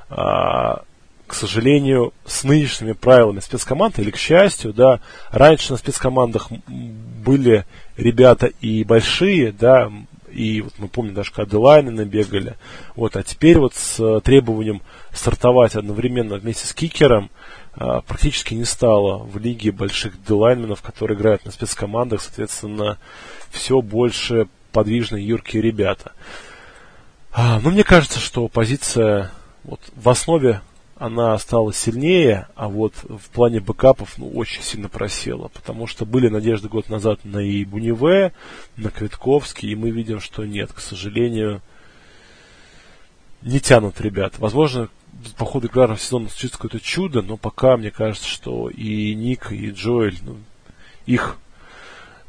А, 0.09 0.83
к 1.31 1.35
сожалению, 1.35 2.13
с 2.27 2.43
нынешними 2.43 2.91
правилами 2.91 3.39
спецкоманд, 3.39 4.01
или 4.01 4.11
к 4.11 4.17
счастью, 4.17 4.73
да, 4.73 4.99
раньше 5.31 5.71
на 5.71 5.79
спецкомандах 5.79 6.49
были 6.67 7.65
ребята 7.97 8.47
и 8.47 8.83
большие, 8.83 9.53
да, 9.53 9.93
и 10.33 10.61
вот 10.61 10.75
мы 10.79 10.89
помним 10.89 11.15
даже, 11.15 11.31
когда 11.31 11.49
Делайны 11.49 11.93
набегали, 11.93 12.57
вот, 12.97 13.15
а 13.15 13.23
теперь 13.23 13.61
вот 13.61 13.77
с 13.77 14.01
э, 14.01 14.21
требованием 14.25 14.83
стартовать 15.13 15.77
одновременно 15.77 16.35
вместе 16.35 16.67
с 16.67 16.75
кикером 16.75 17.31
а, 17.75 18.01
практически 18.01 18.55
не 18.55 18.65
стало 18.65 19.19
в 19.19 19.39
лиге 19.39 19.71
больших 19.71 20.21
делайнменов, 20.25 20.83
которые 20.83 21.17
играют 21.17 21.45
на 21.45 21.53
спецкомандах, 21.53 22.23
соответственно, 22.23 22.99
все 23.53 23.81
больше 23.81 24.49
подвижные, 24.73 25.25
юркие 25.25 25.63
ребята. 25.63 26.11
А, 27.31 27.61
ну, 27.61 27.71
мне 27.71 27.85
кажется, 27.85 28.19
что 28.19 28.49
позиция 28.49 29.31
вот 29.63 29.81
в 29.95 30.09
основе 30.09 30.63
она 31.01 31.39
стала 31.39 31.73
сильнее, 31.73 32.47
а 32.57 32.69
вот 32.69 32.93
в 33.05 33.31
плане 33.31 33.61
бэкапов 33.61 34.19
ну, 34.19 34.29
очень 34.29 34.63
сильно 34.63 34.91
просела, 34.91 35.49
потому 35.49 35.87
что 35.87 36.05
были 36.05 36.29
надежды 36.29 36.69
год 36.69 36.91
назад 36.91 37.21
на 37.25 37.39
и 37.39 37.65
Буневе, 37.65 38.35
на 38.77 38.91
Квитковский, 38.91 39.71
и 39.71 39.75
мы 39.75 39.89
видим, 39.89 40.21
что 40.21 40.45
нет, 40.45 40.75
к 40.75 40.81
сожалению, 40.81 41.63
не 43.41 43.61
тянут 43.61 43.99
ребят. 44.03 44.39
Возможно, 44.39 44.91
по 45.39 45.47
ходу 45.47 45.69
регулярного 45.69 45.99
сезона 45.99 46.29
случится 46.29 46.59
какое-то 46.59 46.81
чудо, 46.81 47.23
но 47.23 47.39
пока 47.39 47.79
мне 47.79 47.91
кажется, 47.91 48.29
что 48.29 48.69
и 48.69 49.15
Ник, 49.15 49.53
и 49.53 49.71
Джоэль, 49.71 50.19
ну, 50.21 50.37
их, 51.07 51.39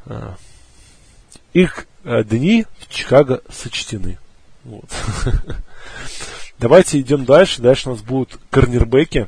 э, 0.06 0.34
их 1.52 1.88
э, 2.06 2.24
дни 2.24 2.66
в 2.80 2.88
Чикаго 2.88 3.44
сочтены. 3.50 4.18
Вот. 4.64 4.90
Давайте 6.62 7.00
идем 7.00 7.26
дальше. 7.26 7.60
Дальше 7.60 7.90
у 7.90 7.94
нас 7.94 8.04
будут 8.04 8.40
корнербеки. 8.52 9.28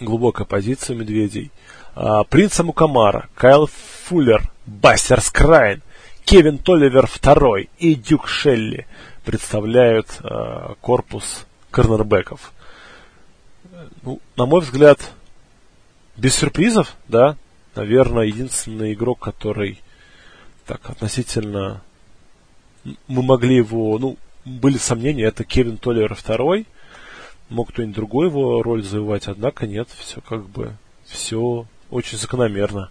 Глубокая 0.00 0.46
позиция 0.46 0.96
медведей. 0.96 1.50
А, 1.94 2.24
Принц 2.24 2.58
Амукамара, 2.58 3.28
Кайл 3.34 3.68
Фуллер, 4.06 4.50
Бастер 4.64 5.20
Скрайн, 5.20 5.82
Кевин 6.24 6.56
Толливер 6.56 7.04
II 7.04 7.68
и 7.78 7.94
Дюк 7.94 8.26
Шелли 8.26 8.86
представляют 9.26 10.08
а, 10.22 10.76
корпус 10.80 11.44
корнербеков. 11.70 12.54
Ну, 14.02 14.18
на 14.36 14.46
мой 14.46 14.62
взгляд, 14.62 14.98
без 16.16 16.34
сюрпризов, 16.34 16.96
да, 17.06 17.36
наверное, 17.74 18.24
единственный 18.24 18.94
игрок, 18.94 19.18
который 19.18 19.78
так 20.64 20.88
относительно 20.88 21.82
мы 23.08 23.22
могли 23.22 23.56
его, 23.56 23.98
ну, 23.98 24.16
были 24.44 24.76
сомнения, 24.76 25.24
это 25.24 25.44
Кевин 25.44 25.76
Толлер 25.76 26.14
второй, 26.14 26.66
мог 27.48 27.68
кто-нибудь 27.68 27.94
другой 27.94 28.26
его 28.28 28.62
роль 28.62 28.82
завоевать, 28.82 29.28
однако 29.28 29.66
нет, 29.66 29.88
все 29.88 30.20
как 30.20 30.48
бы, 30.48 30.72
все 31.04 31.66
очень 31.90 32.18
закономерно. 32.18 32.90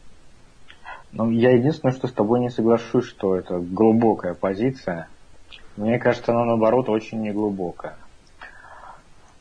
Ну, 1.12 1.30
я 1.30 1.52
единственное, 1.52 1.94
что 1.94 2.08
с 2.08 2.14
тобой 2.14 2.40
не 2.40 2.50
соглашусь, 2.50 3.06
что 3.06 3.36
это 3.36 3.60
глубокая 3.60 4.34
позиция. 4.34 5.10
Мне 5.76 6.00
кажется, 6.00 6.32
она 6.32 6.46
наоборот 6.46 6.88
очень 6.88 7.22
неглубокая. 7.22 7.98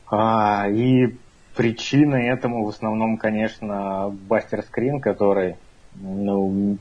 А, 0.09 0.67
и 0.69 1.15
причиной 1.55 2.27
этому 2.27 2.65
в 2.65 2.69
основном, 2.69 3.17
конечно, 3.17 4.09
Бастер 4.27 4.63
Скрин, 4.63 4.99
который, 4.99 5.55
ну, 5.95 6.77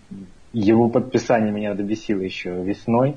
его 0.53 0.89
подписание 0.89 1.53
меня 1.53 1.75
добесило 1.75 2.21
еще 2.21 2.51
весной. 2.63 3.17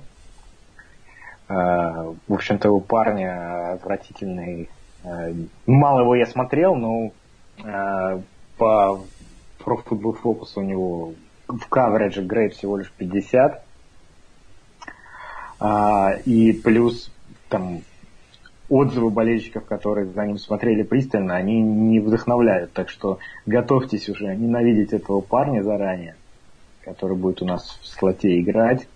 А, 1.47 2.13
в 2.27 2.33
общем-то, 2.33 2.71
у 2.71 2.79
парня 2.79 3.73
отвратительный. 3.73 4.69
А, 5.03 5.31
мало 5.65 6.01
его 6.01 6.15
я 6.15 6.25
смотрел, 6.25 6.75
но 6.75 7.11
а, 7.63 8.21
по 8.57 9.03
Football 9.59 10.17
Focus 10.21 10.53
у 10.55 10.61
него 10.61 11.13
в 11.47 11.67
каверидже 11.67 12.21
грейд 12.23 12.53
всего 12.53 12.77
лишь 12.77 12.91
50. 12.91 13.63
И 16.25 16.61
плюс 16.61 17.09
там 17.47 17.83
отзывы 18.67 19.09
болельщиков, 19.09 19.65
которые 19.65 20.07
за 20.07 20.25
ним 20.25 20.37
смотрели 20.37 20.83
пристально, 20.83 21.35
они 21.35 21.61
не 21.61 21.99
вдохновляют. 21.99 22.73
Так 22.73 22.89
что 22.89 23.19
готовьтесь 23.45 24.09
уже 24.09 24.35
ненавидеть 24.35 24.91
этого 24.91 25.21
парня 25.21 25.61
заранее, 25.61 26.15
который 26.83 27.15
будет 27.15 27.41
у 27.41 27.45
нас 27.45 27.79
в 27.81 27.87
слоте 27.87 28.39
играть. 28.39 28.87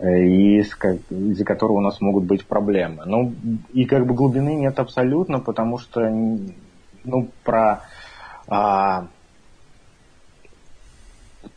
Э, 0.00 0.24
и 0.24 0.60
из-за 0.60 1.44
которого 1.44 1.76
у 1.76 1.80
нас 1.82 2.00
могут 2.00 2.24
быть 2.24 2.46
проблемы. 2.46 3.02
Ну, 3.04 3.34
и 3.74 3.84
как 3.84 4.06
бы 4.06 4.14
глубины 4.14 4.54
нет 4.54 4.78
абсолютно, 4.78 5.40
потому 5.40 5.76
что, 5.76 6.00
ну, 7.04 7.28
про 7.44 7.82
а, 8.48 9.08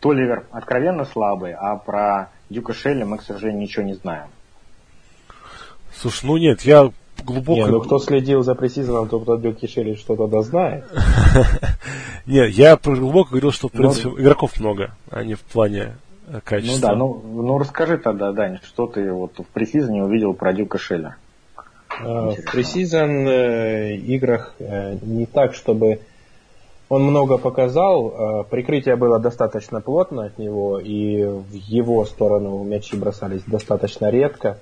Толивер 0.02 0.46
откровенно 0.52 1.06
слабый, 1.06 1.54
а 1.54 1.78
про 1.78 2.32
Дюка 2.50 2.74
Шелли 2.74 3.04
мы, 3.04 3.18
к 3.18 3.22
сожалению, 3.22 3.62
ничего 3.62 3.86
не 3.86 3.94
знаем. 3.94 4.28
Слушай, 5.96 6.26
ну 6.26 6.36
нет, 6.36 6.64
я 6.64 6.92
глубоко... 7.24 7.54
Не, 7.54 7.68
ну 7.68 7.80
кто 7.80 7.98
следил 7.98 8.44
за 8.44 8.56
пресизоном, 8.56 9.08
то 9.08 9.20
про 9.20 9.38
Дюки 9.38 9.68
Шелли 9.68 9.96
что-то 9.96 10.28
да 10.28 10.42
знает. 10.42 10.84
Нет, 12.26 12.52
я 12.52 12.78
глубоко 12.78 13.32
говорил, 13.32 13.52
что, 13.52 13.70
в 13.70 13.72
принципе, 13.72 14.10
игроков 14.10 14.60
много, 14.60 14.96
а 15.10 15.24
не 15.24 15.36
в 15.36 15.42
плане 15.42 15.94
Э, 16.28 16.40
качества. 16.44 16.76
Ну 16.76 16.82
да, 16.82 16.96
ну, 16.96 17.22
ну 17.44 17.58
расскажи 17.58 17.98
тогда, 17.98 18.32
Дань, 18.32 18.60
что 18.64 18.88
ты 18.88 19.12
вот 19.12 19.40
в 19.40 19.46
пресизоне 19.48 20.04
увидел 20.04 20.34
про 20.34 20.54
Дюка 20.54 20.78
Шеля? 20.78 21.18
Э, 22.02 22.32
в 22.32 22.52
пресизон 22.52 23.28
э, 23.28 23.96
играх 23.96 24.56
э, 24.60 24.98
не 25.02 25.26
так, 25.26 25.54
чтобы 25.54 26.00
он 26.90 27.04
много 27.04 27.38
показал, 27.38 28.10
э, 28.10 28.44
прикрытие 28.50 28.96
было 28.96 29.20
достаточно 29.20 29.82
плотно 29.82 30.26
от 30.26 30.38
него, 30.38 30.80
и 30.80 31.24
в 31.24 31.54
его 31.54 32.06
сторону 32.06 32.64
мячи 32.64 32.96
бросались 32.96 33.44
достаточно 33.48 34.10
редко. 34.10 34.60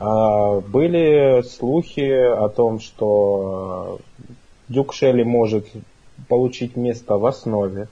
А 0.00 0.60
были 0.60 1.42
слухи 1.42 2.10
о 2.10 2.48
том, 2.48 2.78
что 2.80 3.98
Дюк 4.68 4.94
Шелли 4.94 5.24
может 5.24 5.66
получить 6.28 6.76
место 6.76 7.16
в 7.16 7.26
основе 7.26 7.88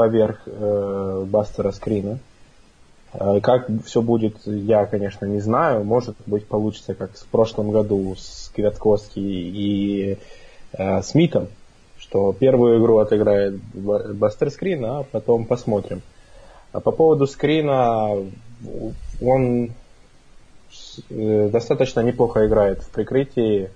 поверх 0.00 0.40
э, 0.46 1.24
Бастера 1.26 1.72
Скрина. 1.72 2.18
Э, 3.12 3.40
как 3.42 3.68
все 3.84 4.00
будет, 4.00 4.46
я, 4.46 4.86
конечно, 4.86 5.26
не 5.26 5.40
знаю. 5.40 5.84
Может 5.84 6.16
быть, 6.24 6.46
получится, 6.46 6.94
как 6.94 7.12
в 7.14 7.26
прошлом 7.26 7.70
году 7.70 8.14
с 8.16 8.50
Квятковски 8.54 9.18
и 9.18 10.16
э, 10.72 11.02
Смитом, 11.02 11.48
что 11.98 12.32
первую 12.32 12.80
игру 12.80 12.96
отыграет 12.96 13.60
Бастер 13.74 14.50
Скрин, 14.50 14.86
а 14.86 15.02
потом 15.02 15.44
посмотрим. 15.44 16.00
А 16.72 16.80
по 16.80 16.92
поводу 16.92 17.26
скрина, 17.26 18.16
он 19.20 19.70
э, 21.10 21.48
достаточно 21.52 22.00
неплохо 22.00 22.46
играет 22.46 22.80
в 22.80 22.88
прикрытии 22.88 23.68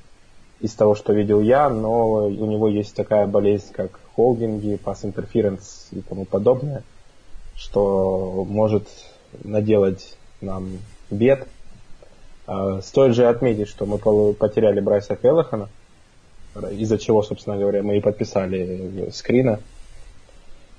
из 0.60 0.72
того, 0.72 0.94
что 0.94 1.12
видел 1.12 1.42
я, 1.42 1.68
но 1.68 2.28
у 2.28 2.46
него 2.46 2.68
есть 2.68 2.96
такая 2.96 3.26
болезнь, 3.26 3.74
как 3.74 4.00
холдинги, 4.14 4.76
пас 4.76 5.04
интерференс 5.04 5.88
и 5.92 6.00
тому 6.00 6.24
подобное, 6.24 6.82
что 7.56 8.44
может 8.48 8.88
наделать 9.42 10.16
нам 10.40 10.78
бед. 11.10 11.46
А, 12.46 12.80
стоит 12.82 13.14
же 13.14 13.26
отметить, 13.26 13.68
что 13.68 13.86
мы 13.86 13.98
потеряли 14.34 14.80
Брайса 14.80 15.16
Келлахана, 15.16 15.68
из-за 16.72 16.98
чего, 16.98 17.22
собственно 17.22 17.56
говоря, 17.56 17.82
мы 17.82 17.96
и 17.98 18.00
подписали 18.00 19.10
скрина. 19.12 19.60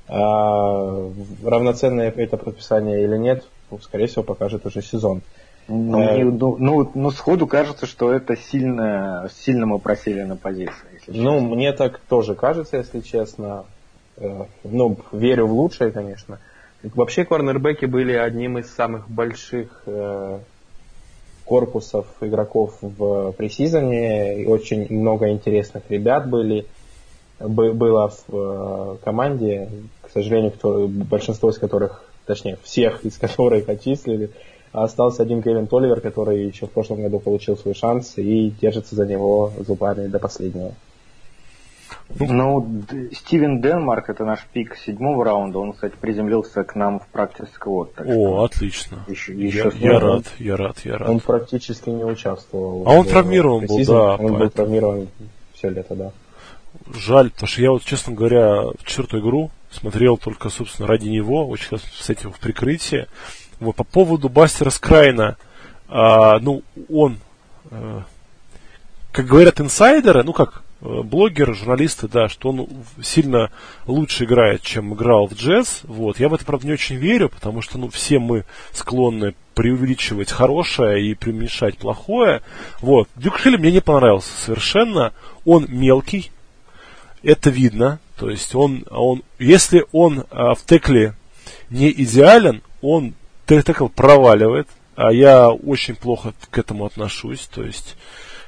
А 0.07 1.11
равноценное 1.43 2.11
это 2.11 2.38
подписание 2.38 3.03
или 3.03 3.17
нет, 3.17 3.43
скорее 3.81 4.07
всего, 4.07 4.23
покажет 4.23 4.65
уже 4.65 4.81
сезон. 4.81 5.21
Ну, 5.68 5.99
э, 5.99 6.24
ну, 6.24 6.57
ну, 6.59 6.91
ну, 6.93 7.11
сходу 7.11 7.47
кажется, 7.47 7.88
что 7.88 8.11
это 8.11 8.36
сильно, 8.36 9.30
сильно 9.34 9.66
мы 9.66 9.80
просели 9.80 10.22
на 10.22 10.36
позиции. 10.36 10.88
Ну, 11.07 11.39
мне 11.39 11.74
так 11.74 11.99
тоже 11.99 12.36
кажется, 12.36 12.78
если 12.78 12.99
честно. 12.99 13.66
Э, 14.18 14.43
ну, 14.63 14.97
верю 15.11 15.47
в 15.47 15.53
лучшее, 15.53 15.91
конечно. 15.91 16.39
Вообще, 16.84 17.26
корнербеки 17.26 17.86
были 17.86 18.13
одним 18.13 18.59
из 18.59 18.72
самых 18.72 19.09
больших 19.09 19.82
э, 19.88 20.39
корпусов 21.45 22.05
игроков 22.22 22.78
в 22.82 23.32
пресизоне. 23.32 24.43
И 24.43 24.45
очень 24.45 24.86
много 24.93 25.30
интересных 25.30 25.84
ребят 25.89 26.30
были, 26.30 26.68
было 27.39 28.13
в 28.28 28.99
команде. 29.03 29.70
К 30.03 30.11
сожалению, 30.11 30.51
кто, 30.51 30.88
большинство 30.88 31.49
из 31.49 31.57
которых, 31.57 32.03
точнее, 32.28 32.59
всех 32.61 33.03
из 33.03 33.18
которых 33.18 33.68
отчислили. 33.68 34.30
А 34.76 34.84
остался 34.84 35.23
один 35.23 35.41
Кевин 35.41 35.67
Толивер, 35.67 36.01
который 36.01 36.47
еще 36.47 36.65
в 36.65 36.71
прошлом 36.71 37.01
году 37.01 37.19
получил 37.19 37.55
свой 37.55 37.73
шанс 37.73 38.17
и 38.17 38.49
держится 38.61 38.93
за 38.95 39.05
него 39.05 39.53
зубами 39.65 40.07
до 40.07 40.19
последнего. 40.19 40.73
Ну, 42.19 42.84
Стивен 43.13 43.61
Денмарк, 43.61 44.09
это 44.09 44.26
наш 44.26 44.45
пик 44.51 44.76
седьмого 44.76 45.23
раунда, 45.23 45.59
он, 45.59 45.71
кстати, 45.71 45.93
приземлился 45.99 46.65
к 46.65 46.76
нам 46.76 46.99
в 46.99 47.07
практически 47.07 47.67
вот. 47.67 47.93
О, 47.99 48.03
что... 48.03 48.43
отлично. 48.43 49.05
Еще, 49.07 49.34
еще 49.34 49.71
я, 49.80 49.93
я 49.93 49.99
рад, 49.99 50.26
я 50.39 50.57
рад, 50.57 50.78
я 50.84 50.97
рад. 50.97 51.09
Он 51.09 51.19
практически 51.21 51.89
не 51.89 52.03
участвовал. 52.03 52.84
А 52.86 52.91
он 52.91 53.05
травмирован 53.05 53.67
был, 53.67 53.86
да. 53.86 54.15
Он 54.15 54.17
поэтому... 54.17 54.39
был 54.39 54.49
травмирован 54.49 55.07
все 55.53 55.69
лето, 55.69 55.95
да. 55.95 56.11
Жаль, 56.93 57.32
потому 57.32 57.47
что 57.47 57.61
я 57.61 57.71
вот, 57.71 57.84
честно 57.84 58.13
говоря, 58.13 58.63
в 58.63 58.84
четвертую 58.84 59.23
игру 59.23 59.51
смотрел 59.71 60.17
только, 60.17 60.49
собственно, 60.49 60.88
ради 60.88 61.07
него, 61.07 61.47
очень 61.47 61.78
с 61.78 62.09
этим 62.09 62.32
в 62.32 62.39
прикрытии. 62.39 63.07
Вот, 63.59 63.75
по 63.75 63.83
поводу 63.83 64.29
Бастера 64.29 64.69
Скрайна, 64.69 65.37
а, 65.87 66.39
ну, 66.39 66.63
он, 66.89 67.19
а, 67.71 68.03
как 69.11 69.25
говорят 69.25 69.61
инсайдеры, 69.61 70.23
ну 70.23 70.33
как, 70.33 70.63
э, 70.81 71.01
блогеры, 71.03 71.53
журналисты, 71.53 72.07
да, 72.09 72.27
что 72.27 72.49
он 72.49 72.67
сильно 73.01 73.49
лучше 73.87 74.25
играет, 74.25 74.61
чем 74.61 74.93
играл 74.93 75.27
в 75.27 75.33
джаз. 75.33 75.81
Вот. 75.83 76.19
Я 76.19 76.27
в 76.27 76.33
это, 76.33 76.43
правда, 76.43 76.67
не 76.67 76.73
очень 76.73 76.97
верю, 76.97 77.29
потому 77.29 77.61
что 77.61 77.77
ну, 77.77 77.89
все 77.89 78.19
мы 78.19 78.43
склонны 78.73 79.35
преувеличивать 79.53 80.31
хорошее 80.31 81.09
и 81.09 81.13
преуменьшать 81.13 81.77
плохое. 81.77 82.41
Вот. 82.81 83.07
Дюк 83.15 83.39
Шилли 83.39 83.55
мне 83.55 83.71
не 83.71 83.81
понравился 83.81 84.29
совершенно. 84.37 85.13
Он 85.45 85.65
мелкий, 85.69 86.31
это 87.23 87.49
видно. 87.49 87.99
То 88.17 88.29
есть 88.29 88.53
он, 88.53 88.85
он 88.89 89.23
если 89.39 89.85
он 89.91 90.25
а, 90.29 90.55
в 90.55 90.63
текле 90.63 91.15
не 91.69 91.89
идеален, 91.89 92.61
он 92.81 93.13
текл 93.45 93.87
проваливает, 93.87 94.67
а 94.95 95.11
я 95.11 95.49
очень 95.49 95.95
плохо 95.95 96.33
к 96.49 96.57
этому 96.57 96.85
отношусь. 96.85 97.47
То 97.53 97.63
есть 97.63 97.95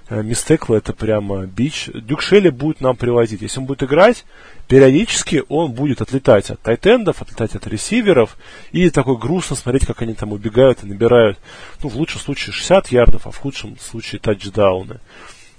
э, 0.10 0.22
Мистекла 0.24 0.76
это 0.76 0.94
прямо 0.94 1.46
бич. 1.46 1.90
Дюк 1.94 2.22
Шелли 2.22 2.50
будет 2.50 2.82
нам 2.82 2.96
приводить. 2.96 3.42
Если 3.42 3.60
он 3.60 3.66
будет 3.66 3.84
играть, 3.84 4.26
периодически 4.68 5.44
он 5.50 5.72
будет 5.72 6.02
отлетать 6.02 6.50
от 6.50 6.62
тайтендов, 6.62 7.22
отлетать 7.22 7.56
от 7.56 7.68
ресиверов. 7.68 8.38
И 8.72 8.90
такой 8.90 9.18
грустно 9.18 9.56
смотреть, 9.56 9.86
как 9.86 10.02
они 10.02 10.14
там 10.14 10.32
убегают 10.32 10.84
и 10.84 10.88
набирают, 10.88 11.38
ну, 11.84 11.90
в 11.90 11.96
лучшем 11.96 12.22
случае 12.22 12.54
60 12.54 12.88
ярдов, 12.90 13.28
а 13.28 13.32
в 13.32 13.38
худшем 13.38 13.78
случае 13.80 14.20
тачдауны. 14.20 15.00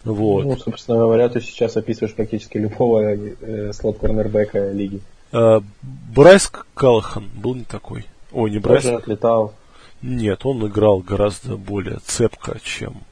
Вот. 0.05 0.45
Ну, 0.45 0.57
собственно 0.57 0.99
говоря, 0.99 1.29
ты 1.29 1.41
сейчас 1.41 1.77
описываешь 1.77 2.15
практически 2.15 2.57
любого 2.57 3.01
э, 3.01 3.73
слот-корнербека 3.73 4.71
лиги. 4.73 5.01
Э, 5.33 5.61
Брайс 5.83 6.51
Калахан 6.75 7.29
был 7.35 7.55
не 7.55 7.65
такой. 7.65 8.07
Ой, 8.33 8.51
не 8.51 8.59
Брайс. 8.59 8.85
Тоже 8.85 8.97
отлетал. 8.97 9.55
Нет, 10.03 10.45
он 10.45 10.67
играл 10.67 11.01
гораздо 11.01 11.57
более 11.57 11.99
цепко, 12.05 12.59
чем... 12.63 13.03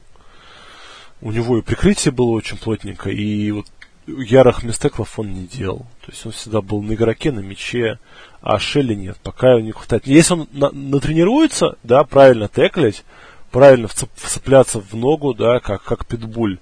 У 1.19 1.31
него 1.31 1.57
и 1.57 1.63
прикрытие 1.63 2.11
было 2.11 2.29
очень 2.29 2.57
плотненько, 2.57 3.09
и 3.09 3.49
вот 3.49 3.65
ярых 4.05 4.61
missed 4.63 4.86
tackle 4.86 5.09
ов 5.09 5.17
он 5.17 5.33
не 5.33 5.47
делал. 5.47 5.87
То 6.05 6.11
есть 6.11 6.25
он 6.25 6.31
всегда 6.31 6.61
был 6.61 6.81
на 6.83 6.93
игроке, 6.93 7.31
на 7.31 7.39
мяче, 7.39 7.97
а 8.41 8.59
Шелли 8.59 8.93
нет, 8.93 9.17
пока 9.23 9.55
у 9.55 9.59
не 9.59 9.71
хватает. 9.71 10.05
Если 10.05 10.33
он 10.33 10.47
на, 10.51 10.69
натренируется, 10.71 11.77
да, 11.81 12.03
правильно 12.03 12.47
tackle 12.47 12.81
ить, 12.81 13.03
правильно 13.51 13.87
вцеп, 13.87 14.09
вцепляться 14.15 14.79
в 14.79 14.93
ногу, 14.93 15.33
да, 15.33 15.59
как, 15.59 15.83
как 15.83 16.05
питбуль, 16.05 16.59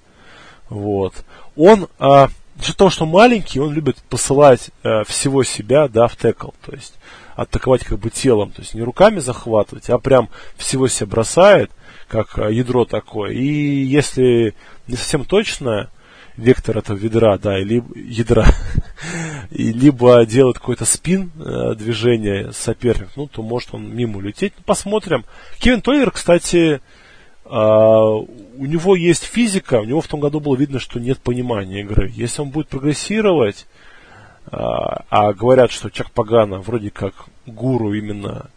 вот, 0.68 1.14
он, 1.54 1.88
а, 1.98 2.28
из-за 2.60 2.76
того, 2.76 2.90
что 2.90 3.06
маленький, 3.06 3.60
он 3.60 3.72
любит 3.72 3.98
посылать 4.08 4.70
а, 4.82 5.04
всего 5.04 5.44
себя, 5.44 5.88
да, 5.88 6.08
в 6.08 6.16
текл, 6.16 6.48
то 6.64 6.72
есть 6.72 6.94
атаковать 7.36 7.84
как 7.84 7.98
бы 7.98 8.10
телом, 8.10 8.50
то 8.50 8.62
есть 8.62 8.74
не 8.74 8.82
руками 8.82 9.20
захватывать, 9.20 9.90
а 9.90 9.98
прям 9.98 10.30
всего 10.56 10.88
себя 10.88 11.06
бросает, 11.06 11.70
как 12.08 12.38
а, 12.38 12.50
ядро 12.50 12.84
такое. 12.84 13.32
И 13.32 13.44
если 13.44 14.54
не 14.88 14.96
совсем 14.96 15.24
точно 15.24 15.90
вектор 16.36 16.78
этого 16.78 16.96
ведра, 16.96 17.36
да, 17.38 17.58
или 17.58 17.82
ядра, 17.94 18.46
и 19.50 19.72
либо 19.72 20.24
делает 20.26 20.58
какой-то 20.58 20.84
спин 20.84 21.30
э, 21.38 21.74
движение 21.74 22.52
соперник, 22.52 23.08
ну, 23.16 23.26
то 23.26 23.42
может 23.42 23.74
он 23.74 23.94
мимо 23.94 24.18
улететь. 24.18 24.54
Ну, 24.56 24.64
посмотрим. 24.64 25.24
Кевин 25.58 25.82
Тойер, 25.82 26.10
кстати, 26.10 26.80
э, 27.44 27.48
у 27.48 28.64
него 28.64 28.96
есть 28.96 29.24
физика, 29.24 29.80
у 29.80 29.84
него 29.84 30.00
в 30.00 30.08
том 30.08 30.20
году 30.20 30.40
было 30.40 30.56
видно, 30.56 30.78
что 30.78 31.00
нет 31.00 31.18
понимания 31.18 31.80
игры. 31.80 32.10
Если 32.14 32.40
он 32.42 32.50
будет 32.50 32.68
прогрессировать, 32.68 33.66
а, 34.50 35.04
а 35.10 35.32
говорят, 35.32 35.70
что 35.70 35.90
Чак 35.90 36.10
Пагана 36.10 36.58
вроде 36.58 36.90
как 36.90 37.14
гуру 37.46 37.94
именно 37.94 38.50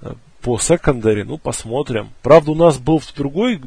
э, 0.00 0.12
по 0.42 0.58
секондаре, 0.58 1.24
ну, 1.24 1.38
посмотрим. 1.38 2.10
Правда, 2.22 2.52
у 2.52 2.54
нас 2.54 2.78
был 2.78 3.02
другой 3.16 3.60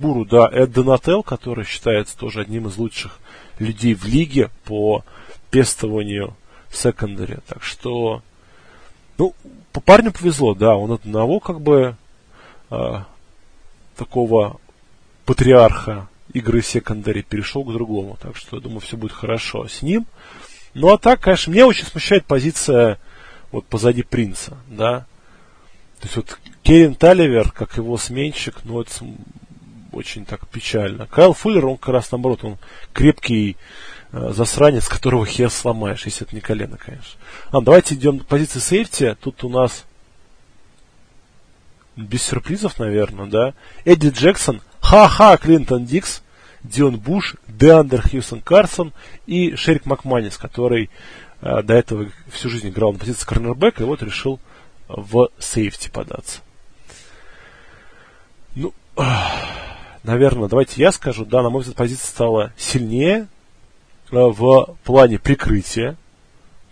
гуру, 0.00 0.24
да, 0.24 0.48
Эд 0.52 0.72
Донателл, 0.72 1.22
который 1.22 1.64
считается 1.64 2.16
тоже 2.16 2.40
одним 2.40 2.66
из 2.66 2.76
лучших 2.76 3.18
людей 3.58 3.94
в 3.94 4.04
лиге 4.04 4.50
по 4.64 5.04
пестованию 5.50 6.34
секондаре. 6.70 7.38
Так 7.46 7.62
что, 7.62 8.22
ну, 9.18 9.34
по 9.72 9.80
парню 9.80 10.12
повезло, 10.12 10.54
да, 10.54 10.76
он 10.76 10.92
одного 10.92 11.40
как 11.40 11.60
бы 11.60 11.96
э, 12.70 13.00
такого 13.96 14.60
патриарха 15.24 16.08
игры 16.32 16.62
секондаре 16.62 17.22
перешел 17.22 17.64
к 17.64 17.72
другому. 17.72 18.18
Так 18.20 18.36
что, 18.36 18.56
я 18.56 18.62
думаю, 18.62 18.80
все 18.80 18.96
будет 18.96 19.12
хорошо 19.12 19.66
с 19.68 19.82
ним. 19.82 20.06
Ну 20.78 20.92
а 20.92 20.98
так, 20.98 21.20
конечно, 21.20 21.50
меня 21.50 21.66
очень 21.66 21.86
смущает 21.86 22.26
позиция 22.26 22.98
вот 23.50 23.64
позади 23.64 24.02
принца, 24.02 24.58
да. 24.68 25.06
То 26.00 26.02
есть 26.02 26.16
вот 26.16 26.38
Керин 26.62 26.94
Таливер, 26.94 27.50
как 27.50 27.78
его 27.78 27.96
сменщик, 27.96 28.56
ну 28.64 28.82
это 28.82 28.92
очень 29.92 30.26
так 30.26 30.46
печально. 30.48 31.06
Кайл 31.06 31.32
Фуллер, 31.32 31.64
он 31.64 31.78
как 31.78 31.94
раз 31.94 32.12
наоборот, 32.12 32.44
он 32.44 32.58
крепкий 32.92 33.56
э, 34.12 34.32
засранец, 34.34 34.86
которого 34.86 35.24
хер 35.24 35.48
сломаешь, 35.48 36.04
если 36.04 36.26
это 36.26 36.34
не 36.34 36.42
колено, 36.42 36.76
конечно. 36.76 37.18
А, 37.52 37.62
давайте 37.62 37.94
идем 37.94 38.18
к 38.18 38.26
позиции 38.26 38.58
сейфти. 38.58 39.16
Тут 39.18 39.44
у 39.44 39.48
нас 39.48 39.86
без 41.96 42.22
сюрпризов, 42.22 42.78
наверное, 42.78 43.24
да. 43.24 43.54
Эдди 43.86 44.08
Джексон, 44.08 44.60
ха-ха, 44.80 45.38
Клинтон 45.38 45.86
Дикс, 45.86 46.20
Дион 46.62 46.98
Буш, 46.98 47.36
Деандер 47.48 48.02
Хьюсон 48.02 48.40
Карсон 48.40 48.92
и 49.26 49.54
Шерик 49.56 49.86
Макманис, 49.86 50.36
который 50.36 50.90
э, 51.40 51.62
до 51.62 51.74
этого 51.74 52.08
всю 52.30 52.48
жизнь 52.48 52.68
играл 52.68 52.92
на 52.92 52.98
позиции 52.98 53.26
корнербека 53.26 53.82
и 53.82 53.86
вот 53.86 54.02
решил 54.02 54.40
в 54.88 55.30
сейфти 55.38 55.90
податься. 55.90 56.40
Ну, 58.54 58.72
наверное, 60.02 60.48
давайте 60.48 60.80
я 60.80 60.92
скажу. 60.92 61.24
Да, 61.24 61.42
на 61.42 61.50
мой 61.50 61.60
взгляд, 61.60 61.76
позиция 61.76 62.06
стала 62.06 62.52
сильнее 62.56 63.28
э, 64.10 64.16
в 64.16 64.76
плане 64.84 65.18
прикрытия. 65.18 65.96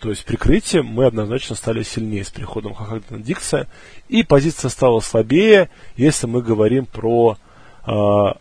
То 0.01 0.11
есть 0.11 0.25
прикрытие 0.25 0.83
мы 0.83 1.07
однозначно 1.07 1.57
стали 1.57 1.83
сильнее 1.83 2.25
с 2.25 2.31
приходом 2.31 2.75
Хахагдена 2.75 3.21
Дикса. 3.21 3.69
И 4.09 4.23
позиция 4.23 4.69
стала 4.69 5.01
слабее, 5.01 5.71
если 5.97 6.27
мы 6.27 6.43
говорим 6.43 6.87
про 6.87 7.39
э, 7.87 7.91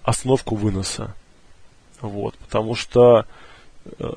основку 0.03 0.55
выноса. 0.55 1.15
Вот, 2.03 2.35
потому 2.35 2.75
что 2.75 3.25
э, 3.85 4.11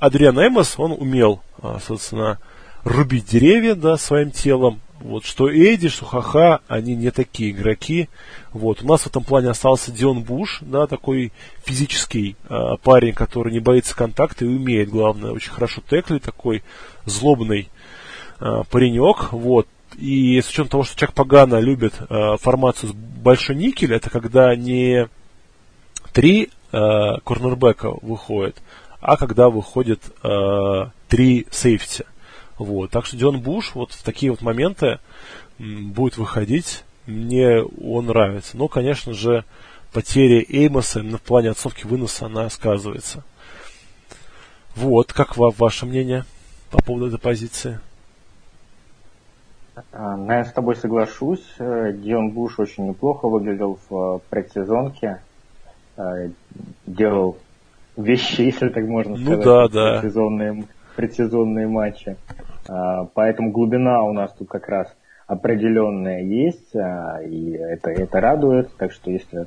Адриан 0.00 0.38
Эмос, 0.38 0.74
он 0.76 0.90
умел, 0.90 1.40
э, 1.62 1.78
собственно, 1.86 2.38
рубить 2.82 3.26
деревья, 3.26 3.76
да, 3.76 3.96
своим 3.96 4.32
телом. 4.32 4.80
Вот, 4.98 5.24
что 5.24 5.48
Эдди, 5.48 5.88
что 5.88 6.04
Хаха, 6.04 6.60
они 6.66 6.96
не 6.96 7.12
такие 7.12 7.52
игроки. 7.52 8.08
Вот, 8.52 8.82
у 8.82 8.86
нас 8.86 9.02
в 9.02 9.06
этом 9.06 9.22
плане 9.22 9.50
остался 9.50 9.92
Дион 9.92 10.24
Буш, 10.24 10.58
да, 10.62 10.88
такой 10.88 11.32
физический 11.64 12.34
э, 12.48 12.76
парень, 12.82 13.12
который 13.12 13.52
не 13.52 13.60
боится 13.60 13.94
контакта 13.94 14.44
и 14.44 14.48
умеет, 14.48 14.90
главное, 14.90 15.30
очень 15.30 15.52
хорошо 15.52 15.82
теклить, 15.88 16.24
такой 16.24 16.64
злобный 17.04 17.68
э, 18.40 18.62
паренек. 18.68 19.32
Вот, 19.32 19.68
и 19.96 20.40
с 20.40 20.48
учетом 20.48 20.70
того, 20.70 20.82
что 20.82 20.98
Чак 20.98 21.12
Пагана 21.12 21.60
любит 21.60 21.94
э, 22.00 22.36
формацию 22.40 22.90
с 22.90 22.92
большой 22.92 23.54
никель, 23.54 23.94
это 23.94 24.10
когда 24.10 24.56
не 24.56 25.08
три 26.12 26.50
э, 26.72 27.20
корнербека 27.24 27.90
выходит, 28.02 28.56
а 29.00 29.16
когда 29.16 29.48
выходит 29.48 30.00
э, 30.22 30.86
три 31.08 31.46
сейфти. 31.50 32.04
Вот. 32.58 32.90
Так 32.90 33.06
что 33.06 33.16
Дион 33.16 33.40
Буш 33.40 33.74
вот 33.74 33.92
в 33.92 34.02
такие 34.02 34.30
вот 34.30 34.42
моменты 34.42 34.98
будет 35.58 36.16
выходить. 36.16 36.84
Мне 37.06 37.62
он 37.62 38.06
нравится. 38.06 38.56
Но, 38.56 38.68
конечно 38.68 39.12
же, 39.12 39.44
потеря 39.92 40.44
Эймоса 40.48 41.00
именно 41.00 41.18
в 41.18 41.22
плане 41.22 41.50
отцовки 41.50 41.86
выноса, 41.86 42.26
она 42.26 42.50
сказывается. 42.50 43.22
Вот, 44.74 45.12
как 45.12 45.36
ва- 45.36 45.54
ваше 45.56 45.86
мнение 45.86 46.24
по 46.70 46.82
поводу 46.82 47.06
этой 47.06 47.18
позиции? 47.18 47.80
А, 49.92 50.16
ну, 50.16 50.32
я 50.32 50.44
с 50.44 50.52
тобой 50.52 50.76
соглашусь. 50.76 51.44
Э, 51.58 51.92
Дион 51.92 52.30
Буш 52.30 52.58
очень 52.58 52.88
неплохо 52.88 53.28
выглядел 53.28 53.78
в 53.88 54.16
э, 54.16 54.18
предсезонке. 54.30 55.20
Э, 55.96 56.28
делал 56.86 57.38
вещи, 57.96 58.40
если 58.42 58.68
так 58.68 58.84
можно 58.84 59.16
сказать, 59.16 59.38
ну, 59.38 59.44
да, 59.44 59.68
да. 59.68 60.00
Предсезонные, 60.00 60.64
предсезонные 60.94 61.66
матчи. 61.66 62.16
А, 62.68 63.04
поэтому 63.14 63.50
глубина 63.50 64.02
у 64.02 64.12
нас 64.12 64.32
тут 64.32 64.48
как 64.48 64.68
раз 64.68 64.94
определенная 65.26 66.22
есть, 66.22 66.74
а, 66.76 67.20
и 67.22 67.52
это, 67.52 67.90
это 67.90 68.20
радует. 68.20 68.74
Так 68.76 68.92
что 68.92 69.10
если 69.10 69.46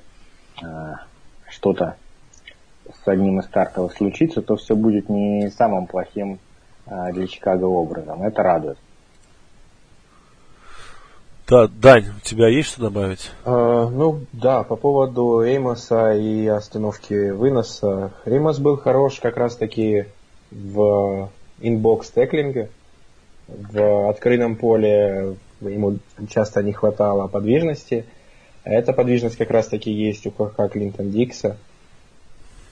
а, 0.64 1.02
что-то 1.48 1.96
с 3.04 3.08
одним 3.08 3.40
из 3.40 3.46
стартовых 3.46 3.94
случится, 3.94 4.42
то 4.42 4.56
все 4.56 4.76
будет 4.76 5.10
не 5.10 5.50
самым 5.52 5.86
плохим 5.86 6.40
для 6.88 7.28
Чикаго 7.28 7.66
образом. 7.66 8.24
Это 8.24 8.42
радует. 8.42 8.80
Да, 11.50 11.68
Дань, 11.68 12.06
у 12.16 12.20
тебя 12.20 12.48
есть 12.48 12.70
что 12.70 12.82
добавить? 12.82 13.32
Uh, 13.44 13.90
ну, 13.90 14.22
да, 14.34 14.62
по 14.62 14.76
поводу 14.76 15.42
Эймоса 15.42 16.14
и 16.14 16.46
остановки 16.46 17.32
выноса. 17.32 18.12
Эймос 18.26 18.60
был 18.60 18.78
хорош 18.78 19.20
как 19.20 19.36
раз-таки 19.36 20.06
в 20.52 21.32
in-box 21.60 22.12
tackling 22.12 22.58
е. 22.58 22.70
В 23.48 24.10
открытом 24.10 24.58
поле 24.58 25.38
ему 25.62 25.98
часто 26.30 26.62
не 26.62 26.72
хватало 26.72 27.28
подвижности. 27.28 28.06
Эта 28.64 28.94
подвижность 28.94 29.38
как 29.38 29.50
раз-таки 29.50 29.92
есть 29.92 30.28
у 30.28 30.32
Ха-Ха 30.32 30.72
Клинтон-Дикса. 30.72 31.58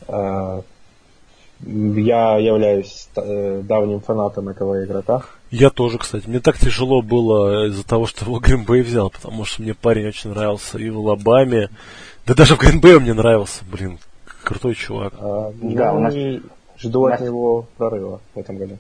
А, 0.07 0.63
Я 1.65 2.37
являюсь 2.37 3.09
э, 3.15 3.61
давним 3.63 4.01
фанатом 4.01 4.49
этого 4.49 4.85
игрока. 4.85 5.23
Я 5.49 5.69
тоже, 5.69 5.97
кстати. 5.97 6.27
Мне 6.27 6.39
так 6.39 6.57
тяжело 6.57 7.01
было 7.01 7.67
из-за 7.67 7.85
того, 7.85 8.05
что 8.05 8.25
его 8.25 8.39
Гринбей 8.39 8.81
взял, 8.81 9.09
потому 9.09 9.45
что 9.45 9.61
мне 9.61 9.73
парень 9.73 10.07
очень 10.07 10.31
нравился 10.31 10.77
и 10.77 10.89
в 10.89 10.97
Алабаме. 10.97 11.69
Да 12.25 12.33
даже 12.33 12.55
в 12.55 12.59
Гринбее 12.59 12.99
мне 12.99 13.13
нравился, 13.13 13.63
блин. 13.71 13.99
Крутой 14.43 14.75
чувак. 14.75 15.13
А, 15.19 15.51
да, 15.61 15.93
у 15.93 15.99
нас... 15.99 16.13
Жду 16.77 17.05
от 17.05 17.21
него 17.21 17.65
прорыва 17.77 18.19
в 18.35 18.39
этом 18.39 18.57
году. 18.57 18.77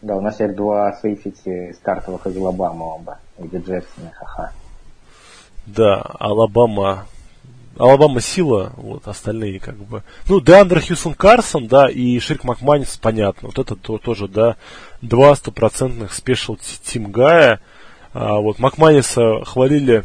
Да, 0.00 0.16
у 0.16 0.20
нас 0.20 0.38
есть 0.38 0.54
два 0.54 0.92
safety 1.00 1.72
стартовых 1.72 2.26
из 2.26 2.36
Алабамы 2.36 2.84
оба. 2.84 3.18
И 3.38 3.48
Ха-Ха. 3.48 4.52
Да, 5.66 6.02
Алабама 6.18 7.06
Алабама 7.78 8.20
сила, 8.20 8.72
вот, 8.76 9.08
остальные 9.08 9.58
как 9.58 9.76
бы. 9.76 10.02
Ну, 10.28 10.40
Деандре 10.40 10.80
Хьюстон-Карсон, 10.80 11.68
да, 11.68 11.88
и 11.88 12.18
Шеррик 12.18 12.44
Макманис, 12.44 12.98
понятно. 13.00 13.48
Вот 13.48 13.58
это 13.58 13.76
то, 13.76 13.98
тоже, 13.98 14.28
да, 14.28 14.56
два 15.00 15.34
стопроцентных 15.34 16.12
special 16.12 16.58
team 16.84 17.10
guy 17.10 17.35
я. 17.35 17.60
А, 18.12 18.40
вот 18.40 18.58
Макманиса 18.58 19.44
хвалили 19.44 20.04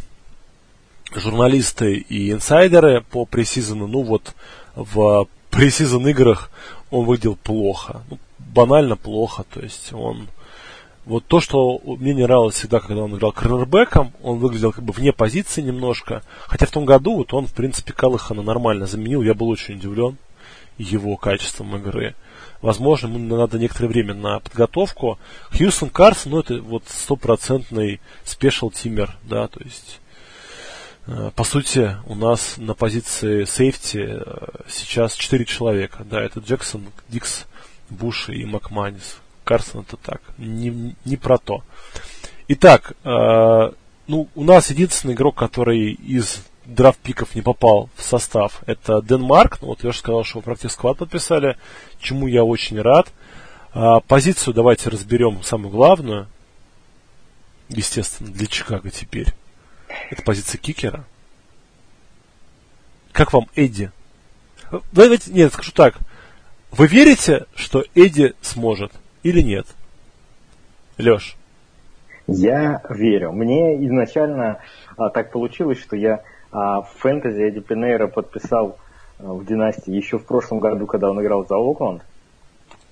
журналисты 1.13 1.95
и 1.95 2.31
инсайдеры 2.31 3.01
по 3.01 3.25
пресизону. 3.25 3.87
Ну, 3.87 4.03
вот 4.03 4.33
в 4.75 5.27
пресизон 5.49 6.07
играх 6.07 6.49
он 6.89 7.05
выглядел 7.05 7.35
плохо. 7.35 8.01
Ну, 8.09 8.17
банально 8.39 8.95
плохо, 8.95 9.43
то 9.53 9.59
есть 9.59 9.91
он 9.93 10.27
вот 11.07 11.25
то, 11.25 11.39
что 11.39 11.79
мне 11.85 12.13
не 12.13 12.23
нравилось 12.23 12.55
всегда, 12.55 12.81
когда 12.81 13.03
он 13.03 13.15
играл 13.15 13.31
корнербеком, 13.31 14.11
он 14.21 14.39
выглядел 14.39 14.73
как 14.73 14.83
бы 14.83 14.91
вне 14.91 15.13
позиции 15.13 15.61
немножко. 15.61 16.21
Хотя 16.47 16.65
в 16.65 16.71
том 16.71 16.83
году 16.83 17.15
вот 17.15 17.33
он, 17.33 17.47
в 17.47 17.53
принципе, 17.53 17.93
Калыхана 17.93 18.41
нормально 18.41 18.87
заменил. 18.87 19.21
Я 19.21 19.33
был 19.33 19.47
очень 19.47 19.75
удивлен 19.75 20.17
его 20.77 21.15
качеством 21.15 21.77
игры. 21.77 22.13
Возможно, 22.61 23.07
ему 23.07 23.37
надо 23.37 23.57
некоторое 23.57 23.87
время 23.87 24.15
на 24.15 24.41
подготовку. 24.41 25.17
Хьюстон 25.51 25.89
Карсон, 25.89 26.33
ну, 26.33 26.39
это 26.39 26.61
вот 26.61 26.83
стопроцентный 26.87 28.01
спешл 28.25 28.69
тимер, 28.69 29.15
да, 29.23 29.47
то 29.47 29.61
есть 29.63 30.01
э, 31.05 31.31
по 31.35 31.45
сути, 31.45 31.95
у 32.05 32.15
нас 32.15 32.55
на 32.57 32.73
позиции 32.73 33.45
сейфти 33.45 34.09
э, 34.09 34.47
сейчас 34.67 35.15
четыре 35.15 35.45
человека. 35.45 36.03
Да, 36.03 36.21
это 36.21 36.41
Джексон, 36.41 36.87
Дикс, 37.07 37.45
Буш 37.89 38.27
и 38.27 38.43
Макманис. 38.43 39.19
Карсон 39.47 39.85
это 39.87 39.95
так, 39.95 40.21
не, 40.37 40.93
не 41.05 41.15
про 41.15 41.37
то. 41.37 41.63
Итак, 42.49 42.93
э, 43.05 43.71
ну, 44.07 44.27
у 44.35 44.43
нас 44.43 44.69
единственный 44.69 45.13
игрок, 45.13 45.35
который 45.35 45.91
из 45.91 46.41
драфт-пиков 46.65 47.33
не 47.33 47.41
попал 47.41 47.89
в 47.95 48.03
состав, 48.03 48.61
это 48.65 49.01
Денмарк. 49.01 49.61
Ну, 49.61 49.69
вот 49.69 49.81
же 49.81 49.93
сказал, 49.93 50.25
что 50.25 50.41
практически 50.41 50.73
сквад 50.73 50.97
подписали, 50.97 51.57
чему 51.99 52.27
я 52.27 52.43
очень 52.43 52.81
рад. 52.81 53.07
А, 53.73 54.01
позицию 54.01 54.53
давайте 54.53 54.89
разберем 54.89 55.41
самую 55.43 55.71
главную. 55.71 56.27
Естественно, 57.69 58.29
для 58.29 58.47
Чикаго 58.47 58.89
теперь. 58.89 59.33
Это 60.09 60.23
позиция 60.23 60.59
кикера. 60.59 61.05
Как 63.13 63.31
вам 63.31 63.47
Эдди? 63.55 63.91
Давайте, 64.91 65.31
нет, 65.31 65.53
скажу 65.53 65.71
так. 65.71 65.95
Вы 66.71 66.87
верите, 66.87 67.45
что 67.55 67.85
Эдди 67.95 68.33
сможет? 68.41 68.91
Или 69.23 69.41
нет? 69.41 69.67
Леш. 70.97 71.37
Я 72.27 72.81
верю. 72.89 73.31
Мне 73.31 73.85
изначально 73.85 74.59
а, 74.97 75.09
так 75.09 75.31
получилось, 75.31 75.79
что 75.79 75.95
я 75.95 76.23
а, 76.51 76.81
в 76.81 76.89
фэнтези 76.97 77.41
Эдди 77.41 77.61
Пинейра 77.61 78.07
подписал 78.07 78.77
а, 79.19 79.33
в 79.33 79.45
династии 79.45 79.93
еще 79.93 80.17
в 80.17 80.25
прошлом 80.25 80.59
году, 80.59 80.87
когда 80.87 81.09
он 81.09 81.21
играл 81.21 81.45
за 81.45 81.55
Окленд. 81.55 82.03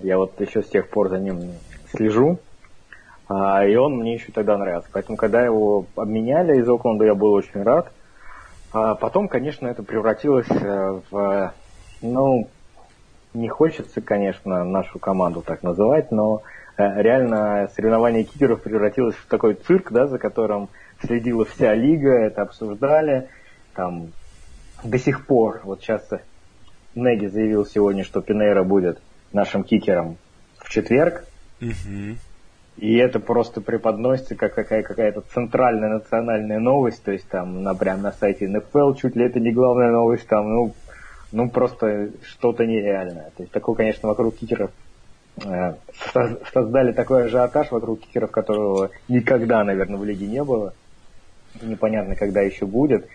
Я 0.00 0.18
вот 0.18 0.40
еще 0.40 0.62
с 0.62 0.68
тех 0.68 0.88
пор 0.88 1.10
за 1.10 1.18
ним 1.18 1.52
слежу. 1.92 2.38
А, 3.28 3.66
и 3.66 3.74
он 3.76 3.96
мне 3.96 4.14
еще 4.14 4.32
тогда 4.32 4.56
нравился. 4.56 4.88
Поэтому, 4.92 5.16
когда 5.16 5.44
его 5.44 5.86
обменяли 5.96 6.58
из 6.58 6.68
Окленда, 6.68 7.04
я 7.04 7.14
был 7.14 7.32
очень 7.32 7.62
рад. 7.62 7.90
А 8.72 8.94
потом, 8.94 9.28
конечно, 9.28 9.66
это 9.66 9.82
превратилось 9.82 10.50
э, 10.50 11.00
в, 11.10 11.52
ну, 12.02 12.48
не 13.36 13.48
хочется, 13.48 14.00
конечно, 14.00 14.64
нашу 14.64 14.98
команду 14.98 15.42
так 15.42 15.62
называть, 15.62 16.10
но 16.10 16.42
э, 16.76 17.02
реально 17.02 17.68
соревнование 17.74 18.24
кикеров 18.24 18.62
превратилось 18.62 19.14
в 19.14 19.26
такой 19.26 19.54
цирк, 19.54 19.92
да, 19.92 20.06
за 20.06 20.18
которым 20.18 20.68
следила 21.04 21.44
вся 21.44 21.74
лига, 21.74 22.12
это 22.12 22.42
обсуждали. 22.42 23.28
Там 23.74 24.12
до 24.82 24.98
сих 24.98 25.26
пор, 25.26 25.60
вот 25.64 25.82
сейчас 25.82 26.08
Неги 26.94 27.26
заявил 27.26 27.66
сегодня, 27.66 28.04
что 28.04 28.22
Пинейра 28.22 28.64
будет 28.64 29.00
нашим 29.32 29.64
кикером 29.64 30.16
в 30.58 30.70
четверг. 30.70 31.24
Угу. 31.60 32.16
И 32.78 32.96
это 32.96 33.20
просто 33.20 33.60
преподносится 33.60 34.34
как 34.34 34.54
какая- 34.54 34.82
какая-то 34.82 35.22
центральная 35.32 35.88
национальная 35.88 36.58
новость, 36.58 37.02
то 37.02 37.12
есть 37.12 37.28
там 37.28 37.62
на, 37.62 37.74
прям 37.74 38.02
на 38.02 38.12
сайте 38.12 38.48
НФЛ 38.48 38.94
чуть 38.94 39.16
ли 39.16 39.24
это 39.24 39.40
не 39.40 39.52
главная 39.52 39.90
новость, 39.90 40.26
там, 40.28 40.48
ну, 40.48 40.74
ну, 41.32 41.48
просто 41.50 42.10
что-то 42.22 42.64
нереальное. 42.64 43.30
То 43.36 43.42
есть 43.42 43.52
такое, 43.52 43.76
конечно, 43.76 44.08
вокруг 44.08 44.36
кикеров 44.36 44.70
э, 45.44 45.74
создали 46.52 46.92
такой 46.92 47.26
ажиотаж 47.26 47.70
вокруг 47.70 48.00
кикеров, 48.00 48.30
которого 48.30 48.90
никогда, 49.08 49.64
наверное, 49.64 49.98
в 49.98 50.04
лиге 50.04 50.26
не 50.26 50.42
было. 50.42 50.72
Непонятно, 51.62 52.14
когда 52.14 52.42
еще 52.42 52.66
будет. 52.66 53.08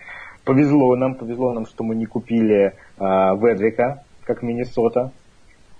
Повезло 0.44 0.96
нам, 0.96 1.14
повезло 1.14 1.52
нам, 1.52 1.66
что 1.66 1.84
мы 1.84 1.94
не 1.94 2.06
купили 2.06 2.66
э, 2.66 2.72
Ведвика, 2.98 4.02
как 4.24 4.42
Миннесота. 4.42 5.12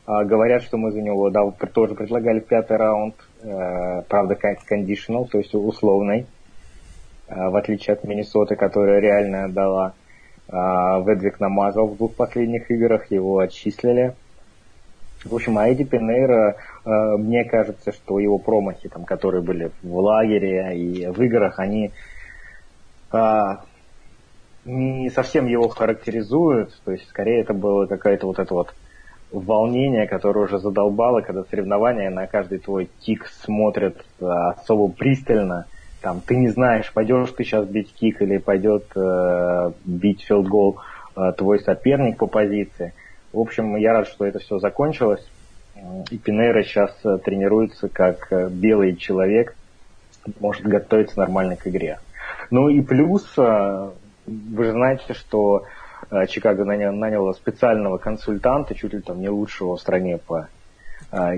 Э, 0.06 0.24
говорят, 0.24 0.62
что 0.62 0.78
мы 0.78 0.92
за 0.92 1.00
него 1.00 1.30
да, 1.30 1.50
тоже 1.72 1.94
предлагали 1.94 2.40
пятый 2.40 2.76
раунд, 2.76 3.14
э, 3.42 4.02
правда, 4.08 4.36
conditional, 4.70 5.28
то 5.28 5.38
есть 5.38 5.54
условный, 5.54 6.26
э, 7.28 7.48
в 7.48 7.56
отличие 7.56 7.94
от 7.94 8.04
Миннесоты, 8.04 8.56
которая 8.56 9.00
реально 9.00 9.48
дала 9.48 9.94
Ведвик 10.48 11.40
намазал 11.40 11.86
в 11.88 11.96
двух 11.96 12.14
последних 12.14 12.70
играх, 12.70 13.10
его 13.10 13.38
отчислили. 13.38 14.14
В 15.24 15.34
общем, 15.34 15.56
а 15.56 15.68
Эдди 15.68 15.84
Пинейра, 15.84 16.56
а, 16.84 17.16
мне 17.16 17.44
кажется, 17.44 17.92
что 17.92 18.18
его 18.18 18.38
промахи, 18.38 18.88
там, 18.88 19.04
которые 19.04 19.42
были 19.42 19.70
в 19.82 19.96
лагере 19.96 20.76
и 20.76 21.06
в 21.06 21.22
играх, 21.22 21.58
они 21.58 21.92
а, 23.10 23.64
не 24.64 25.10
совсем 25.10 25.46
его 25.46 25.68
характеризуют. 25.68 26.80
То 26.84 26.92
есть, 26.92 27.08
скорее, 27.08 27.40
это 27.40 27.54
было 27.54 27.86
какое-то 27.86 28.26
вот 28.26 28.38
это 28.38 28.52
вот 28.52 28.74
волнение, 29.30 30.08
которое 30.08 30.46
уже 30.46 30.58
задолбало, 30.58 31.20
когда 31.20 31.44
соревнования 31.44 32.10
на 32.10 32.26
каждый 32.26 32.58
твой 32.58 32.90
kick 33.00 33.26
смотрят 33.26 34.04
особо 34.20 34.92
пристально 34.92 35.66
там, 36.02 36.20
ты 36.20 36.36
не 36.36 36.48
знаешь, 36.48 36.92
пойдешь 36.92 37.30
ты 37.30 37.44
сейчас 37.44 37.66
бить 37.66 37.92
kick 37.94 38.20
или 38.22 38.38
пойдет 38.38 38.84
э, 38.96 39.72
бить 39.84 40.22
field 40.22 40.55
goal 40.55 40.80
э, 41.16 41.32
твой 41.36 41.60
соперник 41.60 42.18
по 42.18 42.26
позиции. 42.26 42.92
В 43.32 43.38
общем, 43.38 43.76
я 43.76 43.92
рад, 43.92 44.08
что 44.08 44.26
это 44.26 44.38
все 44.38 44.58
закончилось. 44.58 45.24
И 46.10 46.18
Пинейра 46.18 46.62
сейчас 46.62 46.94
э, 47.04 47.18
тренируется 47.18 47.88
как 47.88 48.28
э, 48.30 48.48
белый 48.48 48.96
человек, 48.96 49.56
может 50.38 50.62
готовиться 50.64 51.18
нормально 51.18 51.56
к 51.56 51.66
игре. 51.66 51.98
Ну 52.50 52.68
и 52.68 52.80
плюс, 52.82 53.26
э, 53.36 53.90
вы 54.26 54.64
же 54.64 54.72
знаете, 54.72 55.14
что 55.14 55.64
Чикаго 56.28 56.64
нанял, 56.64 56.92
нанял 56.92 57.32
специального 57.34 57.96
консультанта, 57.96 58.74
чуть 58.74 58.92
ли 58.92 59.00
там 59.00 59.20
не 59.20 59.30
лучшего 59.30 59.76
в 59.76 59.80
стране 59.80 60.18
по 60.18 60.48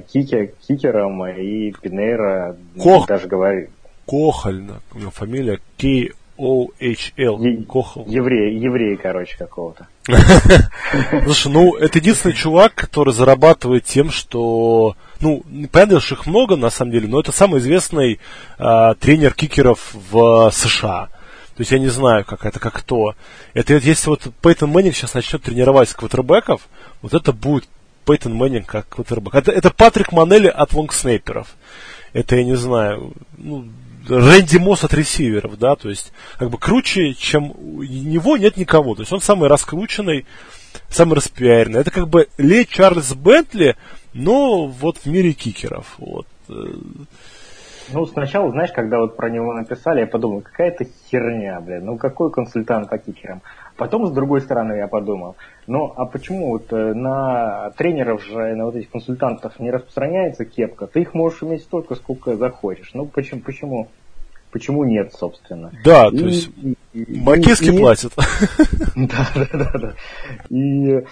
кикер, 0.08 0.48
кикерам, 0.66 1.24
и 1.26 1.72
Пинейра 1.80 2.56
Кох. 2.82 3.06
даже 3.06 3.28
говорит, 3.28 3.70
Кохаль, 4.06 4.64
у 4.92 4.98
него 4.98 5.10
фамилия 5.10 5.60
К-О-H-Л. 5.78 7.64
Кохал. 7.64 8.06
Еврей, 8.06 8.58
еврей, 8.58 8.96
короче, 8.96 9.36
какого-то. 9.36 9.86
Слушай, 11.24 11.52
ну, 11.52 11.74
это 11.76 11.98
единственный 11.98 12.34
чувак, 12.34 12.74
который 12.74 13.14
зарабатывает 13.14 13.84
тем, 13.84 14.10
что... 14.10 14.96
Ну, 15.20 15.42
понятно, 15.72 16.00
что 16.00 16.16
их 16.16 16.26
много, 16.26 16.56
на 16.56 16.70
самом 16.70 16.92
деле, 16.92 17.08
но 17.08 17.20
это 17.20 17.32
самый 17.32 17.60
известный 17.60 18.18
э, 18.58 18.94
тренер 19.00 19.32
кикеров 19.34 19.94
в 20.10 20.50
США. 20.52 21.08
То 21.56 21.60
есть 21.60 21.70
я 21.70 21.78
не 21.78 21.88
знаю, 21.88 22.24
как 22.24 22.44
это, 22.44 22.58
как 22.58 22.74
кто. 22.74 23.14
Это 23.54 23.74
если 23.74 24.08
вот 24.08 24.26
Пейтон 24.42 24.70
Мэннинг 24.70 24.96
сейчас 24.96 25.14
начнет 25.14 25.42
тренировать 25.42 25.92
квотербеков, 25.92 26.68
вот 27.00 27.14
это 27.14 27.32
будет 27.32 27.68
Пейтон 28.04 28.34
Мэннинг 28.34 28.66
как 28.66 28.88
квотербек. 28.88 29.34
Это, 29.34 29.52
это 29.52 29.70
Патрик 29.70 30.10
Манелли 30.10 30.48
от 30.48 30.72
long 30.72 30.94
snapper 30.94 31.32
ов. 31.32 31.48
Это, 32.12 32.36
я 32.36 32.44
не 32.44 32.56
знаю, 32.56 33.12
ну, 33.38 33.66
Рэнди 34.08 34.58
Мосс 34.58 34.84
от 34.84 34.94
ресиверов, 34.94 35.58
да, 35.58 35.76
то 35.76 35.88
есть 35.88 36.12
как 36.38 36.50
бы 36.50 36.58
круче, 36.58 37.14
чем 37.14 37.52
у 37.52 37.82
него 37.82 38.36
нет 38.36 38.56
никого. 38.56 38.94
То 38.94 39.02
есть 39.02 39.12
он 39.12 39.20
самый 39.20 39.48
раскрученный, 39.48 40.26
самый 40.88 41.14
распиаренный. 41.14 41.80
Это 41.80 41.90
как 41.90 42.08
бы 42.08 42.28
Ле 42.38 42.66
Чарльз 42.66 43.14
Бентли, 43.14 43.76
но 44.12 44.66
вот 44.66 44.98
в 44.98 45.06
мире 45.06 45.32
кикеров. 45.32 45.94
Вот. 45.98 46.26
Ну, 47.92 48.06
сначала, 48.06 48.50
знаешь, 48.50 48.72
когда 48.72 48.98
вот 48.98 49.16
про 49.16 49.28
него 49.28 49.52
написали, 49.52 50.00
я 50.00 50.06
подумал, 50.06 50.40
какая-то 50.42 50.84
херня, 51.10 51.60
блин, 51.60 51.84
ну 51.84 51.98
какой 51.98 52.30
консультант 52.30 52.88
по 52.88 52.98
кикерам? 52.98 53.42
Потом, 53.76 54.06
с 54.06 54.12
другой 54.12 54.40
стороны, 54.40 54.74
я 54.74 54.86
подумал, 54.86 55.36
ну 55.66 55.92
а 55.96 56.06
почему 56.06 56.50
вот 56.52 56.72
э, 56.72 56.94
на 56.94 57.70
тренеров 57.76 58.24
же, 58.24 58.54
на 58.54 58.66
вот 58.66 58.76
этих 58.76 58.90
консультантов 58.90 59.58
не 59.58 59.70
распространяется 59.70 60.44
кепка? 60.44 60.86
Ты 60.86 61.02
их 61.02 61.12
можешь 61.14 61.42
иметь 61.42 61.62
столько, 61.62 61.96
сколько 61.96 62.36
захочешь. 62.36 62.90
Ну 62.94 63.06
почему, 63.06 63.40
почему, 63.40 63.88
почему 64.52 64.84
нет, 64.84 65.12
собственно? 65.12 65.72
Да, 65.84 66.08
и, 66.12 66.18
то 66.18 66.24
есть 66.26 66.50
Макески 66.94 67.76
платят. 67.76 68.12
Да, 68.94 69.26
да, 69.34 69.48
да, 69.52 69.78
да. 69.78 69.94
И 70.48 71.04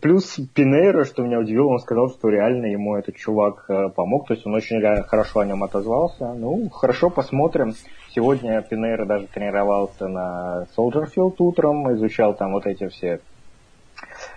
Плюс 0.00 0.40
Пинейро, 0.54 1.04
что 1.04 1.22
меня 1.22 1.38
удивило, 1.38 1.68
он 1.68 1.78
сказал, 1.78 2.10
что 2.10 2.28
реально 2.28 2.66
ему 2.66 2.96
этот 2.96 3.14
чувак 3.14 3.66
э, 3.68 3.90
помог, 3.90 4.26
то 4.26 4.34
есть 4.34 4.44
он 4.44 4.54
очень 4.54 4.82
хорошо 5.04 5.38
о 5.38 5.46
нем 5.46 5.62
отозвался. 5.62 6.34
Ну, 6.34 6.68
хорошо, 6.68 7.10
посмотрим. 7.10 7.74
Сегодня 8.12 8.60
Пинейро 8.62 9.06
даже 9.06 9.28
тренировался 9.28 10.08
на 10.08 10.66
Солджерфилд 10.74 11.40
утром, 11.40 11.94
изучал 11.94 12.34
там 12.34 12.52
вот 12.52 12.66
эти 12.66 12.88
все 12.88 13.20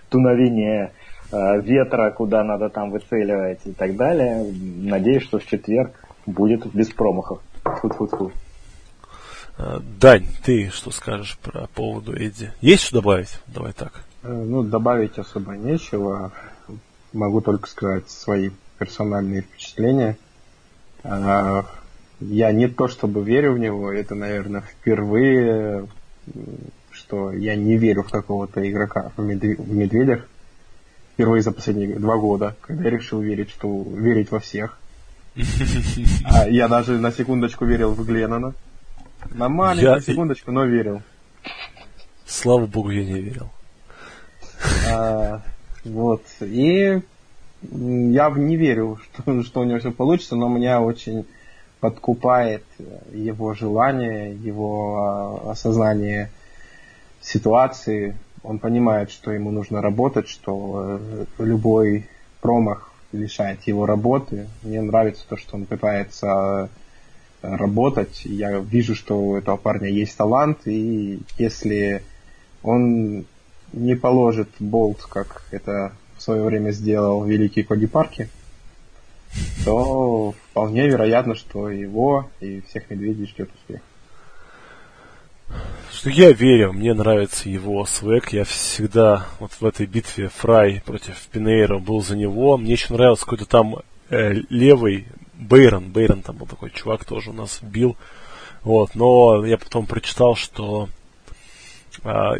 туновения 0.10 0.94
э, 1.32 1.60
ветра, 1.60 2.12
куда 2.12 2.44
надо 2.44 2.70
там 2.70 2.92
выцеливать 2.92 3.62
и 3.66 3.72
так 3.72 3.96
далее. 3.96 4.46
Надеюсь, 4.54 5.24
что 5.24 5.40
в 5.40 5.46
четверг 5.48 5.92
будет 6.28 6.68
без 6.68 6.92
промахов. 6.92 7.42
Фу-фу-фу. 7.64 8.32
Э, 9.58 9.80
Дань, 10.00 10.28
ты 10.44 10.70
что 10.70 10.92
скажешь 10.92 11.40
про 11.40 11.66
поводу 11.74 12.14
Эдди? 12.14 12.52
Есть 12.62 12.84
что 12.84 12.98
добавить? 13.02 13.40
Давай 13.48 13.74
так. 13.74 14.06
Э, 14.26 14.34
ну, 14.34 14.64
добавить 14.64 15.20
особо 15.20 15.56
нечего. 15.56 16.32
Могу 17.14 17.42
только 17.42 17.70
сказать 17.70 18.10
свои 18.10 18.50
персональные 18.80 19.44
впечатления. 19.44 20.18
А, 21.04 21.66
я 22.20 22.52
не 22.52 22.68
то 22.68 22.88
чтобы 22.88 23.24
верю 23.24 23.54
в 23.54 23.60
него, 23.60 23.92
это, 23.92 24.16
наверное, 24.16 24.62
впервые, 24.62 25.88
что 26.92 27.32
я 27.32 27.56
не 27.56 27.78
верю 27.78 28.04
в 28.04 28.10
какого-то 28.10 28.68
игрока 28.68 29.12
в, 29.16 29.22
медведях. 29.22 30.28
Впервые 31.14 31.44
за 31.44 31.52
последние 31.52 32.00
два 32.00 32.18
года, 32.18 32.56
когда 32.62 32.86
я 32.86 32.90
решил 32.90 33.22
верить, 33.22 33.50
что 33.52 33.84
верить 33.84 34.32
во 34.32 34.40
всех. 34.40 34.80
А 36.26 36.48
я 36.48 36.68
даже 36.68 36.98
на 36.98 37.12
секундочку 37.12 37.66
верил 37.66 37.94
в 37.94 38.04
Гленнона. 38.06 38.54
На 39.32 39.50
маленькую 39.50 40.02
секундочку, 40.02 40.52
но 40.52 40.66
верил. 40.66 41.02
Слава 42.26 42.66
богу, 42.66 42.90
я 42.90 43.06
не 43.06 43.22
верил. 43.22 43.52
А, 44.90 45.42
вот. 45.84 46.24
И 46.42 47.02
я 47.62 48.30
не 48.30 48.58
верю, 48.58 49.00
что, 49.14 49.44
что 49.44 49.62
у 49.62 49.64
него 49.64 49.80
все 49.80 49.92
получится, 49.92 50.36
но 50.36 50.48
меня 50.48 50.82
очень 50.82 51.26
подкупает 51.80 52.64
его 53.12 53.54
желание, 53.54 54.34
его 54.36 54.98
а, 55.46 55.52
осознание 55.52 56.32
ситуации. 57.22 58.16
Он 58.44 58.60
понимает, 58.60 59.12
что 59.12 59.32
ему 59.32 59.52
нужно 59.52 59.82
работать, 59.82 60.28
что 60.28 61.00
э, 61.00 61.26
любой 61.40 62.08
промах 62.42 62.92
лишает 63.12 63.64
его 63.64 63.86
работы. 63.86 64.48
Мне 64.62 64.82
нравится 64.82 65.26
то, 65.28 65.36
что 65.36 65.56
он 65.56 65.66
пытается 65.66 66.70
э, 67.42 67.56
работать. 67.56 68.22
Я 68.26 68.60
вижу, 68.60 68.96
что 68.96 69.20
у 69.20 69.36
этого 69.36 69.58
парня 69.58 69.90
есть 69.90 70.16
талант, 70.16 70.68
и 70.68 71.20
если 71.38 72.04
он 72.62 73.26
не 73.76 73.96
положит 73.96 74.50
болт, 74.60 75.04
как 75.04 75.44
это 75.52 75.92
в 76.18 76.22
свое 76.22 76.44
время 76.44 76.72
сделал 76.72 77.24
великий 77.24 77.64
Коди 77.64 77.88
Парки, 77.88 78.30
то 79.66 80.34
вполне 80.50 80.88
вероятно, 80.88 81.36
что 81.36 81.70
его 81.70 82.30
и 82.40 82.62
всех 82.62 82.90
медведей 82.90 83.28
ждет 83.28 83.50
успех. 83.54 83.82
Что 85.92 86.10
я 86.10 86.32
верю, 86.32 86.74
мне 86.74 86.94
нравится 86.94 87.50
его 87.50 87.86
свек. 87.86 88.30
Я 88.30 88.44
всегда 88.44 89.28
вот 89.40 89.52
в 89.54 89.66
этой 89.66 89.86
битве 89.86 90.30
Фрай 90.30 90.82
против 90.86 91.28
Пинейра 91.28 91.80
был 91.80 92.02
за 92.02 92.18
него. 92.18 92.58
Мне 92.58 92.74
еще 92.74 92.94
нравился 92.94 93.24
какой-то 93.24 93.46
там 93.46 93.78
э, 94.10 94.34
левый 94.50 95.08
Бейрон. 95.34 95.92
Бейрон 95.92 96.22
там 96.22 96.38
был 96.38 96.48
такой 96.48 96.72
чувак, 96.72 97.06
тоже 97.06 97.30
у 97.30 97.34
нас 97.34 97.60
бил. 97.62 97.96
Вот, 98.64 98.96
но 98.96 99.46
я 99.46 99.58
потом 99.58 99.86
прочитал, 99.86 100.36
что 100.36 100.90
а, 102.04 102.36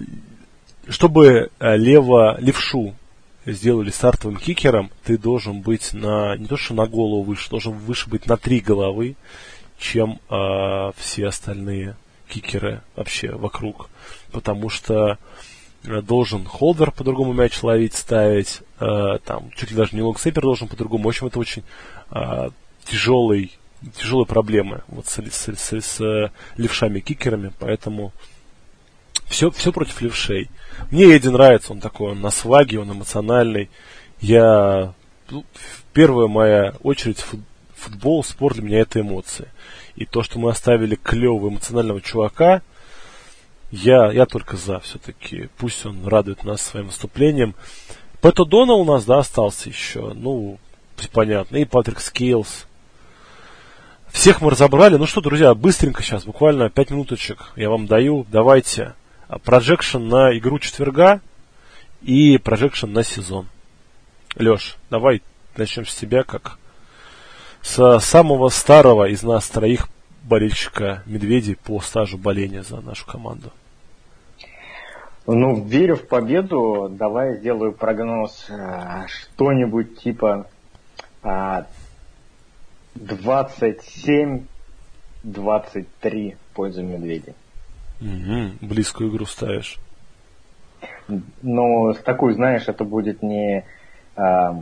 чтобы 0.90 1.50
э, 1.60 1.78
лево, 1.78 2.38
левшу 2.40 2.96
сделали 3.46 3.90
стартовым 3.90 4.38
кикером, 4.38 4.92
ты 5.04 5.18
должен 5.18 5.62
быть 5.62 5.94
на 5.94 6.36
не 6.38 6.48
то 6.48 6.58
что 6.58 6.74
на 6.74 6.88
голову 6.88 7.24
выше, 7.24 7.50
должен 7.50 7.74
выше 7.74 8.10
быть 8.10 8.26
на 8.26 8.38
три 8.38 8.60
головы, 8.60 9.16
чем 9.78 10.20
э, 10.30 10.92
все 10.98 11.28
остальные 11.28 11.96
кикеры 12.28 12.82
вообще 12.96 13.32
вокруг. 13.32 13.90
Потому 14.32 14.70
что 14.70 15.18
э, 15.84 16.02
должен 16.02 16.46
холдер 16.46 16.92
по-другому 16.92 17.34
мяч 17.34 17.62
ловить, 17.62 17.94
ставить, 17.94 18.62
э, 18.80 19.18
там, 19.24 19.52
чуть 19.56 19.72
ли 19.72 19.78
даже 19.78 19.96
не 19.96 20.02
лонгсейпер 20.02 20.42
должен 20.42 20.68
по-другому. 20.68 21.06
В 21.06 21.08
общем, 21.10 21.28
это 21.28 21.40
очень 21.40 21.64
э, 22.12 22.50
тяжелый, 22.86 23.52
тяжелые 23.96 24.26
проблемы 24.26 24.84
вот 24.88 25.08
с, 25.08 25.20
с, 25.20 25.48
с, 25.56 25.82
с 25.82 26.32
левшами-кикерами, 26.58 27.52
поэтому 27.60 28.12
все, 29.28 29.52
все 29.52 29.72
против 29.72 30.02
левшей. 30.02 30.50
Мне 30.92 31.06
Эдди 31.16 31.28
нравится, 31.28 31.74
он 31.74 31.80
такой, 31.80 32.12
он 32.12 32.22
на 32.22 32.32
сваге, 32.32 32.80
он 32.80 32.92
эмоциональный. 32.92 33.70
Я... 34.20 34.94
Ну, 35.30 35.44
первая 35.94 36.28
моя 36.28 36.76
очередь 36.84 37.20
фут, 37.20 37.40
футбол, 37.76 38.24
спорт 38.24 38.56
для 38.56 38.66
меня 38.66 38.80
это 38.80 39.00
эмоции. 39.00 39.50
И 39.96 40.06
то, 40.06 40.24
что 40.24 40.40
мы 40.40 40.52
оставили 40.52 40.96
клевого 40.96 41.50
эмоционального 41.50 42.02
чувака, 42.02 42.62
я, 43.72 44.12
я 44.12 44.26
только 44.26 44.58
за 44.58 44.80
все-таки. 44.80 45.50
Пусть 45.58 45.86
он 45.86 46.08
радует 46.08 46.44
нас 46.44 46.62
своим 46.62 46.88
выступлением. 46.88 47.56
Пэт 48.22 48.46
О'Доннелл 48.46 48.74
у 48.74 48.86
нас, 48.86 49.06
да, 49.06 49.20
остался 49.20 49.70
еще. 49.70 50.14
Ну, 50.14 50.60
понятно. 51.12 51.58
И 51.58 51.66
Патрик 51.66 52.00
Скейлс. 52.00 52.68
Всех 54.12 54.42
мы 54.42 54.52
разобрали. 54.52 54.96
Ну 54.96 55.08
что, 55.08 55.20
друзья, 55.20 55.54
быстренько 55.54 56.02
сейчас, 56.02 56.24
буквально 56.24 56.70
5 56.70 56.92
минуточек 56.92 57.52
я 57.56 57.70
вам 57.70 57.86
даю. 57.86 58.26
Давайте 58.32 58.94
projection 59.44 60.00
на 60.00 60.38
игру 60.38 60.60
четверга 60.60 61.22
и 62.02 62.38
projection 62.38 62.92
на 62.92 63.04
сезон. 63.04 63.48
Леш, 64.36 64.78
давай 64.90 65.22
начнем 65.58 65.86
с 65.86 65.96
тебя, 65.96 66.24
как 66.24 66.58
с 67.62 68.00
самого 68.00 68.50
старого 68.50 69.08
из 69.08 69.24
нас 69.24 69.50
троих 69.50 69.88
болельщика 70.24 71.04
медведей 71.06 71.56
по 71.56 71.80
стажу 71.80 72.18
боления 72.18 72.64
за 72.64 72.82
нашу 72.82 73.06
команду. 73.06 73.52
Ну, 75.28 75.64
верю 75.64 75.96
в 75.96 76.08
победу, 76.08 76.88
давай 76.92 77.38
сделаю 77.38 77.74
прогноз 77.74 78.46
э, 78.48 79.08
что-нибудь 79.08 80.00
типа 80.00 80.48
э, 81.24 81.64
27-23 82.96 84.46
в 85.24 86.38
пользу 86.54 86.84
медведей. 86.84 87.34
Угу, 88.02 88.68
близкую 88.68 89.10
игру 89.10 89.26
ставишь. 89.26 89.78
Но 91.42 91.94
такой, 91.94 92.34
знаешь, 92.34 92.68
это 92.68 92.84
будет 92.84 93.22
не... 93.22 93.64
А, 94.16 94.60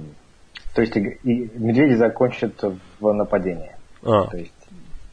то 0.74 0.82
есть 0.82 0.96
медведи 0.96 1.94
закончат 1.96 2.64
в 3.00 3.14
нападении. 3.14 3.72
А, 4.04 4.26
то 4.26 4.38
есть, 4.38 4.54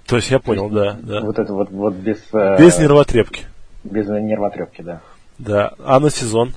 то 0.07 0.17
есть 0.17 0.31
я 0.31 0.41
понял, 0.41 0.65
есть, 0.65 0.75
да, 0.75 0.99
да. 1.03 1.21
Вот 1.21 1.39
это 1.39 1.53
вот, 1.53 1.71
вот 1.71 1.95
без... 1.95 2.19
Без 2.33 2.79
э, 2.79 2.83
нервотрепки. 2.83 3.45
Без 3.85 4.09
нервотрепки, 4.09 4.83
да. 4.83 5.01
Да. 5.39 5.73
А 5.79 6.01
на 6.01 6.11
сезон? 6.11 6.53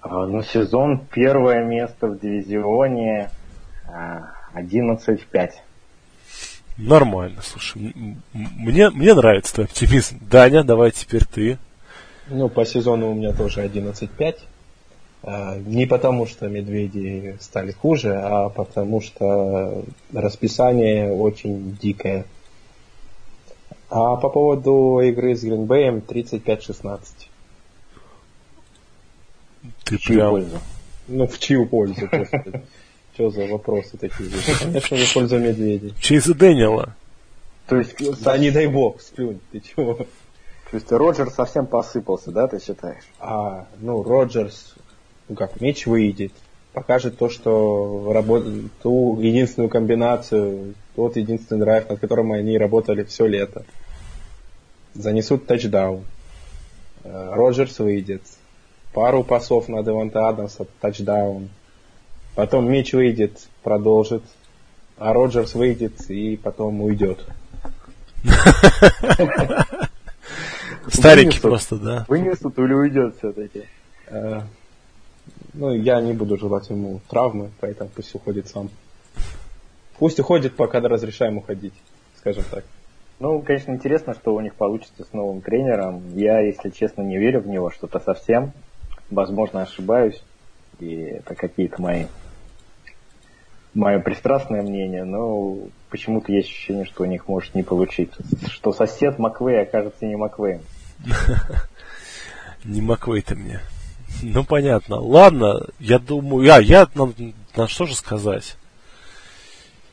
А, 0.00 0.26
на 0.26 0.42
сезон 0.42 1.06
первое 1.12 1.64
место 1.64 2.08
в 2.08 2.18
дивизионе 2.18 3.30
11-5. 4.54 5.50
Нормально, 6.78 7.42
слушай. 7.42 7.94
Мне, 8.32 8.90
мне 8.90 9.14
нравится 9.14 9.54
твой 9.54 9.66
оптимизм. 9.66 10.18
Даня, 10.30 10.64
давай 10.64 10.90
теперь 10.90 11.24
ты. 11.24 11.58
Ну, 12.28 12.48
по 12.48 12.64
сезону 12.64 13.10
у 13.10 13.14
меня 13.14 13.32
тоже 13.32 13.64
11-5. 13.64 14.38
А, 15.24 15.58
не 15.58 15.86
потому, 15.86 16.26
что 16.26 16.48
медведи 16.48 17.36
стали 17.40 17.72
хуже, 17.72 18.14
а 18.14 18.48
потому 18.48 19.00
что 19.00 19.84
расписание 20.12 21.12
очень 21.12 21.76
дикое. 21.80 22.24
А 23.90 24.16
по 24.16 24.30
поводу 24.30 25.00
игры 25.00 25.36
с 25.36 25.42
Гринбеем 25.42 25.98
35-16. 25.98 27.00
Ты 29.84 29.98
в 29.98 30.04
прям... 30.04 30.30
пользу? 30.30 30.58
Ну, 31.08 31.26
в 31.26 31.38
чью 31.38 31.66
пользу. 31.66 32.08
Что 33.14 33.30
за 33.30 33.46
вопросы 33.46 33.98
такие? 33.98 34.30
Конечно 34.60 34.96
же, 34.96 35.14
польза 35.14 35.38
медведей. 35.38 35.94
Чейза 36.00 36.34
Дэниела. 36.34 36.94
То 37.66 37.76
есть, 37.76 38.22
да 38.22 38.38
не 38.38 38.50
дай 38.50 38.66
бог, 38.66 39.00
сплюнь, 39.00 39.40
ты 39.50 39.60
чего? 39.60 39.94
То 39.94 40.76
есть 40.76 40.90
Роджер 40.90 41.30
совсем 41.30 41.66
посыпался, 41.66 42.30
да, 42.30 42.48
ты 42.48 42.58
считаешь? 42.58 43.04
А, 43.20 43.66
ну, 43.80 44.02
Роджерс, 44.02 44.74
ну 45.28 45.36
как, 45.36 45.60
меч 45.60 45.86
выйдет, 45.86 46.32
покажет 46.72 47.18
то, 47.18 47.28
что 47.28 48.10
работает, 48.12 48.72
ту 48.82 49.20
единственную 49.20 49.68
комбинацию, 49.68 50.74
тот 50.96 51.16
единственный 51.16 51.60
драйв, 51.60 51.88
над 51.88 52.00
которым 52.00 52.32
они 52.32 52.56
работали 52.56 53.04
все 53.04 53.26
лето. 53.26 53.64
Занесут 54.94 55.46
тачдаун. 55.46 56.04
Э, 57.04 57.32
Роджерс 57.34 57.78
выйдет. 57.78 58.22
Пару 58.92 59.24
пасов 59.24 59.68
на 59.68 59.82
Деванта 59.82 60.28
Адамса, 60.28 60.66
тачдаун. 60.80 61.50
Потом 62.34 62.70
Мич 62.70 62.92
выйдет, 62.92 63.48
продолжит. 63.62 64.22
А 64.98 65.12
Роджерс 65.12 65.54
выйдет 65.54 66.10
и 66.10 66.36
потом 66.36 66.80
уйдет. 66.80 67.26
Старенький 70.88 71.40
просто, 71.40 71.76
да. 71.76 72.04
Вынесут 72.08 72.58
или 72.58 72.72
уйдет 72.72 73.16
все-таки? 73.18 73.64
Э, 74.06 74.42
ну, 75.54 75.72
я 75.72 76.00
не 76.00 76.12
буду 76.12 76.38
желать 76.38 76.70
ему 76.70 77.00
травмы, 77.08 77.50
поэтому 77.60 77.90
пусть 77.94 78.14
уходит 78.14 78.48
сам. 78.48 78.70
Пусть 79.98 80.20
уходит, 80.20 80.54
пока 80.56 80.80
разрешаем 80.80 81.38
уходить, 81.38 81.74
скажем 82.18 82.44
так. 82.50 82.64
Ну, 83.18 83.40
конечно, 83.40 83.72
интересно, 83.72 84.14
что 84.14 84.34
у 84.34 84.40
них 84.40 84.54
получится 84.54 85.04
с 85.04 85.12
новым 85.12 85.42
тренером. 85.42 86.16
Я, 86.16 86.40
если 86.40 86.70
честно, 86.70 87.02
не 87.02 87.18
верю 87.18 87.40
в 87.40 87.46
него 87.46 87.70
что-то 87.70 88.00
совсем. 88.00 88.52
Возможно, 89.10 89.62
ошибаюсь. 89.62 90.22
И 90.80 90.94
это 90.94 91.34
какие-то 91.34 91.80
мои 91.80 92.06
мое 93.74 93.98
пристрастное 94.00 94.62
мнение, 94.62 95.04
но 95.04 95.56
почему-то 95.90 96.32
есть 96.32 96.48
ощущение, 96.48 96.84
что 96.84 97.02
у 97.02 97.06
них 97.06 97.28
может 97.28 97.54
не 97.54 97.62
получиться. 97.62 98.22
Что 98.48 98.72
сосед 98.72 99.18
Маквей 99.18 99.62
окажется 99.62 100.06
не 100.06 100.16
Маквеем. 100.16 100.62
Не 102.64 102.80
Маквей-то 102.80 103.34
мне. 103.34 103.60
Ну, 104.22 104.44
понятно. 104.44 105.00
Ладно, 105.00 105.66
я 105.80 105.98
думаю... 105.98 106.48
А, 106.54 106.60
я 106.60 106.86
на, 106.94 107.12
на 107.56 107.66
что 107.66 107.86
же 107.86 107.96
сказать? 107.96 108.56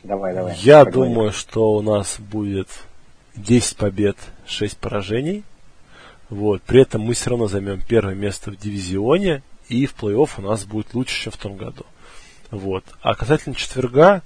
Давай, 0.04 0.36
давай. 0.36 0.56
Я 0.60 0.86
думаю, 0.86 1.32
что 1.32 1.72
у 1.72 1.82
нас 1.82 2.20
будет 2.20 2.68
10 3.36 3.76
побед, 3.76 4.18
6 4.46 4.78
поражений. 4.78 5.44
Вот. 6.30 6.62
При 6.62 6.84
этом 6.84 7.02
мы 7.02 7.16
все 7.16 7.32
равно 7.32 7.48
займем 7.48 7.82
первое 7.82 8.14
место 8.14 8.52
в 8.52 8.58
дивизионе, 8.58 9.42
и 9.68 9.88
в 9.88 9.96
плей-офф 9.96 10.30
у 10.38 10.42
нас 10.42 10.66
будет 10.66 10.94
лучше, 10.94 11.24
чем 11.24 11.32
в 11.32 11.38
том 11.38 11.58
году. 11.58 11.86
Вот. 12.52 12.84
А 13.02 13.16
касательно 13.16 13.56
четверга, 13.56 14.22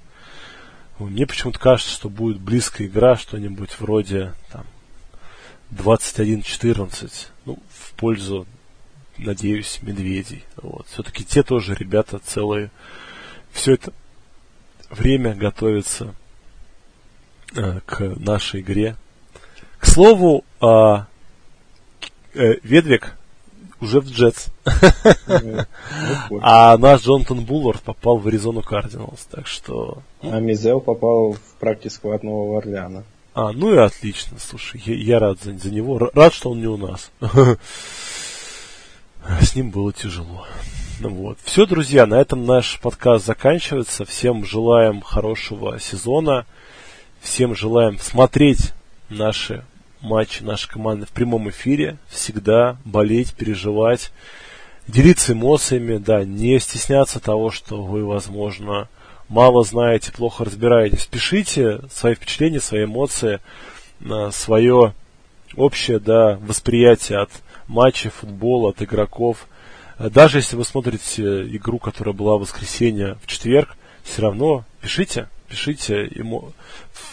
мне 0.98 1.26
почему-то 1.26 1.58
кажется, 1.58 1.92
что 1.92 2.08
будет 2.08 2.40
близкая 2.40 2.86
игра, 2.86 3.16
что-нибудь 3.16 3.78
вроде 3.80 4.32
там 4.50 4.64
21-14, 5.72 7.28
ну, 7.46 7.58
в 7.68 7.92
пользу, 7.94 8.46
надеюсь, 9.18 9.80
медведей. 9.82 10.44
Вот. 10.56 10.86
Все-таки 10.88 11.24
те 11.24 11.42
тоже 11.42 11.74
ребята 11.74 12.18
целые. 12.18 12.70
Все 13.52 13.74
это 13.74 13.92
время 14.90 15.34
готовятся 15.34 16.14
э, 17.54 17.80
к 17.84 18.00
нашей 18.18 18.60
игре. 18.60 18.96
К 19.78 19.86
слову, 19.86 20.44
э, 20.60 20.66
э, 22.34 22.54
Ведвик 22.62 23.16
уже 23.84 24.00
в 24.00 24.10
Джетс. 24.10 24.46
А 26.40 26.76
наш 26.78 27.02
Джонатан 27.02 27.44
Буллард 27.44 27.82
попал 27.82 28.18
в 28.18 28.26
Аризону 28.26 28.62
Кардиналс, 28.62 29.26
так 29.30 29.46
что... 29.46 29.98
А 30.22 30.40
Мизел 30.40 30.80
попал 30.80 31.34
в 31.34 31.60
практис 31.60 32.00
от 32.02 32.22
Нового 32.22 32.58
Орлеана. 32.58 33.04
А, 33.34 33.52
ну 33.52 33.72
и 33.74 33.76
отлично, 33.76 34.38
слушай, 34.38 34.80
я, 34.84 34.94
я 34.94 35.18
рад 35.18 35.40
за, 35.42 35.56
за 35.58 35.70
него, 35.70 35.98
рад, 35.98 36.32
что 36.32 36.50
он 36.50 36.60
не 36.60 36.66
у 36.66 36.76
нас. 36.76 37.10
С 39.40 39.54
ним 39.54 39.70
было 39.70 39.92
тяжело. 39.92 40.46
Ну 41.00 41.08
вот. 41.08 41.38
Все, 41.42 41.66
друзья, 41.66 42.06
на 42.06 42.20
этом 42.20 42.44
наш 42.44 42.78
подкаст 42.80 43.26
заканчивается. 43.26 44.04
Всем 44.04 44.44
желаем 44.44 45.00
хорошего 45.00 45.80
сезона. 45.80 46.46
Всем 47.20 47.56
желаем 47.56 47.98
смотреть 47.98 48.72
наши 49.08 49.64
матчи 50.04 50.42
нашей 50.42 50.68
команды 50.68 51.06
в 51.06 51.10
прямом 51.10 51.50
эфире. 51.50 51.96
Всегда 52.08 52.76
болеть, 52.84 53.34
переживать, 53.34 54.12
делиться 54.86 55.32
эмоциями, 55.32 55.96
да, 55.96 56.24
не 56.24 56.60
стесняться 56.60 57.18
того, 57.18 57.50
что 57.50 57.82
вы, 57.82 58.04
возможно, 58.04 58.88
мало 59.28 59.64
знаете, 59.64 60.12
плохо 60.12 60.44
разбираетесь. 60.44 61.06
Пишите 61.06 61.80
свои 61.90 62.14
впечатления, 62.14 62.60
свои 62.60 62.84
эмоции, 62.84 63.40
свое 64.30 64.94
общее, 65.56 65.98
да, 65.98 66.38
восприятие 66.42 67.18
от 67.18 67.30
матчей, 67.66 68.10
футбола, 68.10 68.70
от 68.70 68.82
игроков. 68.82 69.48
Даже 69.98 70.38
если 70.38 70.56
вы 70.56 70.64
смотрите 70.64 71.42
игру, 71.56 71.78
которая 71.78 72.14
была 72.14 72.36
в 72.36 72.40
воскресенье, 72.40 73.16
в 73.22 73.26
четверг, 73.26 73.76
все 74.02 74.22
равно 74.22 74.64
пишите, 74.80 75.28
пишите. 75.54 76.10
Ему... 76.14 76.52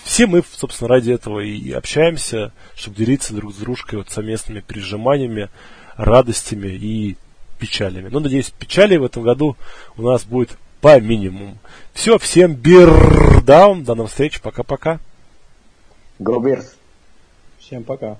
Все 0.03 0.25
мы, 0.25 0.43
собственно, 0.51 0.89
ради 0.89 1.11
этого 1.11 1.39
и 1.39 1.71
общаемся, 1.71 2.51
чтобы 2.75 2.97
делиться 2.97 3.33
друг 3.33 3.53
с 3.53 3.57
дружкой 3.57 3.99
вот 3.99 4.09
совместными 4.09 4.61
пережиманиями, 4.61 5.49
радостями 5.95 6.69
и 6.69 7.17
печалями. 7.59 8.09
Но, 8.09 8.19
надеюсь, 8.19 8.49
печали 8.49 8.97
в 8.97 9.03
этом 9.03 9.23
году 9.23 9.55
у 9.95 10.01
нас 10.01 10.25
будет 10.25 10.57
по 10.81 10.99
минимуму. 10.99 11.57
Все, 11.93 12.17
всем 12.17 12.55
бирдаун, 12.55 13.83
до 13.83 13.93
новых 13.93 14.11
встреч, 14.11 14.41
пока-пока. 14.41 14.99
Go 16.19 16.63
Всем 17.59 17.83
пока. 17.83 18.17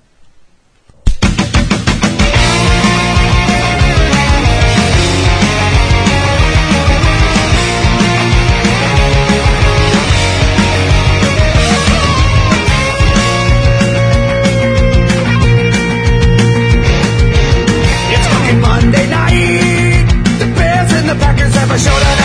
Never 21.62 21.78
showed 21.78 22.02
up 22.02 22.21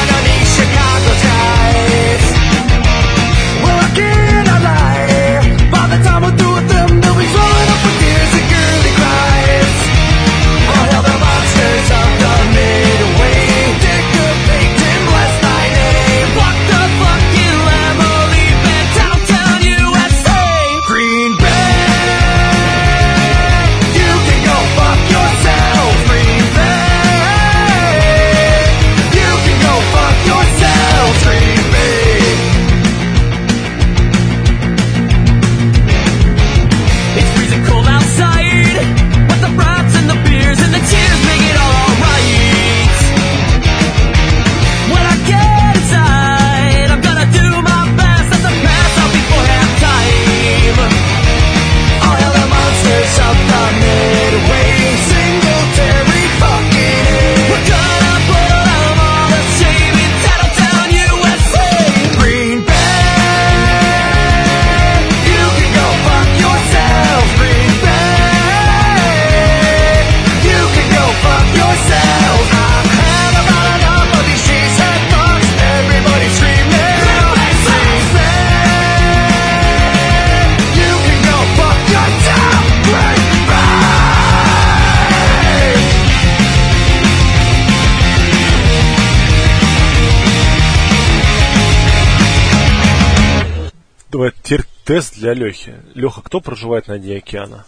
тест 94.88 95.16
для 95.16 95.34
Лехи. 95.34 95.76
Леха, 95.96 96.22
кто 96.22 96.40
проживает 96.40 96.88
на 96.88 96.98
дне 96.98 97.18
океана? 97.18 97.66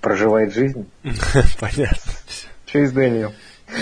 Проживает 0.00 0.52
жизнь. 0.52 0.86
Понятно. 1.60 2.12
Чейз 2.66 2.92
Дэниел. 2.92 3.32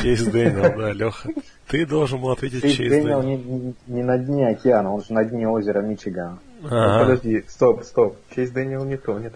Чейз 0.02 0.22
Дэниел, 0.24 0.76
да, 0.78 0.92
Леха. 0.92 1.30
Ты 1.66 1.86
должен 1.86 2.20
был 2.20 2.30
ответить 2.30 2.62
Чейз 2.62 2.76
Чейз 2.76 2.92
Дэниел 2.92 3.22
не, 3.22 3.36
не- 3.36 3.74
не 3.86 4.02
на 4.02 4.18
дне 4.18 4.48
океана, 4.48 4.92
он 4.92 5.02
же 5.02 5.12
на 5.12 5.24
дне 5.24 5.48
озера 5.48 5.80
Мичиган. 5.80 6.38
Ну, 6.60 6.68
Ага. 6.70 7.00
Подожди, 7.00 7.44
стоп, 7.48 7.82
стоп. 7.84 8.16
Чейз 8.34 8.50
Дэниел 8.50 8.84
не 8.84 8.96
тонет. 8.96 9.34